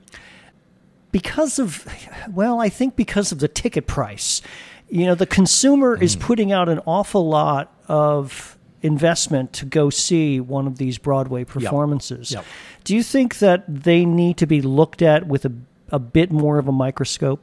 Because 1.10 1.58
of, 1.58 1.86
well, 2.30 2.60
I 2.60 2.68
think 2.68 2.96
because 2.96 3.32
of 3.32 3.38
the 3.38 3.48
ticket 3.48 3.86
price. 3.86 4.42
You 4.90 5.06
know, 5.06 5.14
the 5.14 5.26
consumer 5.26 5.96
is 6.00 6.16
Mm. 6.16 6.20
putting 6.20 6.52
out 6.52 6.68
an 6.68 6.80
awful 6.86 7.28
lot 7.28 7.72
of 7.88 8.56
investment 8.82 9.52
to 9.54 9.64
go 9.66 9.90
see 9.90 10.38
one 10.40 10.66
of 10.66 10.78
these 10.78 10.98
Broadway 10.98 11.44
performances. 11.44 12.32
Yep. 12.32 12.44
Do 12.84 12.94
you 12.94 13.02
think 13.02 13.38
that 13.38 13.64
they 13.66 14.04
need 14.04 14.36
to 14.38 14.46
be 14.46 14.62
looked 14.62 15.02
at 15.02 15.26
with 15.26 15.44
a, 15.44 15.52
a 15.90 15.98
bit 15.98 16.30
more 16.30 16.58
of 16.58 16.68
a 16.68 16.72
microscope? 16.72 17.40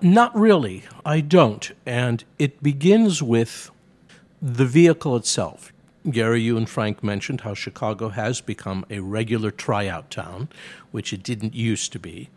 Not 0.00 0.34
really. 0.38 0.84
I 1.04 1.20
don't. 1.20 1.70
And 1.84 2.24
it 2.38 2.62
begins 2.62 3.22
with 3.22 3.70
the 4.40 4.64
vehicle 4.64 5.16
itself. 5.16 5.72
Gary, 6.08 6.40
you 6.40 6.56
and 6.56 6.68
Frank 6.68 7.02
mentioned 7.02 7.42
how 7.42 7.54
Chicago 7.54 8.08
has 8.08 8.40
become 8.40 8.86
a 8.88 9.00
regular 9.00 9.50
tryout 9.50 10.10
town, 10.10 10.48
which 10.92 11.12
it 11.12 11.22
didn't 11.22 11.54
used 11.54 11.92
to 11.92 11.98
be. 11.98 12.30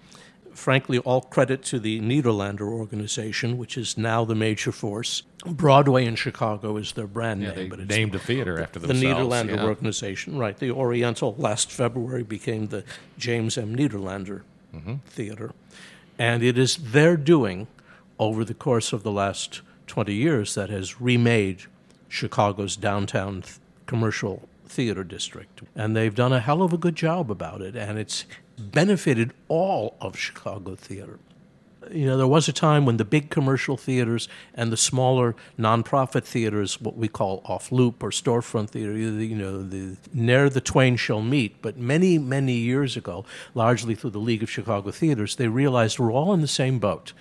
Frankly, 0.53 0.99
all 0.99 1.22
credit 1.22 1.64
to 1.64 1.80
the 1.80 1.99
Nederlander 2.01 2.70
organization, 2.72 3.57
which 3.57 3.78
is 3.78 3.97
now 3.97 4.24
the 4.26 4.36
major 4.36 4.72
force. 4.72 5.24
Broadway 5.45 6.05
in 6.05 6.16
Chicago 6.16 6.78
is 6.78 6.91
their 6.91 7.07
brand 7.07 7.41
Yeah, 7.41 7.49
name, 7.49 7.55
they 7.55 7.68
but 7.68 7.80
it's 7.80 7.89
named 7.89 8.14
a 8.14 8.20
theater 8.20 8.61
after 8.61 8.80
the 8.80 8.88
themselves. 8.88 9.20
Nederlander 9.34 9.55
yeah. 9.55 9.64
organization, 9.64 10.38
right? 10.38 10.57
The 10.57 10.70
Oriental 10.72 11.34
last 11.39 11.72
February 11.72 12.24
became 12.24 12.68
the 12.68 12.84
James 13.18 13.57
M. 13.57 13.76
Nederlander 13.76 14.41
Mm-hmm. 14.76 14.95
Theater, 15.05 15.51
and 16.18 16.41
it 16.41 16.57
is 16.57 16.78
their 16.78 17.16
doing 17.16 17.68
over 18.18 18.43
the 18.43 18.55
course 18.55 18.91
of 18.91 19.03
the 19.03 19.11
last 19.11 19.61
twenty 19.86 20.16
years 20.16 20.55
that 20.55 20.72
has 20.72 20.99
remade 20.99 21.66
Chicago's 22.14 22.76
downtown 22.76 23.41
th- 23.41 23.57
commercial 23.86 24.47
theater 24.68 25.03
district, 25.03 25.61
and 25.76 25.95
they've 25.95 26.16
done 26.16 26.32
a 26.32 26.39
hell 26.39 26.61
of 26.61 26.72
a 26.74 26.78
good 26.78 26.95
job 26.95 27.32
about 27.32 27.61
it, 27.61 27.76
and 27.76 27.97
it's 27.97 28.26
benefited 28.57 29.32
all 29.47 29.95
of 29.99 30.18
Chicago 30.18 30.76
theater 30.76 31.20
you 31.91 32.05
know, 32.05 32.18
there 32.18 32.28
was 32.28 32.47
a 32.47 32.53
time 32.53 32.86
when 32.86 32.97
the 32.97 33.05
big 33.05 33.30
commercial 33.30 33.78
theaters 33.78 34.28
and 34.53 34.72
the 34.72 34.78
smaller 34.78 35.36
nonprofit 35.59 36.24
theaters, 36.24 36.80
what 36.80 36.95
we 36.95 37.07
call 37.07 37.41
off 37.45 37.72
loop 37.72 38.01
or 38.03 38.09
storefront 38.09 38.70
theater, 38.70 38.93
you 38.93 39.36
know, 39.36 39.64
the 39.64 39.97
ne'er 40.14 40.49
the 40.49 40.61
twain 40.61 40.95
shall 40.95 41.22
meet. 41.22 41.61
But 41.61 41.78
many, 41.78 42.18
many 42.18 42.53
years 42.53 42.95
ago, 42.95 43.26
largely 43.53 43.95
through 43.95 44.11
the 44.11 44.20
League 44.20 44.43
of 44.43 44.49
Chicago 44.49 44.91
Theaters, 44.91 45.36
they 45.36 45.47
realized 45.47 45.99
we're 45.99 46.14
all 46.14 46.34
in 46.34 46.41
the 46.41 46.47
same 46.47 46.80
boat. 46.80 47.14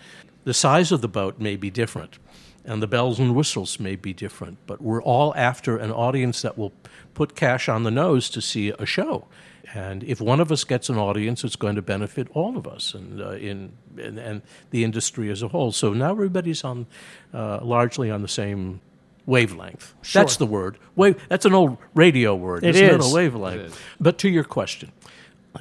The 0.45 0.55
size 0.55 0.91
of 0.91 1.01
the 1.01 1.09
boat 1.09 1.39
may 1.39 1.57
be 1.57 1.71
different, 1.71 2.19
and 2.65 2.83
the 2.83 2.87
bells 2.87 3.19
and 3.19 3.35
whistles 3.35 3.81
may 3.81 3.97
be 3.97 4.13
different, 4.13 4.59
but 4.67 4.81
we're 4.81 5.03
all 5.03 5.35
after 5.37 5.77
an 5.77 5.91
audience 5.91 6.43
that 6.43 6.57
will 6.57 6.73
put 7.15 7.35
cash 7.35 7.69
on 7.69 7.83
the 7.83 7.91
nose 7.91 8.31
to 8.31 8.41
see 8.41 8.73
a 8.79 8.87
show. 8.87 9.27
And 9.75 10.05
if 10.05 10.21
one 10.21 10.41
of 10.41 10.53
us 10.53 10.65
gets 10.65 10.89
an 10.89 10.99
audience, 10.99 11.45
it's 11.45 11.57
going 11.57 11.77
to 11.77 11.83
benefit 11.83 12.29
all 12.35 12.57
of 12.57 12.67
us 12.67 12.95
and 12.95 13.21
uh, 13.21 13.31
in, 13.31 13.73
in 13.97 14.19
and 14.19 14.43
the 14.71 14.85
industry 14.85 15.31
as 15.31 15.43
a 15.43 15.49
whole. 15.49 15.73
So 15.73 15.93
now 15.93 16.11
everybody's 16.11 16.63
on 16.63 16.87
uh, 17.33 17.61
largely 17.63 18.11
on 18.11 18.23
the 18.23 18.29
same 18.29 18.81
wavelength. 19.25 19.95
That's 20.13 20.37
the 20.37 20.47
word. 20.47 20.79
Wave. 20.95 21.23
That's 21.29 21.47
an 21.47 21.55
old 21.55 21.79
radio 21.95 22.35
word. 22.35 22.65
It 22.65 22.77
isn't 22.77 23.01
is. 23.01 23.07
it? 23.07 23.11
A 23.11 23.15
wavelength. 23.15 23.81
But 23.99 24.19
to 24.19 24.29
your 24.29 24.45
question, 24.45 24.93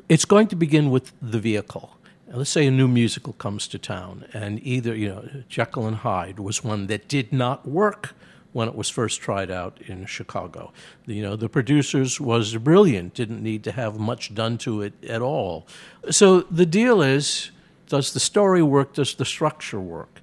it's 0.09 0.25
going 0.25 0.47
to 0.47 0.55
begin 0.55 0.89
with 0.89 1.13
the 1.21 1.39
vehicle. 1.39 1.95
Let's 2.33 2.49
say 2.49 2.65
a 2.65 2.71
new 2.71 2.87
musical 2.87 3.33
comes 3.33 3.67
to 3.67 3.77
town, 3.77 4.25
and 4.33 4.65
either 4.65 4.95
you 4.95 5.09
know 5.09 5.29
Jekyll 5.49 5.85
and 5.85 5.97
Hyde 5.97 6.39
was 6.39 6.63
one 6.63 6.87
that 6.87 7.09
did 7.09 7.33
not 7.33 7.67
work 7.67 8.15
when 8.53 8.69
it 8.69 8.75
was 8.75 8.89
first 8.89 9.19
tried 9.19 9.51
out 9.51 9.81
in 9.87 10.05
Chicago. 10.05 10.71
You 11.05 11.23
know 11.23 11.35
the 11.35 11.49
producers 11.49 12.21
was 12.21 12.55
brilliant, 12.55 13.15
didn't 13.15 13.43
need 13.43 13.65
to 13.65 13.73
have 13.73 13.99
much 13.99 14.33
done 14.33 14.57
to 14.59 14.81
it 14.81 14.93
at 15.03 15.21
all. 15.21 15.67
So 16.09 16.41
the 16.41 16.65
deal 16.65 17.01
is, 17.01 17.51
does 17.87 18.13
the 18.13 18.19
story 18.21 18.63
work? 18.63 18.93
Does 18.93 19.13
the 19.13 19.25
structure 19.25 19.81
work? 19.81 20.21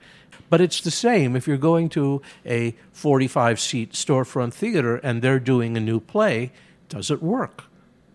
But 0.48 0.62
it's 0.62 0.80
the 0.80 0.90
same 0.90 1.36
if 1.36 1.46
you're 1.46 1.59
going 1.59 1.90
to 1.90 2.22
a 2.46 2.74
45 2.92 3.61
seat 3.61 3.92
storefront 3.92 4.54
theater 4.54 4.96
and 4.96 5.20
they're 5.20 5.38
doing 5.38 5.76
a 5.76 5.80
new 5.80 6.00
play, 6.00 6.52
does 6.88 7.11
it 7.11 7.22
work? 7.22 7.64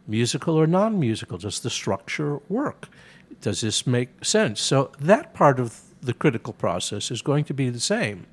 Musical 0.08 0.56
or 0.56 0.66
non 0.66 1.00
musical? 1.00 1.38
Does 1.38 1.60
the 1.60 1.70
structure 1.70 2.40
work? 2.50 2.90
Does 3.44 3.60
this 3.60 3.86
make 3.86 4.24
sense? 4.24 4.62
So 4.62 4.92
that 5.00 5.34
part 5.34 5.60
of 5.60 5.82
the 6.02 6.14
critical 6.14 6.54
process 6.54 7.12
is 7.12 7.22
going 7.22 7.44
to 7.44 7.54
be 7.54 7.70
the 7.70 7.80
same. 7.80 8.26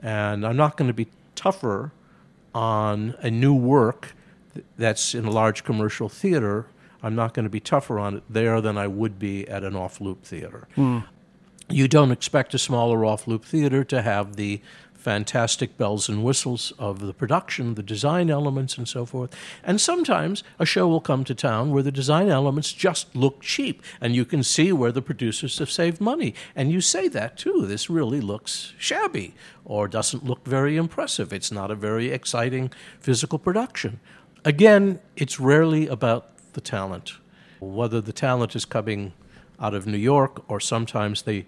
And 0.00 0.44
I'm 0.44 0.56
not 0.56 0.76
going 0.76 0.88
to 0.88 0.94
be 0.94 1.06
tougher 1.36 1.92
on 2.52 3.14
a 3.20 3.30
new 3.30 3.54
work 3.54 4.14
that's 4.76 5.14
in 5.14 5.26
a 5.26 5.30
large 5.30 5.62
commercial 5.62 6.08
theater. 6.08 6.66
I'm 7.04 7.14
not 7.14 7.34
going 7.34 7.44
to 7.44 7.50
be 7.50 7.60
tougher 7.60 8.00
on 8.00 8.16
it 8.16 8.24
there 8.28 8.60
than 8.60 8.76
I 8.76 8.88
would 8.88 9.20
be 9.20 9.46
at 9.46 9.62
an 9.62 9.76
off 9.76 10.00
loop 10.00 10.24
theater 10.24 10.66
hmm. 10.74 10.98
you 11.70 11.86
don't 11.86 12.10
expect 12.10 12.54
a 12.54 12.58
smaller 12.58 13.04
off 13.04 13.28
loop 13.28 13.44
theater 13.44 13.84
to 13.84 14.02
have 14.02 14.34
the 14.34 14.60
fantastic 15.08 15.78
bells 15.78 16.06
and 16.10 16.22
whistles 16.22 16.70
of 16.78 16.98
the 16.98 17.14
production, 17.14 17.76
the 17.76 17.82
design 17.82 18.28
elements, 18.28 18.76
and 18.76 18.86
so 18.86 19.06
forth. 19.06 19.34
And 19.64 19.80
sometimes 19.80 20.44
a 20.58 20.66
show 20.66 20.86
will 20.86 21.00
come 21.00 21.24
to 21.24 21.34
town 21.34 21.70
where 21.70 21.82
the 21.82 21.90
design 21.90 22.28
elements 22.28 22.74
just 22.74 23.16
look 23.16 23.40
cheap, 23.40 23.82
and 24.02 24.14
you 24.14 24.26
can 24.26 24.42
see 24.42 24.70
where 24.70 24.92
the 24.92 25.00
producers 25.00 25.58
have 25.60 25.70
saved 25.70 25.98
money. 25.98 26.34
And 26.54 26.70
you 26.70 26.82
say 26.82 27.08
that 27.08 27.38
too. 27.38 27.64
This 27.64 27.88
really 27.88 28.20
looks 28.20 28.74
shabby 28.76 29.32
or 29.64 29.88
doesn't 29.88 30.26
look 30.26 30.44
very 30.44 30.76
impressive. 30.76 31.32
It's 31.32 31.50
not 31.50 31.70
a 31.70 31.74
very 31.74 32.10
exciting 32.10 32.70
physical 33.00 33.38
production. 33.38 34.00
Again, 34.44 35.00
it's 35.16 35.40
rarely 35.40 35.88
about 35.88 36.36
the 36.52 36.60
talent. 36.60 37.14
Whether 37.60 38.02
the 38.02 38.12
talent 38.12 38.54
is 38.54 38.66
coming 38.66 39.14
out 39.58 39.72
of 39.72 39.86
New 39.86 39.96
York, 39.96 40.44
or 40.50 40.60
sometimes 40.60 41.22
they, 41.22 41.46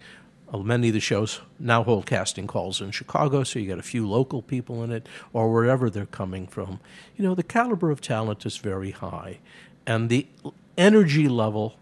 Uh, 0.53 0.59
many 0.59 0.89
of 0.89 0.95
the 0.95 1.01
shows 1.01 1.41
now 1.59 1.83
hold 1.83 2.07
casting 2.07 2.47
calls 2.47 2.81
in 2.81 2.91
Chicago, 2.91 3.45
so 3.45 3.59
you 3.59 3.67
get 3.67 3.79
a 3.79 3.83
few 3.83 4.09
local 4.09 4.43
people 4.43 4.83
in 4.83 4.91
it, 4.91 5.09
or 5.33 5.53
wherever 5.53 5.89
they're 5.89 6.07
coming 6.07 6.47
from. 6.47 6.81
You 7.17 7.25
know, 7.25 7.35
the 7.35 7.43
caliber 7.43 7.91
of 7.91 8.01
talent 8.01 8.45
is 8.45 8.57
very 8.57 8.91
high, 8.91 9.39
and 9.87 10.09
the 10.09 10.27
energy 10.77 11.29
level 11.29 11.77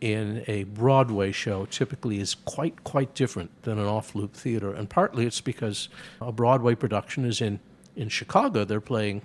in 0.00 0.42
a 0.48 0.64
Broadway 0.64 1.30
show 1.30 1.64
typically 1.66 2.18
is 2.18 2.34
quite 2.34 2.82
quite 2.82 3.14
different 3.14 3.62
than 3.62 3.78
an 3.78 3.86
off-loop 3.86 4.34
theater, 4.34 4.72
and 4.72 4.90
partly 4.90 5.26
it's 5.26 5.40
because 5.40 5.88
a 6.20 6.32
Broadway 6.32 6.74
production 6.74 7.24
is 7.24 7.40
in 7.40 7.60
in 7.94 8.08
Chicago. 8.08 8.64
They're 8.64 8.80
playing 8.80 9.22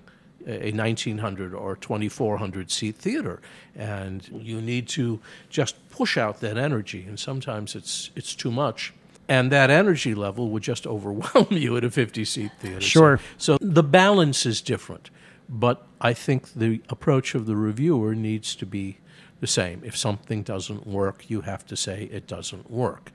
a 0.47 0.71
1900 0.71 1.53
or 1.53 1.75
2400 1.75 2.71
seat 2.71 2.95
theater, 2.95 3.41
and 3.75 4.27
you 4.31 4.61
need 4.61 4.87
to 4.87 5.19
just 5.49 5.75
push 5.89 6.17
out 6.17 6.39
that 6.39 6.57
energy, 6.57 7.05
and 7.07 7.19
sometimes 7.19 7.75
it's 7.75 8.11
it's 8.15 8.33
too 8.35 8.51
much. 8.51 8.93
And 9.29 9.51
that 9.51 9.69
energy 9.69 10.15
level 10.15 10.49
would 10.51 10.63
just 10.63 10.87
overwhelm 10.95 11.47
you 11.51 11.75
at 11.77 11.83
a 11.83 11.91
50 11.91 12.23
seat 12.25 12.51
theater. 12.59 12.79
So- 12.81 12.87
Sure. 12.87 13.19
so 13.37 13.57
the 13.59 13.83
balance 13.83 14.45
is 14.45 14.61
different, 14.61 15.09
but 15.49 15.85
I 15.99 16.13
think 16.13 16.53
the 16.53 16.81
approach 16.89 17.35
of 17.35 17.45
the 17.45 17.55
reviewer 17.55 18.15
needs 18.15 18.55
to 18.55 18.65
be 18.65 18.97
the 19.41 19.47
same. 19.47 19.81
If 19.83 19.95
something 19.97 20.43
doesn't 20.43 20.87
work, 20.87 21.29
you 21.29 21.41
have 21.41 21.65
to 21.67 21.75
say 21.75 22.03
it 22.11 22.25
doesn't 22.27 22.71
work. 22.71 23.11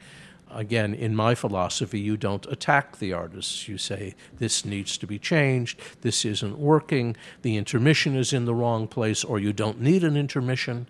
Again, 0.54 0.94
in 0.94 1.16
my 1.16 1.34
philosophy, 1.34 2.00
you 2.00 2.16
don't 2.16 2.46
attack 2.46 2.98
the 2.98 3.12
artists. 3.12 3.68
You 3.68 3.78
say, 3.78 4.14
this 4.38 4.64
needs 4.64 4.98
to 4.98 5.06
be 5.06 5.18
changed, 5.18 5.80
this 6.02 6.24
isn't 6.24 6.58
working, 6.58 7.16
the 7.42 7.56
intermission 7.56 8.16
is 8.16 8.32
in 8.32 8.44
the 8.44 8.54
wrong 8.54 8.86
place, 8.86 9.24
or 9.24 9.38
you 9.38 9.52
don't 9.52 9.80
need 9.80 10.04
an 10.04 10.16
intermission. 10.16 10.86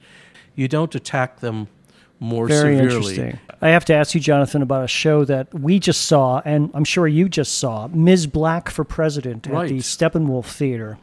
You 0.55 0.69
don't 0.69 0.95
attack 0.95 1.41
them 1.41 1.69
more 2.21 2.47
Very 2.47 2.77
severely. 2.77 2.85
interesting. 2.85 3.39
I 3.61 3.71
have 3.71 3.85
to 3.87 3.95
ask 3.95 4.15
you, 4.15 4.21
Jonathan, 4.21 4.63
about 4.63 4.85
a 4.85 4.89
show 4.89 5.25
that 5.25 5.53
we 5.53 5.79
just 5.79 6.03
saw, 6.03 6.41
and 6.45 6.71
I'm 6.75 6.85
sure 6.85 7.09
you 7.09 7.29
just 7.29 7.59
saw 7.59 7.89
Ms. 7.89 8.27
Blakk 8.27 8.69
for 8.69 8.85
President 8.85 9.47
at 9.49 9.69
the 9.69 9.79
Steppenwolf 9.79 10.47
Theater. 10.47 10.99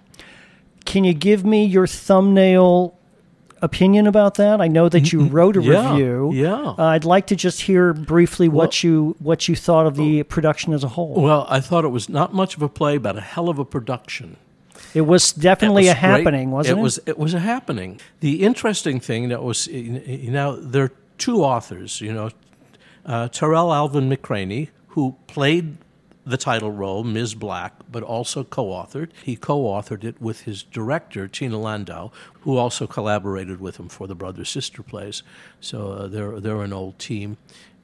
Can 0.86 1.04
you 1.04 1.14
give 1.14 1.46
me 1.46 1.66
your 1.66 1.88
thumbnail 1.88 2.99
opinion 3.62 4.08
about 4.08 4.36
that? 4.36 4.62
I 4.62 4.68
know 4.68 4.90
that 4.90 5.12
you 5.12 5.26
wrote 5.26 5.58
a 5.58 5.62
yeah, 5.62 5.92
review. 5.92 6.32
yeah. 6.34 6.76
Uh, 6.78 6.84
I'd 6.86 7.06
like 7.06 7.28
to 7.28 7.36
just 7.36 7.62
hear 7.62 7.94
briefly 7.94 8.48
what 8.50 8.84
you 8.84 9.16
what 9.20 9.48
you 9.48 9.56
thought 9.56 9.86
of 9.86 9.96
the 9.96 10.24
production 10.24 10.74
as 10.74 10.84
a 10.84 10.88
whole. 10.90 11.14
Well, 11.22 11.46
I 11.50 11.60
thought 11.60 11.86
it 11.86 11.90
was 11.90 12.10
not 12.10 12.34
much 12.34 12.56
of 12.56 12.62
a 12.62 12.70
play, 12.70 12.98
but 12.98 13.18
a 13.18 13.22
hell 13.22 13.50
of 13.50 13.60
a 13.60 13.66
production. 13.66 14.38
It 14.94 15.02
was 15.02 15.34
It 15.34 15.42
definitely 15.42 15.84
was 15.84 15.92
a 15.92 15.94
great. 15.94 16.00
happening, 16.00 16.52
wasn't 16.52 16.78
it? 16.78 16.80
it? 16.80 16.84
was. 16.84 17.00
It 17.06 17.18
was 17.20 17.34
a 17.34 17.40
happening. 17.40 18.00
The 18.22 18.44
interesting 18.44 19.00
thing 19.00 19.30
that 19.30 19.44
was, 19.44 19.68
you 19.68 20.32
know, 20.32 20.56
there 20.56 20.84
are 20.86 20.92
two 21.18 21.44
authors. 21.44 22.02
You 22.02 22.14
know, 22.14 22.30
uh, 23.06 23.28
Tarell 23.30 23.74
Alvin 23.74 24.10
McCraney, 24.10 24.70
who 24.90 25.16
played 25.28 25.78
the 26.30 26.38
title 26.38 26.72
role, 26.72 27.04
Ms. 27.04 27.36
Blakk, 27.36 27.72
but 27.92 28.04
also 28.04 28.44
co 28.44 28.68
authored. 28.68 29.10
He 29.24 29.36
co 29.36 29.64
authored 29.64 30.04
it 30.04 30.22
with 30.22 30.42
his 30.42 30.64
director, 30.64 31.28
Tina 31.28 31.60
Landau, 31.60 32.12
who 32.42 32.58
also 32.58 32.88
collaborated 32.88 33.60
with 33.60 33.80
him 33.80 33.90
for 33.90 34.08
the 34.08 34.16
brother 34.16 34.46
sister 34.46 34.84
plays. 34.84 35.24
So 35.60 35.92
uh, 35.92 36.08
they're, 36.08 36.40
they're 36.40 36.62
an 36.62 36.74
old 36.74 37.00
team. 37.00 37.38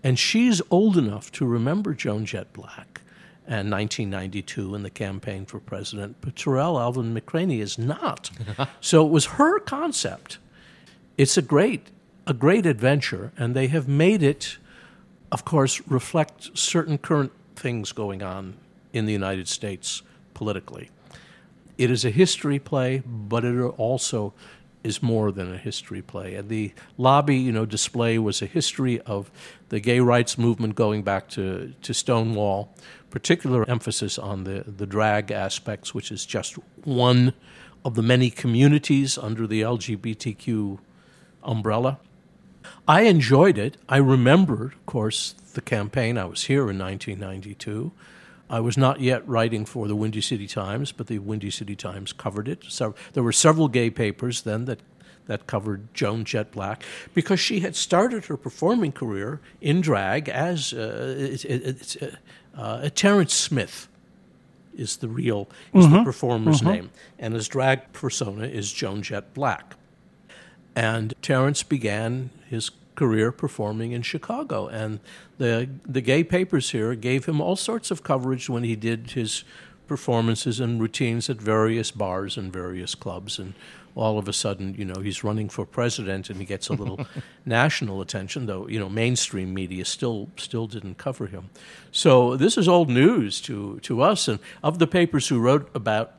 And 0.03 0.19
she's 0.19 0.61
old 0.69 0.97
enough 0.97 1.31
to 1.33 1.45
remember 1.45 1.93
Joan 1.93 2.25
Jett 2.25 2.53
Blakk 2.53 3.01
and 3.47 3.71
1992 3.71 4.75
in 4.75 4.83
the 4.83 4.89
campaign 4.89 5.45
for 5.45 5.59
president, 5.59 6.17
but 6.21 6.35
Tarell 6.35 6.79
Alvin 6.79 7.13
McCraney 7.13 7.59
is 7.59 7.77
not. 7.77 8.31
so 8.81 9.05
it 9.05 9.11
was 9.11 9.25
her 9.25 9.59
concept. 9.59 10.37
It's 11.17 11.37
a 11.37 11.41
great, 11.41 11.87
a 12.25 12.33
great 12.33 12.65
adventure, 12.65 13.31
and 13.37 13.55
they 13.55 13.67
have 13.67 13.87
made 13.87 14.23
it, 14.23 14.57
of 15.31 15.45
course, 15.45 15.81
reflect 15.87 16.57
certain 16.57 16.97
current 16.97 17.31
things 17.55 17.91
going 17.91 18.21
on 18.21 18.55
in 18.93 19.05
the 19.05 19.13
United 19.13 19.47
States 19.47 20.01
politically. 20.33 20.89
It 21.77 21.91
is 21.91 22.05
a 22.05 22.09
history 22.09 22.59
play, 22.59 23.03
but 23.05 23.43
it 23.43 23.59
also 23.61 24.33
is 24.85 25.01
more 25.01 25.31
than 25.31 25.51
a 25.51 25.57
history 25.57 26.01
play. 26.01 26.35
And 26.35 26.47
the 26.47 26.71
lobby, 26.97 27.37
you 27.37 27.51
know, 27.51 27.65
display 27.65 28.19
was 28.19 28.41
a 28.41 28.45
history 28.45 29.01
of 29.01 29.31
the 29.69 29.79
gay 29.79 29.99
rights 29.99 30.37
movement 30.37 30.75
going 30.75 31.01
back 31.01 31.27
to, 31.29 31.73
to 31.81 31.93
Stonewall, 31.93 32.73
particular 33.09 33.67
emphasis 33.67 34.19
on 34.19 34.43
the, 34.43 34.63
the 34.67 34.85
drag 34.85 35.31
aspects, 35.31 35.95
which 35.95 36.11
is 36.11 36.23
just 36.23 36.53
one 36.83 37.33
of 37.83 37.95
the 37.95 38.03
many 38.03 38.29
communities 38.29 39.17
under 39.17 39.47
the 39.47 39.61
LGBTQ 39.61 40.77
umbrella. 41.43 41.99
I 42.87 43.01
enjoyed 43.01 43.57
it. 43.57 43.77
I 43.89 43.97
remember, 43.97 44.65
of 44.65 44.85
course, 44.85 45.35
the 45.53 45.61
campaign. 45.61 46.17
I 46.17 46.25
was 46.25 46.45
here 46.45 46.69
in 46.69 46.77
1992. 46.77 47.91
I 48.49 48.59
was 48.59 48.77
not 48.77 49.01
yet 49.01 49.27
writing 49.27 49.65
for 49.65 49.87
the 49.87 49.95
Windy 49.95 50.21
City 50.21 50.47
Times, 50.47 50.91
but 50.91 51.07
the 51.07 51.19
Windy 51.19 51.49
City 51.49 51.75
Times 51.75 52.13
covered 52.13 52.47
it. 52.47 52.63
So 52.67 52.93
there 53.13 53.23
were 53.23 53.31
several 53.31 53.67
gay 53.67 53.89
papers 53.89 54.43
then 54.43 54.65
that 54.65 54.79
that 55.27 55.47
covered 55.47 55.91
Joan 55.93 56.23
Jett 56.23 56.51
Blakk 56.51 56.83
because 57.15 57.39
she 57.39 57.61
had 57.61 57.75
started 57.75 58.25
her 58.25 58.37
performing 58.37 58.91
career 58.91 59.41
in 59.59 59.81
drag 59.81 60.29
as 60.29 60.71
uh, 60.71 61.15
it's, 61.17 61.43
it's, 61.45 61.95
uh, 61.95 62.15
uh, 62.55 62.89
Terrence 62.93 63.33
Smith 63.33 63.87
is 64.75 64.97
the 64.97 65.07
real 65.07 65.49
is 65.73 65.85
mm-hmm. 65.85 65.95
the 65.95 66.03
performer's 66.03 66.59
mm-hmm. 66.59 66.69
name, 66.69 66.91
and 67.17 67.33
his 67.33 67.47
drag 67.47 67.91
persona 67.93 68.45
is 68.45 68.71
Joan 68.71 69.01
Jett 69.01 69.33
Blakk. 69.33 69.73
And 70.75 71.13
Terrence 71.21 71.63
began 71.63 72.29
his 72.49 72.71
career 72.95 73.31
performing 73.31 73.91
in 73.91 74.01
Chicago. 74.01 74.67
And 74.67 74.99
the, 75.37 75.69
the 75.85 76.01
gay 76.01 76.23
papers 76.23 76.71
here 76.71 76.95
gave 76.95 77.25
him 77.25 77.41
all 77.41 77.55
sorts 77.55 77.91
of 77.91 78.03
coverage 78.03 78.49
when 78.49 78.63
he 78.63 78.75
did 78.75 79.11
his 79.11 79.43
performances 79.87 80.59
and 80.59 80.81
routines 80.81 81.29
at 81.29 81.37
various 81.37 81.91
bars 81.91 82.37
and 82.37 82.51
various 82.51 82.95
clubs. 82.95 83.37
And 83.37 83.53
all 83.95 84.17
of 84.17 84.27
a 84.27 84.33
sudden, 84.33 84.75
you 84.77 84.83
know, 84.83 85.01
he's 85.01 85.23
running 85.23 85.47
for 85.47 85.65
president 85.65 86.29
and 86.29 86.39
he 86.39 86.45
gets 86.45 86.67
a 86.67 86.73
little 86.73 87.05
national 87.45 88.01
attention, 88.01 88.45
though, 88.45 88.67
you 88.67 88.79
know, 88.79 88.89
mainstream 88.89 89.53
media 89.53 89.85
still 89.85 90.29
still 90.35 90.67
didn't 90.67 90.97
cover 90.97 91.27
him. 91.27 91.49
So 91.91 92.35
this 92.35 92.57
is 92.57 92.67
old 92.67 92.89
news 92.89 93.39
to, 93.41 93.79
to 93.81 94.01
us. 94.01 94.27
And 94.27 94.39
of 94.63 94.79
the 94.79 94.87
papers 94.87 95.29
who 95.29 95.39
wrote 95.39 95.69
about 95.73 96.13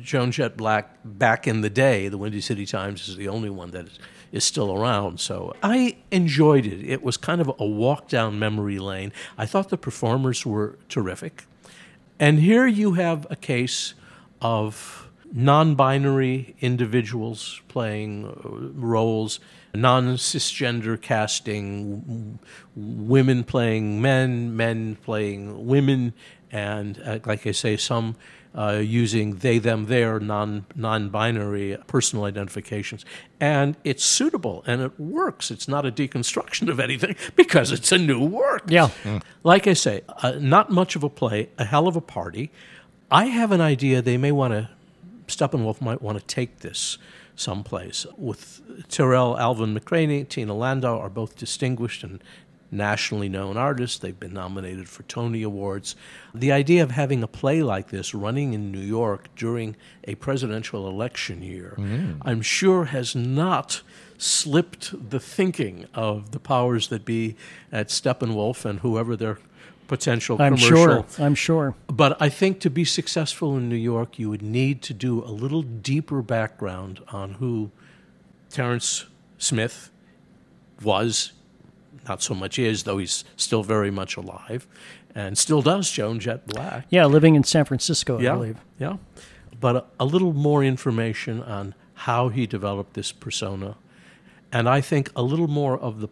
Joan 0.00 0.30
Jett 0.30 0.56
Blakk 0.56 0.86
back 1.04 1.46
in 1.46 1.60
the 1.62 1.70
day, 1.70 2.08
the 2.08 2.18
Windy 2.18 2.40
City 2.40 2.66
Times 2.66 3.08
is 3.08 3.16
the 3.16 3.28
only 3.28 3.50
one 3.50 3.70
that 3.70 3.86
is 3.86 3.98
is 4.32 4.44
still 4.44 4.72
around. 4.72 5.20
So 5.20 5.54
I 5.62 5.96
enjoyed 6.10 6.66
it. 6.66 6.84
It 6.84 7.02
was 7.02 7.16
kind 7.16 7.40
of 7.40 7.50
a 7.58 7.66
walk 7.66 8.08
down 8.08 8.38
memory 8.38 8.78
lane. 8.78 9.12
I 9.38 9.46
thought 9.46 9.70
the 9.70 9.78
performers 9.78 10.44
were 10.44 10.78
terrific. 10.88 11.44
And 12.18 12.38
here 12.38 12.66
you 12.66 12.92
have 12.92 13.26
a 13.30 13.36
case 13.36 13.94
of 14.40 15.08
non 15.32 15.74
binary 15.74 16.54
individuals 16.60 17.60
playing 17.68 18.26
uh, 18.26 18.48
roles, 18.74 19.38
non 19.74 20.16
cisgender 20.16 21.00
casting, 21.00 22.38
women 22.74 23.44
playing 23.44 24.00
men, 24.00 24.56
men 24.56 24.96
playing 24.96 25.66
women, 25.66 26.14
and 26.50 27.00
uh, 27.04 27.18
like 27.24 27.46
I 27.46 27.52
say, 27.52 27.76
some 27.76 28.16
uh, 28.56 28.80
using 28.82 29.36
they, 29.36 29.58
them, 29.58 29.86
their 29.86 30.18
non 30.18 30.64
non 30.74 31.10
binary 31.10 31.76
personal 31.86 32.24
identifications. 32.24 33.04
And 33.38 33.76
it's 33.84 34.04
suitable 34.04 34.64
and 34.66 34.80
it 34.80 34.98
works. 34.98 35.50
It's 35.50 35.68
not 35.68 35.84
a 35.84 35.92
deconstruction 35.92 36.68
of 36.68 36.80
anything 36.80 37.16
because 37.36 37.70
it's 37.70 37.92
a 37.92 37.98
new 37.98 38.24
work. 38.24 38.64
Yeah. 38.68 38.88
Mm. 39.04 39.22
Like 39.44 39.66
I 39.66 39.74
say, 39.74 40.02
uh, 40.22 40.32
not 40.40 40.70
much 40.70 40.96
of 40.96 41.02
a 41.02 41.10
play, 41.10 41.50
a 41.58 41.64
hell 41.64 41.86
of 41.86 41.96
a 41.96 42.00
party. 42.00 42.50
I 43.10 43.26
have 43.26 43.52
an 43.52 43.60
idea 43.60 44.00
they 44.02 44.16
may 44.16 44.32
want 44.32 44.52
to, 44.52 44.70
Steppenwolf 45.28 45.80
might 45.80 46.00
want 46.00 46.18
to 46.18 46.24
take 46.24 46.60
this 46.60 46.98
someplace. 47.36 48.06
With 48.16 48.62
Tarell 48.88 49.38
Alvin 49.38 49.78
McCraney, 49.78 50.28
Tina 50.28 50.54
Landau 50.54 50.98
are 50.98 51.10
both 51.10 51.36
distinguished 51.36 52.02
and 52.02 52.22
nationally 52.70 53.28
known 53.28 53.56
artists. 53.56 53.98
They've 53.98 54.18
been 54.18 54.32
nominated 54.32 54.88
for 54.88 55.02
Tony 55.04 55.42
Awards. 55.42 55.96
The 56.34 56.52
idea 56.52 56.82
of 56.82 56.90
having 56.90 57.22
a 57.22 57.28
play 57.28 57.62
like 57.62 57.90
this 57.90 58.14
running 58.14 58.54
in 58.54 58.72
New 58.72 58.80
York 58.80 59.28
during 59.36 59.76
a 60.04 60.14
presidential 60.16 60.88
election 60.88 61.42
year, 61.42 61.74
mm. 61.76 62.18
I'm 62.22 62.42
sure 62.42 62.86
has 62.86 63.14
not 63.14 63.82
slipped 64.18 65.10
the 65.10 65.20
thinking 65.20 65.86
of 65.94 66.32
the 66.32 66.40
powers 66.40 66.88
that 66.88 67.04
be 67.04 67.36
at 67.70 67.88
Steppenwolf 67.88 68.64
and 68.64 68.80
whoever 68.80 69.16
their 69.16 69.38
potential 69.86 70.40
I'm 70.40 70.56
commercial. 70.56 71.06
sure. 71.08 71.24
I'm 71.24 71.34
sure. 71.34 71.74
But 71.86 72.20
I 72.20 72.28
think 72.28 72.60
to 72.60 72.70
be 72.70 72.84
successful 72.84 73.56
in 73.56 73.68
New 73.68 73.76
York, 73.76 74.18
you 74.18 74.30
would 74.30 74.42
need 74.42 74.82
to 74.82 74.94
do 74.94 75.22
a 75.22 75.30
little 75.30 75.62
deeper 75.62 76.22
background 76.22 77.00
on 77.08 77.34
who 77.34 77.70
Terrence 78.50 79.06
Smith 79.38 79.90
was 80.82 81.32
not 82.08 82.22
so 82.22 82.34
much 82.34 82.58
is, 82.58 82.84
though 82.84 82.98
he's 82.98 83.24
still 83.36 83.62
very 83.62 83.90
much 83.90 84.16
alive 84.16 84.66
and 85.16 85.36
still 85.38 85.62
does 85.62 85.90
Joan 85.90 86.20
Jett 86.20 86.46
Blakk. 86.46 86.84
Yeah, 86.90 87.06
living 87.06 87.34
in 87.34 87.42
San 87.42 87.64
Francisco, 87.64 88.18
I 88.18 88.22
yeah, 88.22 88.32
believe. 88.34 88.58
Yeah. 88.78 88.98
But 89.58 89.76
a, 89.76 89.84
a 90.00 90.04
little 90.04 90.34
more 90.34 90.62
information 90.62 91.42
on 91.42 91.74
how 91.94 92.28
he 92.28 92.46
developed 92.46 92.92
this 92.92 93.12
persona. 93.12 93.76
And 94.52 94.68
I 94.68 94.82
think 94.82 95.10
a 95.16 95.22
little 95.22 95.48
more 95.48 95.78
of 95.78 96.00
the 96.00 96.08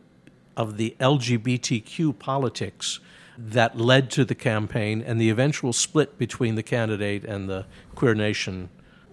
of 0.57 0.77
the 0.77 0.97
LGBTQ 1.01 2.17
politics 2.19 3.01
that 3.37 3.77
led 3.77 4.09
to 4.13 4.25
the 4.25 4.37
campaign 4.37 5.03
and 5.03 5.21
the 5.21 5.29
eventual 5.29 5.73
split 5.73 6.17
between 6.17 6.55
the 6.55 6.63
candidate 6.63 7.25
and 7.25 7.49
the 7.49 7.67
Queer 7.97 8.15
Nation 8.15 8.69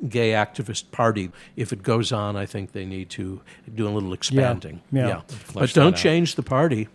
gay 0.07 0.31
activist 0.31 0.91
party. 0.91 1.31
If 1.55 1.71
it 1.71 1.83
goes 1.83 2.11
on, 2.11 2.35
I 2.35 2.45
think 2.45 2.71
they 2.71 2.85
need 2.85 3.09
to 3.11 3.41
do 3.73 3.87
a 3.87 3.89
little 3.89 4.13
expanding. 4.13 4.81
Yeah, 4.91 5.01
yeah. 5.01 5.07
yeah. 5.07 5.37
but 5.53 5.73
don't 5.73 5.95
change 5.95 6.35
the 6.35 6.43
party. 6.43 6.87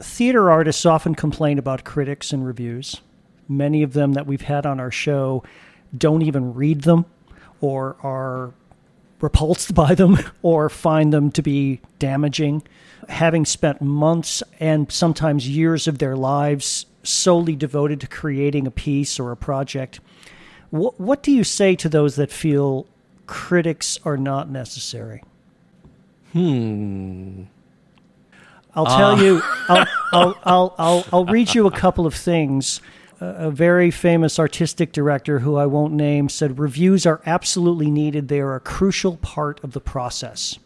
Theater 0.00 0.50
artists 0.50 0.86
often 0.86 1.14
complain 1.14 1.58
about 1.58 1.84
critics 1.84 2.32
and 2.32 2.46
reviews. 2.46 3.00
Many 3.48 3.82
of 3.82 3.94
them 3.94 4.12
that 4.12 4.26
we've 4.26 4.42
had 4.42 4.64
on 4.64 4.78
our 4.78 4.90
show 4.90 5.42
don't 5.96 6.22
even 6.22 6.54
read 6.54 6.82
them 6.82 7.06
or 7.60 7.96
are 8.02 8.52
repulsed 9.20 9.74
by 9.74 9.94
them 9.94 10.18
or 10.42 10.68
find 10.68 11.12
them 11.12 11.30
to 11.32 11.42
be 11.42 11.80
damaging. 11.98 12.62
Having 13.08 13.46
spent 13.46 13.80
months 13.80 14.42
and 14.60 14.90
sometimes 14.92 15.48
years 15.48 15.88
of 15.88 15.98
their 15.98 16.14
lives 16.14 16.86
solely 17.02 17.56
devoted 17.56 18.00
to 18.00 18.06
creating 18.06 18.66
a 18.66 18.70
piece 18.70 19.18
or 19.18 19.32
a 19.32 19.36
project, 19.36 20.00
what, 20.70 20.98
what 21.00 21.22
do 21.22 21.32
you 21.32 21.44
say 21.44 21.74
to 21.76 21.88
those 21.88 22.16
that 22.16 22.30
feel 22.30 22.86
critics 23.26 23.98
are 24.04 24.16
not 24.16 24.50
necessary? 24.50 25.22
Hmm. 26.32 27.44
I'll 28.74 28.86
tell 28.86 29.12
uh. 29.12 29.22
you. 29.22 29.42
I'll, 29.68 29.86
I'll, 30.12 30.38
I'll, 30.44 30.74
I'll, 30.78 31.06
I'll 31.12 31.24
read 31.24 31.54
you 31.54 31.66
a 31.66 31.70
couple 31.70 32.06
of 32.06 32.14
things. 32.14 32.80
a 33.20 33.50
very 33.50 33.90
famous 33.90 34.38
artistic 34.38 34.92
director, 34.92 35.40
who 35.40 35.56
I 35.56 35.66
won't 35.66 35.94
name, 35.94 36.28
said 36.28 36.58
reviews 36.58 37.06
are 37.06 37.20
absolutely 37.26 37.90
needed. 37.90 38.28
They 38.28 38.40
are 38.40 38.54
a 38.54 38.60
crucial 38.60 39.16
part 39.16 39.62
of 39.64 39.72
the 39.72 39.80
process. 39.80 40.58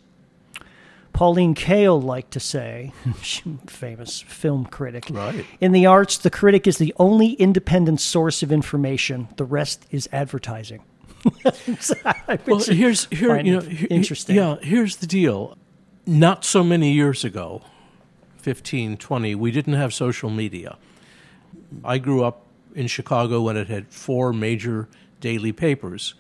Pauline 1.12 1.54
Kael 1.54 2.02
liked 2.02 2.30
to 2.32 2.40
say, 2.40 2.92
famous 3.66 4.20
film 4.22 4.64
critic, 4.64 5.06
right. 5.10 5.44
in 5.60 5.72
the 5.72 5.86
arts, 5.86 6.16
the 6.16 6.30
critic 6.30 6.66
is 6.66 6.78
the 6.78 6.94
only 6.98 7.32
independent 7.34 8.00
source 8.00 8.42
of 8.42 8.50
information. 8.50 9.28
The 9.36 9.44
rest 9.44 9.86
is 9.90 10.08
advertising. 10.10 10.82
well, 12.46 12.58
here's 12.58 13.04
here 13.06 13.38
you 13.38 13.54
know 13.54 13.60
here, 13.60 13.86
interesting. 13.90 14.34
Yeah, 14.34 14.56
here's 14.60 14.96
the 14.96 15.06
deal. 15.06 15.56
Not 16.04 16.44
so 16.44 16.64
many 16.64 16.92
years 16.92 17.24
ago, 17.24 17.62
15, 18.38 18.96
20, 18.96 19.34
we 19.36 19.52
didn't 19.52 19.74
have 19.74 19.94
social 19.94 20.30
media. 20.30 20.78
I 21.84 21.98
grew 21.98 22.24
up 22.24 22.44
in 22.74 22.88
Chicago 22.88 23.42
when 23.42 23.56
it 23.56 23.68
had 23.68 23.88
four 23.88 24.32
major 24.32 24.88
daily 25.20 25.52
papers 25.52 26.14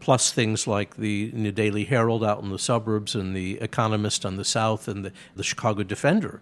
plus 0.00 0.32
things 0.32 0.66
like 0.66 0.96
the, 0.96 1.30
the, 1.30 1.52
Daily 1.52 1.84
Herald 1.84 2.22
out 2.22 2.42
in 2.42 2.50
the 2.50 2.58
suburbs 2.58 3.14
and 3.14 3.34
the 3.34 3.58
Economist 3.60 4.24
on 4.24 4.36
the 4.36 4.44
south 4.44 4.88
and 4.88 5.04
the, 5.04 5.12
the 5.34 5.42
Chicago 5.42 5.82
Defender. 5.82 6.40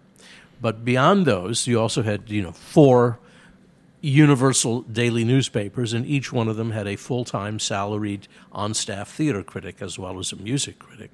But 0.61 0.85
beyond 0.85 1.25
those, 1.25 1.67
you 1.67 1.79
also 1.79 2.03
had 2.03 2.29
you 2.29 2.41
know 2.41 2.51
four 2.51 3.19
universal 4.01 4.81
daily 4.81 5.23
newspapers, 5.23 5.93
and 5.93 6.05
each 6.05 6.31
one 6.31 6.47
of 6.47 6.55
them 6.55 6.71
had 6.71 6.87
a 6.87 6.95
full 6.95 7.25
time 7.25 7.59
salaried 7.59 8.27
on 8.51 8.73
staff 8.73 9.09
theater 9.09 9.43
critic 9.43 9.81
as 9.81 9.97
well 9.97 10.19
as 10.19 10.31
a 10.31 10.35
music 10.35 10.79
critic. 10.79 11.11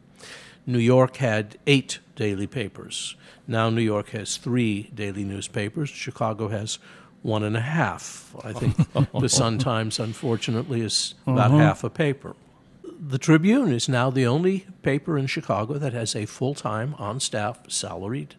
New 0.65 0.79
York 0.79 1.17
had 1.17 1.57
eight 1.65 1.99
daily 2.15 2.47
papers. 2.47 3.15
Now 3.47 3.69
New 3.69 3.81
York 3.81 4.09
has 4.09 4.37
three 4.37 4.91
daily 4.93 5.23
newspapers. 5.23 5.89
Chicago 5.89 6.49
has 6.49 6.77
one 7.21 7.43
and 7.43 7.55
a 7.55 7.61
half. 7.61 8.35
I 8.43 8.53
think 8.53 8.75
the 9.13 9.29
Sun 9.29 9.59
Times, 9.59 9.99
unfortunately, 9.99 10.81
is 10.81 11.13
about 11.27 11.51
uh-huh. 11.51 11.57
half 11.57 11.83
a 11.83 11.89
paper. 11.89 12.35
The 12.83 13.17
Tribune 13.17 13.71
is 13.71 13.89
now 13.89 14.09
the 14.09 14.25
only 14.25 14.67
paper 14.81 15.17
in 15.17 15.27
Chicago 15.27 15.75
that 15.75 15.93
has 15.93 16.15
a 16.15 16.25
full 16.25 16.53
time, 16.53 16.95
on 16.95 17.19
staff, 17.19 17.69
salaried 17.69 18.35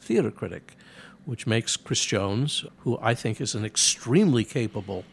theater 0.00 0.30
critic, 0.30 0.76
which 1.24 1.46
makes 1.46 1.76
Chris 1.76 2.04
Jones, 2.04 2.64
who 2.78 2.98
I 3.02 3.14
think 3.14 3.40
is 3.40 3.54
an 3.54 3.64
extremely 3.64 4.44
capable 4.44 5.04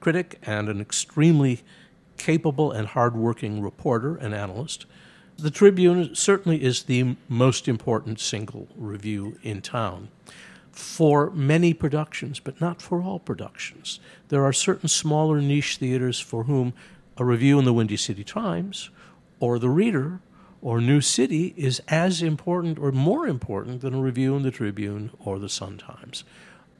critic 0.00 0.38
and 0.42 0.68
an 0.68 0.80
extremely 0.80 1.62
capable 2.18 2.70
and 2.70 2.88
hardworking 2.88 3.62
reporter 3.62 4.16
and 4.16 4.34
analyst. 4.34 4.86
The 5.38 5.50
Tribune 5.50 6.14
certainly 6.14 6.62
is 6.62 6.84
the 6.84 7.16
most 7.28 7.66
important 7.66 8.20
single 8.20 8.68
review 8.76 9.38
in 9.42 9.62
town 9.62 10.08
for 10.72 11.30
many 11.30 11.74
productions, 11.74 12.40
but 12.40 12.60
not 12.60 12.80
for 12.80 13.02
all 13.02 13.18
productions. 13.18 14.00
There 14.28 14.44
are 14.44 14.52
certain 14.52 14.88
smaller 14.88 15.40
niche 15.40 15.76
theaters 15.76 16.18
for 16.18 16.44
whom 16.44 16.72
a 17.18 17.24
review 17.24 17.58
in 17.58 17.64
the 17.64 17.72
Windy 17.72 17.96
City 17.96 18.24
Times 18.24 18.90
or 19.38 19.58
the 19.58 19.68
Reader 19.68 20.20
or 20.62 20.80
New 20.80 21.00
City 21.00 21.52
is 21.56 21.82
as 21.88 22.22
important 22.22 22.78
or 22.78 22.92
more 22.92 23.26
important 23.26 23.80
than 23.82 23.94
a 23.94 24.00
review 24.00 24.34
in 24.36 24.42
the 24.42 24.50
Tribune 24.50 25.10
or 25.18 25.38
the 25.38 25.48
Sun 25.48 25.78
Times. 25.78 26.24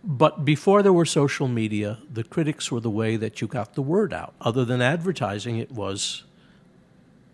But 0.05 0.45
before 0.45 0.83
there 0.83 0.93
were 0.93 1.05
social 1.05 1.47
media, 1.47 1.99
the 2.13 2.25
critics 2.25 2.73
were 2.73 2.81
the 2.81 2.91
way 2.91 3.17
that 3.17 3.41
you 3.41 3.47
got 3.47 3.75
the 3.75 3.83
word 3.83 4.13
out. 4.13 4.35
Other 4.41 4.65
than 4.65 4.81
advertising, 4.81 5.59
it 5.59 5.71
was 5.71 6.25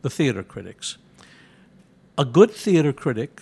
the 0.03 0.11
theater 0.11 0.43
critics. 0.43 0.99
A 2.17 2.25
good 2.25 2.51
theater 2.51 2.93
critic 2.93 3.41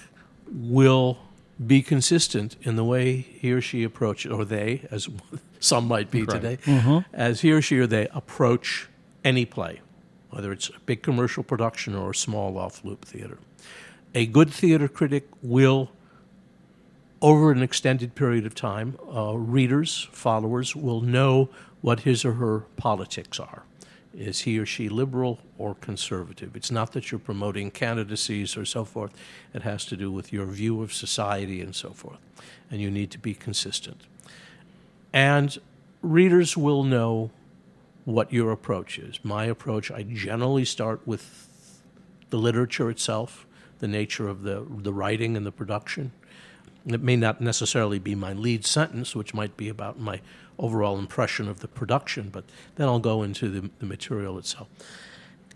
will 0.48 1.18
be 1.64 1.82
consistent 1.82 2.56
in 2.62 2.76
the 2.76 2.84
way 2.84 3.16
he 3.16 3.52
or 3.52 3.60
she 3.60 3.82
approaches, 3.82 4.30
or 4.30 4.44
they, 4.44 4.86
as 4.90 5.08
some 5.60 5.88
might 5.88 6.10
be 6.10 6.26
today, 6.26 6.58
as 7.12 7.40
he 7.40 7.52
or 7.52 7.62
she 7.62 7.78
or 7.78 7.86
they 7.86 8.08
approach 8.08 8.88
any 9.24 9.44
play, 9.44 9.80
whether 10.30 10.52
it's 10.52 10.68
a 10.68 10.78
big 10.84 11.02
commercial 11.02 11.42
production 11.42 11.94
or 11.94 12.10
a 12.10 12.14
small 12.14 12.58
off 12.58 12.84
loop 12.84 13.04
theater. 13.04 13.38
A 14.14 14.26
good 14.26 14.50
theater 14.50 14.88
critic 14.88 15.26
will, 15.42 15.90
over 17.22 17.50
an 17.50 17.62
extended 17.62 18.14
period 18.14 18.46
of 18.46 18.54
time, 18.54 18.98
uh, 19.14 19.36
readers, 19.36 20.08
followers 20.12 20.76
will 20.76 21.00
know 21.00 21.48
what 21.80 22.00
his 22.00 22.24
or 22.24 22.34
her 22.34 22.60
politics 22.76 23.40
are. 23.40 23.64
Is 24.16 24.40
he 24.40 24.58
or 24.58 24.64
she 24.64 24.88
liberal 24.88 25.40
or 25.58 25.74
conservative? 25.74 26.56
It's 26.56 26.70
not 26.70 26.92
that 26.92 27.10
you're 27.10 27.18
promoting 27.18 27.70
candidacies 27.70 28.56
or 28.56 28.64
so 28.64 28.84
forth. 28.84 29.12
It 29.52 29.62
has 29.62 29.84
to 29.86 29.96
do 29.96 30.10
with 30.10 30.32
your 30.32 30.46
view 30.46 30.82
of 30.82 30.94
society 30.94 31.60
and 31.60 31.76
so 31.76 31.90
forth. 31.90 32.18
And 32.70 32.80
you 32.80 32.90
need 32.90 33.10
to 33.10 33.18
be 33.18 33.34
consistent. 33.34 34.00
And 35.12 35.58
readers 36.00 36.56
will 36.56 36.82
know 36.82 37.30
what 38.06 38.32
your 38.32 38.52
approach 38.52 38.98
is. 38.98 39.18
My 39.22 39.44
approach, 39.44 39.90
I 39.90 40.02
generally 40.02 40.64
start 40.64 41.06
with 41.06 41.48
the 42.30 42.38
literature 42.38 42.88
itself, 42.88 43.46
the 43.80 43.88
nature 43.88 44.28
of 44.28 44.42
the, 44.42 44.66
the 44.68 44.92
writing 44.92 45.36
and 45.36 45.44
the 45.44 45.52
production. 45.52 46.12
It 46.86 47.02
may 47.02 47.16
not 47.16 47.40
necessarily 47.40 47.98
be 47.98 48.14
my 48.14 48.32
lead 48.32 48.64
sentence, 48.64 49.14
which 49.14 49.34
might 49.34 49.56
be 49.56 49.68
about 49.68 49.98
my 49.98 50.20
overall 50.58 50.98
impression 50.98 51.48
of 51.48 51.60
the 51.60 51.68
production, 51.68 52.28
but 52.30 52.44
then 52.76 52.88
I'll 52.88 52.98
go 52.98 53.22
into 53.22 53.48
the, 53.48 53.70
the 53.78 53.86
material 53.86 54.38
itself. 54.38 54.68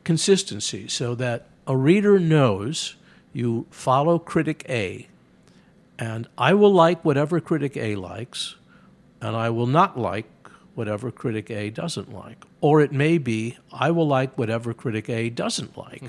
Consistency, 0.04 0.88
so 0.88 1.14
that 1.14 1.48
a 1.66 1.76
reader 1.76 2.18
knows 2.18 2.96
you 3.32 3.66
follow 3.70 4.18
critic 4.18 4.64
A, 4.68 5.08
and 5.98 6.26
I 6.38 6.54
will 6.54 6.72
like 6.72 7.04
whatever 7.04 7.40
critic 7.40 7.76
A 7.76 7.96
likes, 7.96 8.56
and 9.20 9.36
I 9.36 9.50
will 9.50 9.66
not 9.66 9.98
like 9.98 10.26
whatever 10.74 11.10
critic 11.10 11.50
A 11.50 11.70
doesn't 11.70 12.12
like. 12.12 12.44
Or 12.60 12.80
it 12.80 12.92
may 12.92 13.18
be, 13.18 13.58
I 13.72 13.90
will 13.90 14.06
like 14.06 14.36
whatever 14.38 14.72
critic 14.72 15.08
A 15.08 15.28
doesn't 15.30 15.76
like. 15.76 16.04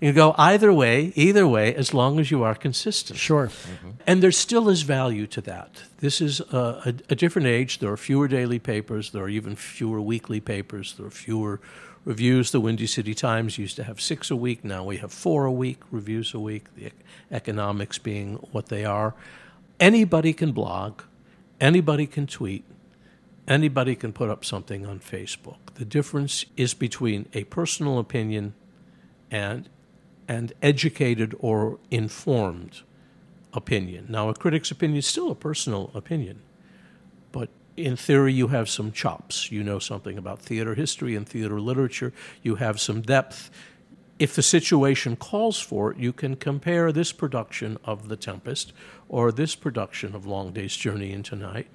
You 0.00 0.12
go 0.12 0.34
either 0.38 0.72
way, 0.72 1.12
either 1.14 1.46
way, 1.46 1.74
as 1.74 1.92
long 1.92 2.18
as 2.18 2.30
you 2.30 2.42
are 2.42 2.54
consistent. 2.54 3.18
Sure. 3.18 3.48
Mm-hmm. 3.48 3.90
And 4.06 4.22
there 4.22 4.32
still 4.32 4.70
is 4.70 4.80
value 4.82 5.26
to 5.26 5.40
that. 5.42 5.82
This 5.98 6.22
is 6.22 6.40
a, 6.40 6.82
a, 6.86 6.94
a 7.10 7.14
different 7.14 7.48
age. 7.48 7.80
There 7.80 7.92
are 7.92 7.98
fewer 7.98 8.26
daily 8.26 8.58
papers. 8.58 9.10
There 9.10 9.22
are 9.22 9.28
even 9.28 9.56
fewer 9.56 10.00
weekly 10.00 10.40
papers. 10.40 10.94
There 10.94 11.06
are 11.06 11.10
fewer 11.10 11.60
reviews. 12.06 12.50
The 12.50 12.60
Windy 12.60 12.86
City 12.86 13.14
Times 13.14 13.58
used 13.58 13.76
to 13.76 13.84
have 13.84 14.00
six 14.00 14.30
a 14.30 14.36
week. 14.36 14.64
Now 14.64 14.84
we 14.84 14.96
have 14.98 15.12
four 15.12 15.44
a 15.44 15.52
week, 15.52 15.80
reviews 15.90 16.32
a 16.32 16.40
week, 16.40 16.74
the 16.74 16.86
ec- 16.86 16.94
economics 17.30 17.98
being 17.98 18.36
what 18.52 18.66
they 18.66 18.86
are. 18.86 19.14
Anybody 19.78 20.32
can 20.32 20.52
blog, 20.52 21.02
anybody 21.60 22.06
can 22.06 22.26
tweet, 22.26 22.64
anybody 23.46 23.94
can 23.94 24.12
put 24.12 24.30
up 24.30 24.44
something 24.44 24.86
on 24.86 25.00
Facebook. 25.00 25.58
The 25.74 25.84
difference 25.84 26.46
is 26.56 26.74
between 26.74 27.26
a 27.34 27.44
personal 27.44 27.98
opinion 27.98 28.54
and 29.30 29.68
and 30.30 30.52
educated 30.62 31.34
or 31.40 31.80
informed 31.90 32.82
opinion. 33.52 34.06
Now, 34.08 34.28
a 34.28 34.34
critic's 34.34 34.70
opinion 34.70 34.98
is 34.98 35.06
still 35.08 35.32
a 35.32 35.34
personal 35.34 35.90
opinion, 35.92 36.40
but 37.32 37.48
in 37.76 37.96
theory, 37.96 38.32
you 38.32 38.46
have 38.46 38.68
some 38.68 38.92
chops. 38.92 39.50
You 39.50 39.64
know 39.64 39.80
something 39.80 40.16
about 40.16 40.38
theater 40.38 40.76
history 40.76 41.16
and 41.16 41.28
theater 41.28 41.60
literature. 41.60 42.12
You 42.44 42.54
have 42.54 42.78
some 42.78 43.00
depth. 43.00 43.50
If 44.20 44.36
the 44.36 44.42
situation 44.42 45.16
calls 45.16 45.58
for 45.58 45.90
it, 45.90 45.98
you 45.98 46.12
can 46.12 46.36
compare 46.36 46.92
this 46.92 47.10
production 47.10 47.76
of 47.84 48.08
The 48.08 48.16
Tempest 48.16 48.72
or 49.08 49.32
this 49.32 49.56
production 49.56 50.14
of 50.14 50.26
Long 50.26 50.52
Day's 50.52 50.76
Journey 50.76 51.10
into 51.10 51.34
Night 51.34 51.66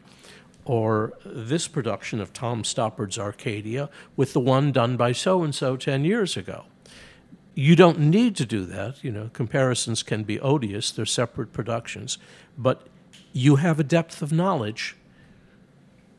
or 0.64 1.12
this 1.26 1.68
production 1.68 2.22
of 2.22 2.32
Tom 2.32 2.64
Stoppard's 2.64 3.20
Arcadia 3.20 3.90
with 4.16 4.32
the 4.32 4.40
one 4.40 4.72
done 4.72 4.96
by 4.96 5.12
so 5.12 5.44
and 5.44 5.54
so 5.54 5.76
10 5.76 6.06
years 6.06 6.38
ago. 6.38 6.64
You 7.56 7.76
don't 7.78 8.00
need 8.00 8.36
to 8.36 8.46
do 8.46 8.66
that. 8.66 9.04
You 9.04 9.12
know, 9.12 9.30
comparisons 9.34 10.04
can 10.04 10.24
be 10.24 10.40
odious, 10.40 10.92
they're 10.92 11.06
separate 11.06 11.54
productions, 11.54 12.18
but 12.58 12.88
you 13.32 13.56
have 13.56 13.80
a 13.80 13.84
depth 13.84 14.22
of 14.22 14.32
knowledge 14.32 14.96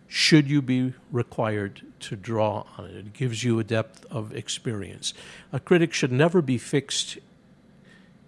should 0.08 0.48
you 0.48 0.62
be 0.62 0.94
required 1.10 1.82
to 2.00 2.16
draw 2.16 2.64
on 2.78 2.86
it. 2.86 2.96
It 2.96 3.12
gives 3.12 3.44
you 3.44 3.58
a 3.58 3.64
depth 3.64 4.04
of 4.10 4.34
experience. 4.34 5.12
A 5.52 5.60
critic 5.60 5.92
should 5.92 6.12
never 6.12 6.40
be 6.40 6.58
fixed 6.58 7.18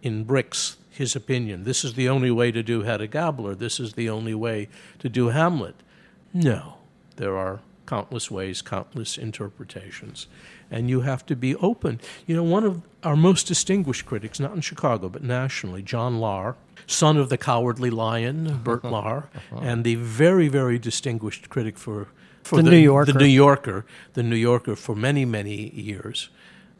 in 0.02 0.24
bricks 0.24 0.76
his 0.90 1.14
opinion. 1.14 1.64
This 1.64 1.84
is 1.84 1.94
the 1.94 2.08
only 2.08 2.30
way 2.30 2.50
to 2.50 2.62
do 2.62 2.82
Hedda 2.82 3.06
Gabler. 3.06 3.54
This 3.54 3.78
is 3.78 3.94
the 3.94 4.10
only 4.10 4.34
way 4.34 4.68
to 4.98 5.08
do 5.08 5.28
Hamlet. 5.28 5.76
No, 6.34 6.74
there 7.16 7.36
are 7.36 7.60
countless 7.86 8.30
ways, 8.30 8.60
countless 8.60 9.16
interpretations. 9.16 10.26
And 10.70 10.90
you 10.90 11.00
have 11.00 11.24
to 11.26 11.36
be 11.36 11.56
open. 11.56 12.00
You 12.26 12.36
know, 12.36 12.42
one 12.42 12.64
of 12.64 12.82
our 13.02 13.16
most 13.16 13.46
distinguished 13.46 14.04
critics, 14.06 14.38
not 14.38 14.54
in 14.54 14.60
Chicago, 14.60 15.08
but 15.08 15.22
nationally, 15.22 15.82
John 15.82 16.18
Lahr, 16.20 16.56
son 16.86 17.16
of 17.16 17.28
the 17.28 17.38
cowardly 17.38 17.90
lion, 17.90 18.60
Bert 18.62 18.82
Lahr, 18.82 19.28
and 19.62 19.84
the 19.84 19.94
very, 19.94 20.48
very 20.48 20.78
distinguished 20.78 21.48
critic 21.48 21.78
for, 21.78 22.08
for 22.42 22.62
The 22.62 22.70
New 22.70 22.76
Yorker. 22.76 23.12
The 23.12 23.18
New 23.18 23.24
Yorker, 23.26 23.86
the 24.12 24.22
New 24.22 24.36
Yorker 24.36 24.76
for 24.76 24.94
many, 24.94 25.24
many 25.24 25.70
years 25.70 26.28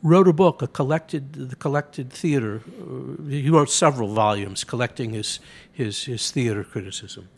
wrote 0.02 0.28
a 0.28 0.32
book, 0.32 0.62
a 0.62 0.66
collected, 0.66 1.32
the 1.50 1.56
collected 1.56 2.10
theater. 2.10 2.62
Uh, 2.80 3.22
he 3.28 3.50
wrote 3.50 3.70
several 3.70 4.12
volumes 4.14 4.64
collecting 4.64 5.12
his, 5.12 5.40
his, 5.72 6.04
his 6.04 6.30
theater 6.30 6.64
criticism. 6.64 7.28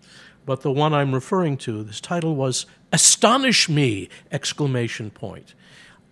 But 0.47 0.63
the 0.63 0.73
one 0.73 0.95
I'm 0.95 1.15
referring 1.15 1.59
to, 1.59 1.83
this 1.83 2.01
title 2.01 2.35
was 2.35 2.67
"Astonish 2.93 3.69
Me!" 3.69 4.09
exclamation 4.33 5.11
point. 5.11 5.55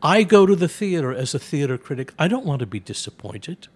I 0.03 0.22
go 0.22 0.46
to 0.46 0.55
the 0.55 0.68
theater 0.68 1.12
as 1.12 1.34
a 1.34 1.38
theater 1.38 1.76
critic. 1.76 2.12
I 2.18 2.28
don't 2.28 2.46
want 2.46 2.61
to 2.61 2.66
be 2.66 2.80
disappointed. 2.80 3.68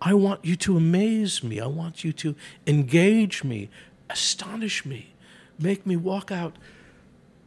I 0.00 0.14
want 0.14 0.44
you 0.44 0.56
to 0.56 0.76
amaze 0.76 1.42
me. 1.42 1.60
I 1.60 1.66
want 1.66 2.04
you 2.04 2.12
to 2.12 2.36
engage 2.66 3.42
me, 3.42 3.70
astonish 4.08 4.84
me, 4.84 5.14
make 5.58 5.86
me 5.86 5.96
walk 5.96 6.30
out 6.30 6.56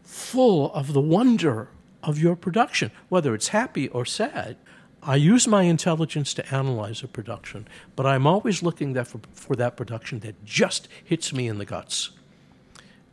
full 0.03 0.73
of 0.73 0.93
the 0.93 1.01
wonder 1.01 1.69
of 2.03 2.17
your 2.17 2.35
production, 2.35 2.91
whether 3.07 3.33
it's 3.33 3.49
happy 3.49 3.87
or 3.89 4.05
sad. 4.05 4.57
I 5.01 5.15
use 5.15 5.47
my 5.47 5.63
intelligence 5.63 6.33
to 6.33 6.53
analyze 6.53 7.03
a 7.03 7.07
production, 7.07 7.67
but 7.95 8.05
I'm 8.05 8.27
always 8.27 8.61
looking 8.61 9.01
for, 9.05 9.21
for 9.31 9.55
that 9.55 9.77
production 9.77 10.19
that 10.19 10.43
just 10.43 10.89
hits 11.03 11.31
me 11.31 11.47
in 11.47 11.57
the 11.57 11.65
guts. 11.65 12.09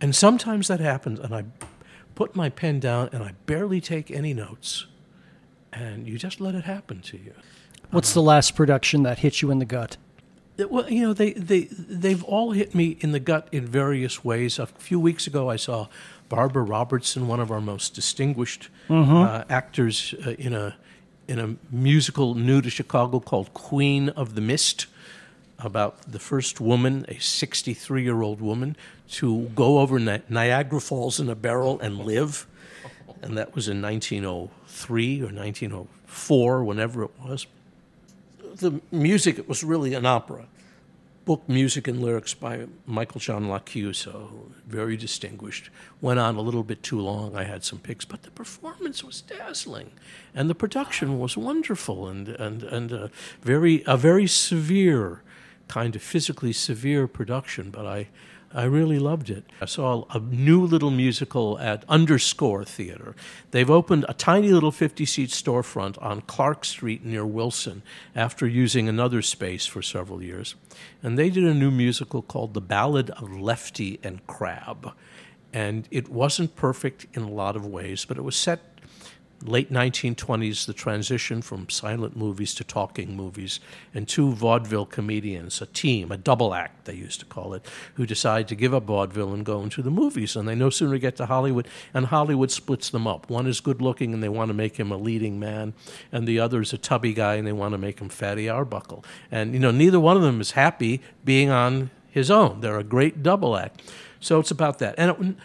And 0.01 0.17
sometimes 0.17 0.69
that 0.69 0.81
happens, 0.81 1.21
and 1.21 1.35
I 1.35 1.45
put 2.17 2.35
my 2.35 2.49
pen 2.49 2.81
down 2.81 3.11
and 3.13 3.23
I 3.23 3.33
barely 3.45 3.81
take 3.81 4.11
any 4.11 4.35
notes, 4.35 4.87
and 5.77 6.09
you 6.09 6.19
just 6.19 6.41
let 6.41 6.55
it 6.55 6.65
happen 6.65 7.01
to 7.03 7.17
you. 7.17 7.33
What's 7.91 8.13
the 8.15 8.23
last 8.23 8.57
production 8.57 9.03
that 9.05 9.19
hit 9.19 9.43
you 9.43 9.51
in 9.51 9.59
the 9.59 9.65
gut? 9.65 9.97
Well, 10.59 10.91
you 10.91 11.03
know, 11.03 11.13
they, 11.13 11.35
they, 11.35 11.69
they've 11.71 12.25
all 12.25 12.53
hit 12.53 12.75
me 12.75 12.97
in 13.01 13.13
the 13.13 13.21
gut 13.21 13.47
in 13.53 13.67
various 13.67 14.25
ways. 14.25 14.59
A 14.59 14.67
few 14.67 14.99
weeks 14.99 15.27
ago, 15.27 15.51
I 15.51 15.57
saw 15.57 15.89
Barbara 16.31 16.63
Robertson, 16.63 17.29
one 17.29 17.41
of 17.41 17.51
our 17.51 17.61
most 17.61 17.95
distinguished 17.95 18.71
uh, 18.89 19.45
actors 19.51 20.15
uh, 20.27 20.31
in 20.31 20.55
a 20.55 20.75
in 21.29 21.41
a 21.41 21.57
musical 21.73 22.37
new 22.37 22.63
to 22.63 22.71
Chicago 22.71 23.19
called 23.19 23.53
Queen 23.53 24.11
of 24.11 24.37
the 24.37 24.41
Mist, 24.41 24.87
about 25.59 26.01
the 26.13 26.21
first 26.21 26.61
woman, 26.61 27.05
a 27.09 27.19
63 27.19 28.03
year 28.05 28.23
old 28.23 28.41
woman, 28.41 28.77
to 29.11 29.51
go 29.55 29.81
over 29.81 29.99
Ni- 29.99 30.23
Niagara 30.29 30.81
Falls 30.81 31.19
in 31.19 31.29
a 31.29 31.35
barrel 31.35 31.81
and 31.81 31.99
live. 31.99 32.47
And 33.23 33.37
that 33.39 33.55
was 33.55 33.69
in 33.69 33.81
1903 33.83 35.21
or 35.21 35.25
1904, 35.25 36.65
whenever 36.65 37.03
it 37.05 37.11
was. 37.23 37.47
The 38.57 38.81
music, 38.91 39.39
it 39.39 39.49
was 39.49 39.65
really 39.65 39.95
an 39.95 40.07
opera. 40.07 40.47
Book 41.25 41.49
music 41.49 41.89
and 41.89 42.01
lyrics 42.01 42.35
by 42.35 42.67
Michael 42.87 43.21
John 43.21 43.47
LaChiusa, 43.47 44.15
uh, 44.15 44.29
very 44.67 44.97
distinguished. 44.97 45.71
Went 46.01 46.21
on 46.21 46.37
a 46.37 46.41
little 46.41 46.63
bit 46.63 46.85
too 46.85 47.01
long. 47.01 47.35
I 47.35 47.43
had 47.43 47.65
some 47.65 47.81
picks, 47.81 48.05
but 48.05 48.23
the 48.23 48.31
performance 48.31 49.03
was 49.03 49.23
dazzling, 49.23 49.91
and 50.35 50.49
the 50.49 50.55
production 50.55 51.19
was 51.19 51.37
wonderful, 51.37 52.07
and 52.07 52.29
and 52.29 52.63
and 52.63 52.93
a 52.93 53.11
very 53.43 53.83
a 53.87 53.97
very 53.97 54.29
severe, 54.29 55.23
kind 55.67 55.97
of 55.97 56.03
physically 56.03 56.53
severe 56.53 57.09
production. 57.09 57.71
But 57.71 57.87
I 57.87 58.07
I 58.57 58.65
really 58.65 58.99
loved 58.99 59.29
it. 59.29 59.45
I 59.61 59.67
saw 59.67 60.07
a 60.09 60.19
new 60.19 60.65
little 60.65 60.91
musical 60.91 61.59
at 61.59 61.85
Underscore 61.91 62.65
Theater. 62.65 63.15
They've 63.51 63.71
opened 63.71 64.07
a 64.09 64.15
tiny 64.15 64.49
little 64.49 64.73
50 64.73 65.05
seat 65.05 65.29
storefront 65.29 66.03
on 66.03 66.23
Clark 66.23 66.65
Street 66.65 67.05
near 67.05 67.27
Wilson 67.27 67.83
after 68.15 68.47
using 68.47 68.89
another 68.89 69.21
space 69.21 69.67
for 69.67 69.83
several 69.83 70.23
years. 70.23 70.55
And 71.03 71.19
they 71.19 71.29
did 71.29 71.45
a 71.45 71.53
new 71.53 71.71
musical 71.71 72.23
called 72.23 72.55
The 72.55 72.63
Ballad 72.63 73.11
of 73.11 73.31
Lefty 73.39 74.01
and 74.03 74.27
Crab. 74.27 74.95
And 75.53 75.87
it 75.91 76.09
wasn't 76.09 76.57
perfect 76.57 77.05
in 77.13 77.25
a 77.25 77.31
lot 77.31 77.57
of 77.57 77.67
ways, 77.67 78.07
but 78.07 78.17
it 78.17 78.23
was 78.23 78.37
set 78.37 78.76
late 79.47 79.73
1920s, 79.73 80.67
the 80.67 80.73
transition 80.73 81.43
from 81.43 81.69
silent 81.69 82.17
movies 82.17 82.55
to 82.55 82.65
talking 82.65 83.17
movies, 83.17 83.61
and 83.95 84.09
two 84.09 84.33
vaudeville 84.33 84.87
comedians, 84.87 85.61
a 85.63 85.67
team, 85.67 86.13
a 86.13 86.17
double 86.17 86.55
act, 86.55 86.85
they 86.85 86.95
used 86.95 87.21
to 87.21 87.27
call 87.27 87.55
it, 87.55 87.65
who 87.95 88.07
decide 88.07 88.49
to 88.49 88.55
give 88.55 88.75
up 88.75 88.85
vaudeville 88.85 89.33
and 89.33 89.45
go 89.45 89.63
into 89.63 89.83
the 89.83 89.91
movies. 89.91 90.37
And 90.37 90.49
they 90.49 90.55
no 90.55 90.71
sooner 90.71 90.99
get 90.99 91.17
to 91.17 91.27
Hollywood, 91.27 91.69
and 91.95 92.07
Hollywood 92.07 92.51
splits 92.51 92.91
them 92.91 93.07
up. 93.07 93.31
One 93.31 93.47
is 93.47 93.61
good 93.61 93.81
looking, 93.81 94.13
and 94.13 94.23
they 94.23 94.29
want 94.29 94.49
to 94.49 94.55
make 94.55 94.77
him 94.77 94.91
a 94.91 94.97
leading 94.97 95.39
man, 95.39 95.75
and 96.13 96.27
the 96.27 96.41
other 96.41 96.61
is 96.61 96.73
a 96.73 96.79
tubby 96.79 97.15
guy, 97.15 97.37
and 97.37 97.47
they 97.47 97.53
want 97.53 97.73
to 97.73 97.79
make 97.79 98.01
him 98.01 98.09
Fatty 98.09 98.49
Arbuckle. 98.49 99.05
And, 99.31 99.55
you 99.55 99.61
know, 99.61 99.71
neither 99.71 100.01
one 100.01 100.17
of 100.17 100.23
them 100.23 100.41
is 100.41 100.53
happy 100.53 101.01
being 101.25 101.51
on 101.51 101.91
his 102.11 102.31
own. 102.31 102.61
They're 102.61 102.79
a 102.79 102.85
great 102.85 103.23
double 103.23 103.57
act. 103.57 103.83
So 104.21 104.41
it's 104.41 104.51
about 104.51 104.79
that. 104.79 104.95
And 104.97 105.11
it, 105.11 105.37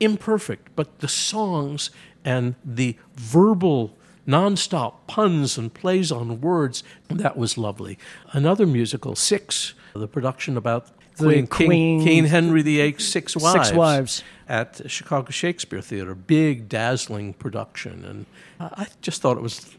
imperfect, 0.00 0.74
but 0.74 0.98
the 1.00 1.08
songs 1.08 1.90
and 2.24 2.54
the 2.64 2.96
verbal 3.14 3.96
nonstop 4.26 4.94
puns 5.06 5.58
and 5.58 5.72
plays 5.72 6.10
on 6.10 6.40
words, 6.40 6.82
that 7.08 7.36
was 7.36 7.58
lovely. 7.58 7.98
Another 8.32 8.66
musical, 8.66 9.14
Six, 9.14 9.74
the 9.94 10.08
production 10.08 10.56
about 10.56 10.86
The 11.16 11.24
Queen, 11.26 11.46
Queen- 11.46 12.04
King, 12.04 12.24
Henry 12.26 12.62
VIII's 12.62 13.06
Six 13.06 13.36
Wives. 13.36 13.68
six 13.68 13.76
Wives. 13.76 14.22
At 14.48 14.90
Chicago 14.90 15.30
Shakespeare 15.30 15.80
Theater. 15.80 16.14
Big, 16.14 16.68
dazzling 16.68 17.34
production. 17.34 18.04
And 18.04 18.26
I 18.60 18.82
I 18.84 18.86
just 19.00 19.22
thought 19.22 19.36
it 19.36 19.42
was 19.42 19.74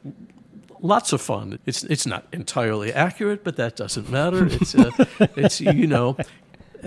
lots 0.82 1.14
of 1.14 1.22
fun. 1.22 1.60
It's 1.66 1.84
it's 1.84 2.06
not 2.06 2.26
entirely 2.32 2.94
accurate, 2.94 3.44
but 3.44 3.56
that 3.58 3.76
doesn't 3.76 4.10
matter. 4.10 4.46
It's 4.48 4.74
uh, 4.76 4.92
it's 5.36 5.62
you 5.62 5.88
know 5.88 6.18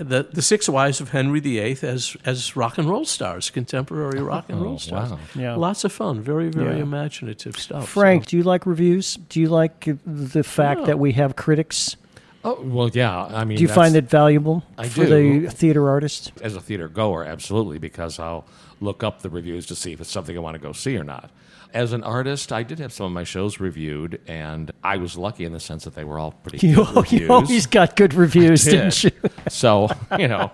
the 0.03 0.27
the 0.31 0.41
six 0.41 0.67
wives 0.69 1.01
of 1.01 1.09
Henry 1.09 1.39
VIII 1.39 1.77
as 1.83 2.15
as 2.25 2.55
rock 2.55 2.77
and 2.77 2.89
roll 2.89 3.05
stars, 3.05 3.49
contemporary 3.49 4.21
rock 4.21 4.45
and 4.49 4.59
oh, 4.59 4.63
roll 4.63 4.73
Oh, 4.75 4.77
stars. 4.77 5.11
wow. 5.11 5.19
Yeah. 5.35 5.55
Lots 5.55 5.83
of 5.83 5.91
fun. 5.91 6.21
Very 6.21 6.49
very 6.49 6.77
Yeah. 6.77 6.83
imaginative 6.83 7.57
stuff. 7.57 7.87
Frank, 7.89 8.23
So- 8.25 8.29
do 8.31 8.37
you 8.37 8.43
like 8.43 8.65
reviews? 8.65 9.15
Do 9.29 9.39
you 9.39 9.49
like 9.49 9.87
the 10.05 10.43
fact 10.43 10.81
Yeah. 10.81 10.85
that 10.87 10.99
we 10.99 11.11
have 11.13 11.35
critics? 11.35 11.95
Oh 12.43 12.61
well, 12.63 12.89
yeah. 12.93 13.25
I 13.25 13.43
mean, 13.43 13.57
Do 13.57 13.63
you 13.63 13.67
find 13.67 13.95
it 13.97 14.09
valuable 14.09 14.63
I 14.77 14.87
for 14.87 15.05
do. 15.05 15.41
the 15.41 15.51
theater 15.51 15.89
artist? 15.89 16.31
as 16.41 16.55
a 16.55 16.61
theater 16.61 16.87
goer, 16.87 17.25
absolutely, 17.25 17.79
because 17.79 18.17
I'll 18.17 18.45
look 18.79 19.03
up 19.03 19.21
the 19.21 19.29
reviews 19.29 19.65
to 19.67 19.75
see 19.75 19.91
if 19.91 19.99
it's 19.99 20.09
something 20.09 20.37
I 20.37 20.39
want 20.39 20.55
to 20.55 20.59
go 20.61 20.71
see 20.71 20.95
or 20.97 21.03
not. 21.03 21.29
As 21.71 21.93
an 21.93 22.03
artist, 22.03 22.51
I 22.51 22.63
did 22.63 22.79
have 22.79 22.91
some 22.91 23.05
of 23.05 23.11
my 23.11 23.23
shows 23.23 23.59
reviewed, 23.59 24.19
and 24.27 24.71
I 24.83 24.97
was 24.97 25.17
lucky 25.17 25.45
in 25.45 25.53
the 25.53 25.59
sense 25.59 25.83
that 25.83 25.93
they 25.93 26.03
were 26.03 26.17
all 26.17 26.31
pretty 26.31 26.65
You, 26.67 26.77
good 26.77 26.95
reviews. 26.95 27.21
you 27.21 27.31
always 27.31 27.65
got 27.67 27.95
good 27.95 28.13
reviews, 28.25 28.63
didn't 28.63 29.03
you? 29.03 29.11
so 29.49 29.87
you 30.17 30.27
know, 30.27 30.51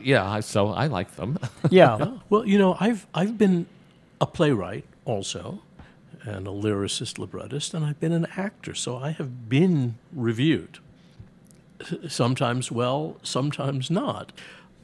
yeah. 0.00 0.38
So 0.40 0.68
I 0.68 0.86
like 0.86 1.16
them. 1.16 1.38
Yeah. 1.70 2.18
Well, 2.30 2.46
you 2.46 2.56
know, 2.58 2.76
I've 2.78 3.06
I've 3.12 3.36
been 3.36 3.66
a 4.20 4.26
playwright 4.26 4.84
also, 5.04 5.60
and 6.22 6.46
a 6.46 6.50
lyricist, 6.52 7.18
librettist, 7.18 7.74
and 7.74 7.84
I've 7.84 7.98
been 7.98 8.12
an 8.12 8.26
actor. 8.36 8.74
So 8.74 8.96
I 8.96 9.10
have 9.10 9.48
been 9.48 9.96
reviewed. 10.12 10.78
Sometimes 12.08 12.70
well, 12.70 13.16
sometimes 13.22 13.90
not. 13.90 14.30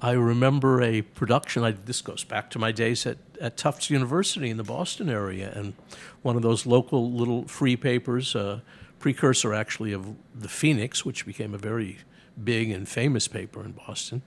I 0.03 0.13
remember 0.13 0.81
a 0.81 1.03
production. 1.03 1.63
I, 1.63 1.73
this 1.73 2.01
goes 2.01 2.25
back 2.25 2.51
to 2.51 2.59
my 2.59 2.73
days 2.73 3.07
at, 3.07 3.19
at 3.41 3.57
Tufts 3.57 3.91
University 3.91 4.49
in 4.49 4.57
the 4.57 4.65
Boston 4.65 5.11
area, 5.11 5.53
and 5.55 5.75
one 6.23 6.37
of 6.37 6.43
those 6.43 6.65
local 6.65 7.13
little 7.13 7.47
free 7.47 7.77
papers, 7.77 8.35
uh, 8.35 8.61
precursor 8.99 9.53
actually 9.53 9.93
of 9.93 10.15
the 10.35 10.49
Phoenix, 10.49 11.05
which 11.05 11.27
became 11.27 11.55
a 11.55 11.59
very 11.59 11.99
big 12.43 12.71
and 12.71 12.89
famous 12.89 13.29
paper 13.29 13.63
in 13.65 13.73
Boston. 13.73 14.23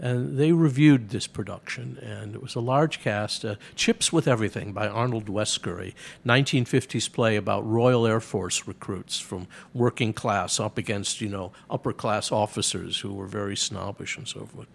And 0.00 0.38
they 0.38 0.52
reviewed 0.52 1.10
this 1.10 1.26
production, 1.26 1.98
and 2.00 2.34
it 2.34 2.42
was 2.42 2.54
a 2.54 2.60
large 2.60 3.00
cast. 3.00 3.44
Uh, 3.44 3.56
Chips 3.74 4.12
with 4.12 4.28
Everything 4.28 4.72
by 4.72 4.86
Arnold 4.86 5.28
Westbury, 5.28 5.94
1950s 6.24 7.12
play 7.12 7.34
about 7.34 7.68
Royal 7.68 8.06
Air 8.06 8.20
Force 8.20 8.68
recruits 8.68 9.18
from 9.18 9.48
working 9.74 10.12
class 10.12 10.60
up 10.60 10.78
against, 10.78 11.20
you 11.20 11.28
know, 11.28 11.52
upper 11.68 11.92
class 11.92 12.30
officers 12.30 13.00
who 13.00 13.12
were 13.12 13.26
very 13.26 13.56
snobbish 13.56 14.16
and 14.16 14.28
so 14.28 14.46
forth. 14.46 14.68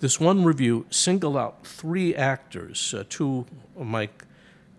This 0.00 0.20
one 0.20 0.44
review 0.44 0.86
singled 0.90 1.36
out 1.36 1.66
three 1.66 2.14
actors, 2.14 2.94
uh, 2.94 3.02
two 3.08 3.46
of 3.76 3.86
my 3.86 4.08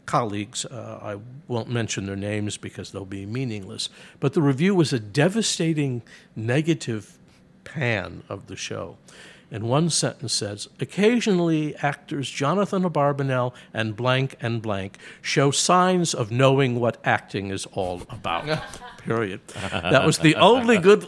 colleagues. 0.05 0.65
Uh, 0.65 0.99
I 1.01 1.17
won't 1.47 1.69
mention 1.69 2.05
their 2.05 2.15
names 2.15 2.57
because 2.57 2.91
they'll 2.91 3.05
be 3.05 3.25
meaningless. 3.25 3.89
But 4.19 4.33
the 4.33 4.41
review 4.41 4.73
was 4.73 4.91
a 4.91 4.99
devastating 4.99 6.01
negative 6.35 7.19
pan 7.63 8.23
of 8.27 8.47
the 8.47 8.55
show. 8.55 8.97
And 9.51 9.63
one 9.63 9.89
sentence 9.89 10.33
says 10.33 10.67
Occasionally, 10.79 11.75
actors 11.77 12.29
Jonathan 12.29 12.83
Abarbanel 12.83 13.53
and 13.73 13.95
blank 13.95 14.35
and 14.41 14.61
blank 14.61 14.97
show 15.21 15.51
signs 15.51 16.13
of 16.13 16.31
knowing 16.31 16.79
what 16.79 16.97
acting 17.03 17.49
is 17.49 17.65
all 17.67 18.03
about. 18.09 18.61
Period. 18.99 19.41
That 19.71 20.05
was 20.05 20.19
the 20.19 20.35
only 20.35 20.77
good. 20.77 21.07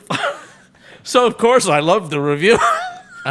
so, 1.04 1.28
of 1.28 1.38
course, 1.38 1.68
I 1.68 1.80
loved 1.80 2.10
the 2.10 2.20
review. 2.20 2.58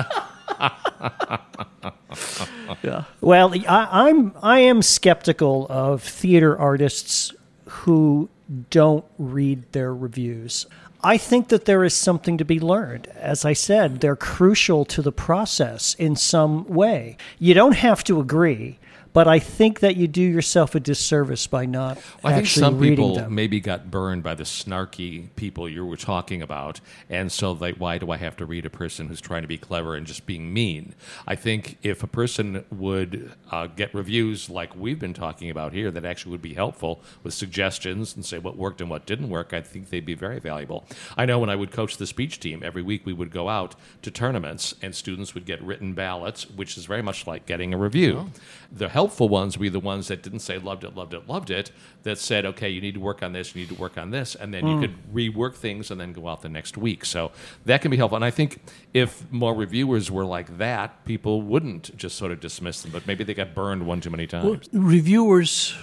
yeah. 2.82 3.04
Well, 3.20 3.52
I, 3.68 3.88
I'm 4.08 4.32
I 4.42 4.60
am 4.60 4.82
skeptical 4.82 5.66
of 5.68 6.02
theater 6.02 6.56
artists 6.56 7.34
who 7.66 8.28
don't 8.70 9.04
read 9.18 9.70
their 9.72 9.94
reviews. 9.94 10.66
I 11.02 11.16
think 11.16 11.48
that 11.48 11.64
there 11.64 11.82
is 11.82 11.94
something 11.94 12.36
to 12.36 12.44
be 12.44 12.60
learned. 12.60 13.06
As 13.16 13.44
I 13.44 13.54
said, 13.54 14.00
they're 14.00 14.16
crucial 14.16 14.84
to 14.86 15.00
the 15.00 15.12
process 15.12 15.94
in 15.94 16.14
some 16.14 16.66
way. 16.68 17.16
You 17.38 17.54
don't 17.54 17.76
have 17.76 18.04
to 18.04 18.20
agree, 18.20 18.78
but 19.12 19.26
I 19.28 19.38
think 19.38 19.80
that 19.80 19.96
you 19.96 20.06
do 20.06 20.22
yourself 20.22 20.74
a 20.74 20.80
disservice 20.80 21.46
by 21.46 21.66
not 21.66 21.98
I 22.24 22.32
think 22.32 22.46
actually 22.46 22.60
some 22.60 22.80
people 22.80 23.14
them. 23.16 23.34
maybe 23.34 23.60
got 23.60 23.90
burned 23.90 24.22
by 24.22 24.34
the 24.34 24.44
snarky 24.44 25.28
people 25.36 25.68
you 25.68 25.84
were 25.84 25.96
talking 25.96 26.42
about, 26.42 26.80
and 27.08 27.30
so 27.30 27.52
like, 27.52 27.76
why 27.76 27.98
do 27.98 28.10
I 28.10 28.16
have 28.16 28.36
to 28.38 28.46
read 28.46 28.66
a 28.66 28.70
person 28.70 29.08
who's 29.08 29.20
trying 29.20 29.42
to 29.42 29.48
be 29.48 29.58
clever 29.58 29.94
and 29.94 30.06
just 30.06 30.26
being 30.26 30.52
mean? 30.52 30.94
I 31.26 31.34
think 31.34 31.78
if 31.82 32.02
a 32.02 32.06
person 32.06 32.64
would 32.70 33.32
uh, 33.50 33.66
get 33.66 33.94
reviews 33.94 34.48
like 34.48 34.74
we've 34.76 34.98
been 34.98 35.14
talking 35.14 35.50
about 35.50 35.72
here, 35.72 35.90
that 35.90 36.04
actually 36.04 36.32
would 36.32 36.42
be 36.42 36.54
helpful 36.54 37.02
with 37.22 37.34
suggestions 37.34 38.14
and 38.14 38.24
say 38.24 38.38
what 38.38 38.56
worked 38.56 38.80
and 38.80 38.90
what 38.90 39.06
didn't 39.06 39.28
work. 39.28 39.52
I 39.52 39.60
think 39.60 39.90
they'd 39.90 40.06
be 40.06 40.14
very 40.14 40.38
valuable. 40.40 40.84
I 41.16 41.26
know 41.26 41.38
when 41.38 41.50
I 41.50 41.56
would 41.56 41.70
coach 41.70 41.96
the 41.96 42.06
speech 42.06 42.40
team, 42.40 42.62
every 42.62 42.82
week 42.82 43.04
we 43.04 43.12
would 43.12 43.30
go 43.30 43.48
out 43.48 43.74
to 44.02 44.10
tournaments, 44.10 44.74
and 44.82 44.94
students 44.94 45.34
would 45.34 45.46
get 45.46 45.62
written 45.62 45.94
ballots, 45.94 46.48
which 46.50 46.76
is 46.76 46.84
very 46.84 47.02
much 47.02 47.26
like 47.26 47.46
getting 47.46 47.74
a 47.74 47.76
review. 47.76 48.30
The 48.70 48.88
helpful 49.00 49.30
ones 49.30 49.56
were 49.56 49.70
the 49.70 49.80
ones 49.80 50.08
that 50.08 50.22
didn't 50.22 50.40
say 50.40 50.58
loved 50.58 50.84
it, 50.84 50.94
loved 50.94 51.14
it, 51.14 51.26
loved 51.26 51.50
it, 51.50 51.72
that 52.02 52.18
said, 52.18 52.44
okay, 52.44 52.68
you 52.68 52.82
need 52.82 52.92
to 52.92 53.00
work 53.00 53.22
on 53.22 53.32
this, 53.32 53.54
you 53.54 53.62
need 53.62 53.74
to 53.74 53.80
work 53.80 53.96
on 53.96 54.10
this, 54.10 54.34
and 54.34 54.52
then 54.52 54.66
you 54.66 54.74
hmm. 54.74 54.80
could 54.82 55.14
rework 55.14 55.54
things 55.54 55.90
and 55.90 55.98
then 55.98 56.12
go 56.12 56.28
out 56.28 56.42
the 56.42 56.50
next 56.50 56.76
week. 56.76 57.06
So 57.06 57.32
that 57.64 57.80
can 57.80 57.90
be 57.90 57.96
helpful. 57.96 58.16
And 58.16 58.24
I 58.26 58.30
think 58.30 58.60
if 58.92 59.10
more 59.32 59.54
reviewers 59.54 60.10
were 60.10 60.26
like 60.26 60.58
that, 60.58 61.02
people 61.06 61.40
wouldn't 61.40 61.96
just 61.96 62.16
sort 62.16 62.30
of 62.30 62.40
dismiss 62.40 62.82
them, 62.82 62.90
but 62.90 63.06
maybe 63.06 63.24
they 63.24 63.32
got 63.32 63.54
burned 63.54 63.86
one 63.86 64.02
too 64.02 64.10
many 64.10 64.26
times. 64.26 64.68
reviewers 64.72 65.74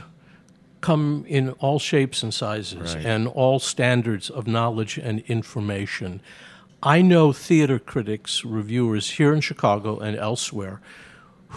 come 0.82 1.26
in 1.28 1.50
all 1.54 1.80
shapes 1.80 2.22
and 2.22 2.32
sizes 2.32 2.94
Right. 2.94 3.04
and 3.04 3.28
all 3.28 3.58
standards 3.58 4.30
of 4.30 4.46
knowledge 4.46 5.00
and 5.00 5.22
information. 5.22 6.22
I 6.84 7.02
know 7.02 7.34
theater 7.34 7.80
critics, 7.80 8.46
reviewers 8.46 9.10
here 9.18 9.34
in 9.34 9.42
Chicago 9.42 9.98
and 9.98 10.16
elsewhere 10.16 10.80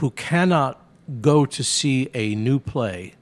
who 0.00 0.10
cannot 0.12 0.89
go 1.20 1.46
to 1.46 1.64
see 1.64 2.08
a 2.14 2.34
new 2.34 2.58
play 2.58 3.14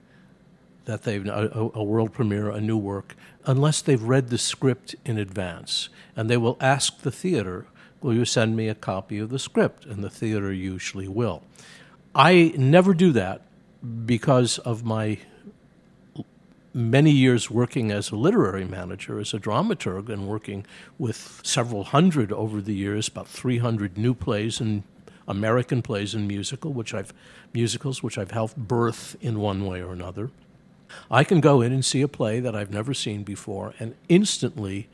that 0.84 1.02
they've 1.02 1.26
a, 1.26 1.70
a 1.74 1.82
world 1.82 2.12
premiere, 2.12 2.50
a 2.50 2.60
new 2.60 2.78
work, 2.78 3.14
unless 3.44 3.82
they've 3.82 4.02
read 4.02 4.30
the 4.30 4.38
script 4.38 4.94
in 5.04 5.18
advance, 5.18 5.88
and 6.16 6.30
they 6.30 6.36
will 6.36 6.56
ask 6.60 7.00
the 7.02 7.10
theater, 7.10 7.66
"Will 8.00 8.14
you 8.14 8.24
send 8.24 8.56
me 8.56 8.68
a 8.68 8.74
copy 8.74 9.18
of 9.18 9.30
the 9.30 9.38
script?" 9.38 9.84
And 9.84 10.02
the 10.02 10.10
theater 10.10 10.52
usually 10.52 11.08
will. 11.08 11.42
I 12.14 12.54
never 12.56 12.94
do 12.94 13.12
that 13.12 13.42
because 14.06 14.58
of 14.58 14.84
my 14.84 15.18
many 16.74 17.10
years 17.10 17.50
working 17.50 17.90
as 17.90 18.10
a 18.10 18.16
literary 18.16 18.64
manager, 18.64 19.18
as 19.18 19.34
a 19.34 19.38
dramaturg, 19.38 20.08
and 20.08 20.26
working 20.26 20.64
with 20.98 21.40
several 21.42 21.84
hundred 21.84 22.32
over 22.32 22.60
the 22.60 22.74
years, 22.74 23.08
about 23.08 23.28
300 23.28 23.98
new 23.98 24.14
plays 24.14 24.60
and 24.60 24.82
American 25.28 25.82
plays 25.82 26.14
and 26.14 26.26
musical, 26.26 26.72
which 26.72 26.94
I've 26.94 27.12
musicals, 27.52 28.02
which 28.02 28.18
I've 28.18 28.32
helped 28.32 28.56
birth 28.56 29.16
in 29.20 29.38
one 29.38 29.64
way 29.66 29.80
or 29.80 29.92
another. 29.92 30.30
I 31.10 31.22
can 31.22 31.40
go 31.40 31.60
in 31.60 31.72
and 31.72 31.84
see 31.84 32.00
a 32.00 32.08
play 32.08 32.40
that 32.40 32.56
I've 32.56 32.70
never 32.70 32.94
seen 32.94 33.22
before, 33.22 33.74
and 33.78 33.94
instantly, 34.08 34.88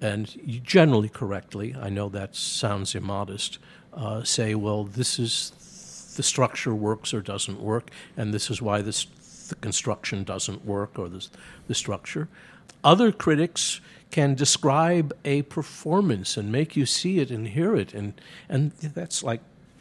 and 0.00 0.34
generally 0.64 1.10
correctly, 1.10 1.76
I 1.80 1.90
know 1.90 2.08
that 2.08 2.34
sounds 2.34 2.94
immodest, 2.94 3.58
uh, 3.92 4.24
say, 4.24 4.54
well, 4.54 4.84
this 4.84 5.18
is 5.18 6.14
the 6.16 6.22
structure 6.22 6.74
works 6.74 7.12
or 7.12 7.20
doesn't 7.20 7.60
work, 7.60 7.90
and 8.16 8.32
this 8.32 8.50
is 8.50 8.62
why 8.62 8.80
this 8.80 9.06
the 9.48 9.54
construction 9.56 10.24
doesn't 10.24 10.64
work 10.64 10.98
or 10.98 11.08
the, 11.08 11.24
the 11.68 11.74
structure. 11.74 12.28
Other 12.82 13.12
critics 13.12 13.80
can 14.10 14.34
describe 14.34 15.16
a 15.24 15.42
performance 15.42 16.36
and 16.36 16.50
make 16.50 16.76
you 16.76 16.86
see 16.86 17.20
it 17.20 17.30
and 17.30 17.48
hear 17.48 17.76
it, 17.76 17.94
and, 17.94 18.14
and 18.48 18.72
that's 18.72 19.22
like 19.22 19.40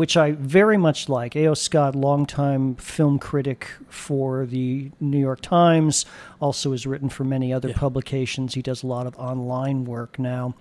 which 0.02 0.18
I 0.18 0.32
very 0.32 0.80
much 0.80 1.10
like. 1.10 1.36
A.O. 1.36 1.54
Scott, 1.54 1.96
longtime 1.96 2.74
film 2.78 3.20
critic 3.20 3.70
for 3.88 4.48
the 4.48 4.90
New 5.00 5.20
York 5.20 5.42
Times, 5.42 6.08
also 6.40 6.72
has 6.72 6.88
written 6.88 7.08
for 7.08 7.24
many 7.24 7.54
other 7.54 7.70
yeah. 7.70 7.78
publications. 7.78 8.56
He 8.56 8.64
does 8.64 8.82
a 8.82 8.88
lot 8.88 9.06
of 9.06 9.16
online 9.20 9.86
work 9.86 10.18
now. 10.18 10.56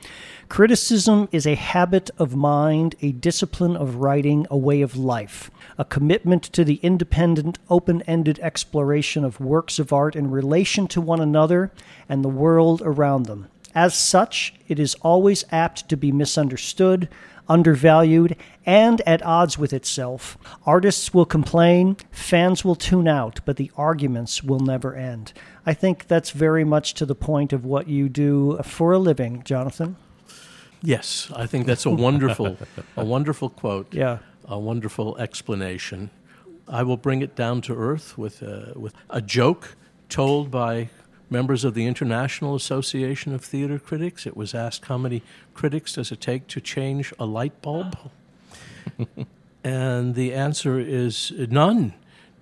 Criticism 0.51 1.27
is 1.33 1.47
a 1.47 1.55
habit 1.55 2.11
of 2.19 2.37
mind, 2.37 2.97
a 3.01 3.13
discipline 3.13 3.79
of 3.79 3.95
writing, 3.95 4.47
a 4.51 4.59
way 4.59 4.83
of 4.83 4.95
life, 4.95 5.51
a 5.79 5.87
commitment 5.87 6.43
to 6.43 6.63
the 6.63 6.79
independent, 6.83 7.59
open 7.71 8.03
ended 8.03 8.39
exploration 8.41 9.25
of 9.25 9.41
works 9.41 9.79
of 9.79 9.91
art 9.91 10.15
in 10.15 10.31
relation 10.31 10.87
to 10.89 11.01
one 11.01 11.19
another 11.19 11.73
and 12.11 12.23
the 12.23 12.29
world 12.29 12.83
around 12.85 13.25
them. 13.25 13.49
As 13.75 13.95
such, 13.95 14.53
it 14.69 14.79
is 14.79 14.97
always 14.97 15.47
apt 15.51 15.89
to 15.89 15.97
be 15.97 16.13
misunderstood 16.13 17.09
undervalued, 17.51 18.37
and 18.65 19.03
at 19.07 19.23
odds 19.23 19.59
with 19.59 19.73
itself. 19.73 20.39
Artists 20.65 21.13
will 21.13 21.27
complain, 21.27 21.97
fans 22.11 22.65
will 22.65 22.77
tune 22.77 23.09
out, 23.09 23.41
but 23.45 23.57
the 23.57 23.71
arguments 23.77 24.43
will 24.43 24.61
never 24.61 24.95
end. 24.95 25.33
I 25.67 25.75
think 25.75 26.07
that's 26.07 26.31
very 26.31 26.65
much 26.65 26.95
to 26.95 27.05
the 27.05 27.15
point 27.15 27.53
of 27.53 27.65
what 27.65 27.89
you 27.89 28.09
do 28.09 28.59
for 28.63 28.93
a 28.93 28.99
living, 28.99 29.43
Jonathan. 29.45 29.97
Yes, 30.83 31.31
I 31.37 31.47
think 31.47 31.67
that's 31.67 31.85
a 31.85 31.91
wonderful, 31.91 32.57
a 32.97 33.05
wonderful 33.05 33.51
quote. 33.51 33.93
Yeah, 33.93 34.19
a 34.47 34.59
wonderful 34.59 35.19
explanation. 35.19 36.11
I 36.69 36.85
will 36.85 36.97
bring 36.97 37.21
it 37.21 37.35
down 37.35 37.61
to 37.63 37.75
earth 37.75 38.17
with 38.17 38.43
a, 38.43 38.73
with 38.77 38.95
a 39.11 39.21
joke 39.21 39.77
told 40.09 40.51
by 40.51 40.89
members 41.31 41.65
of 41.65 41.75
the 41.75 41.87
International 41.87 42.55
Association 42.55 43.35
of 43.35 43.45
Theater 43.45 43.79
Critics. 43.79 44.27
It 44.27 44.37
was 44.37 44.55
asked 44.55 44.87
how 44.87 44.99
many 44.99 45.23
critics 45.55 45.95
does 45.95 46.13
it 46.13 46.21
take 46.21 46.47
to 46.49 46.61
change 46.61 47.15
a 47.19 47.25
light 47.25 47.63
bulb? 47.63 47.97
Ah. 48.99 49.07
and 49.65 50.15
the 50.15 50.35
answer 50.35 50.79
is 50.79 51.33
none. 51.37 51.95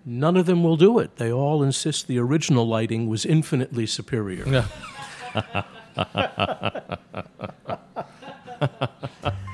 None 0.05 0.36
of 0.36 0.47
them 0.47 0.62
will 0.62 0.76
do 0.76 0.99
it. 0.99 1.16
They 1.16 1.30
all 1.30 1.62
insist 1.62 2.07
the 2.07 2.18
original 2.18 2.66
lighting 2.66 3.09
was 3.09 3.26
infinitely 3.26 3.86
superior. 3.86 4.64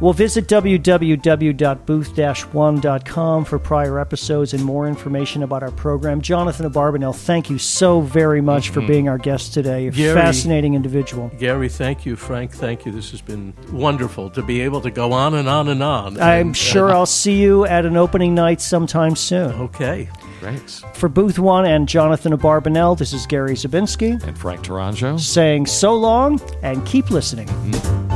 We'll 0.00 0.12
visit 0.12 0.46
www.booth-one.com 0.46 3.44
for 3.44 3.58
prior 3.58 3.98
episodes 3.98 4.54
and 4.54 4.64
more 4.64 4.86
information 4.86 5.42
about 5.42 5.64
our 5.64 5.72
program. 5.72 6.20
Jonathan 6.20 6.70
Abarbanel, 6.70 7.16
thank 7.16 7.50
you 7.50 7.58
so 7.58 8.00
very 8.00 8.40
much 8.40 8.66
mm-hmm. 8.66 8.74
for 8.74 8.86
being 8.86 9.08
our 9.08 9.18
guest 9.18 9.54
today. 9.54 9.88
A 9.88 9.90
Gary, 9.90 10.14
fascinating 10.14 10.74
individual. 10.74 11.32
Gary, 11.38 11.68
thank 11.68 12.06
you. 12.06 12.14
Frank, 12.14 12.52
thank 12.52 12.86
you. 12.86 12.92
This 12.92 13.10
has 13.10 13.20
been 13.20 13.54
wonderful 13.72 14.30
to 14.30 14.42
be 14.42 14.60
able 14.60 14.80
to 14.82 14.90
go 14.90 15.12
on 15.12 15.34
and 15.34 15.48
on 15.48 15.68
and 15.68 15.82
on. 15.82 16.20
I'm 16.20 16.48
and, 16.48 16.56
sure 16.56 16.92
I'll 16.92 17.06
see 17.06 17.40
you 17.40 17.64
at 17.66 17.84
an 17.84 17.96
opening 17.96 18.34
night 18.34 18.60
sometime 18.60 19.16
soon. 19.16 19.52
Okay. 19.54 20.08
Thanks. 20.40 20.84
For 20.94 21.08
Booth 21.08 21.40
One 21.40 21.66
and 21.66 21.88
Jonathan 21.88 22.32
Abarbanel, 22.32 22.96
this 22.96 23.12
is 23.12 23.26
Gary 23.26 23.54
Zabinski. 23.54 24.22
And 24.22 24.38
Frank 24.38 24.62
Tourangeau. 24.62 25.18
Saying 25.18 25.66
so 25.66 25.94
long 25.94 26.40
and 26.62 26.86
keep 26.86 27.10
listening. 27.10 27.48
Mm-hmm. 27.48 28.07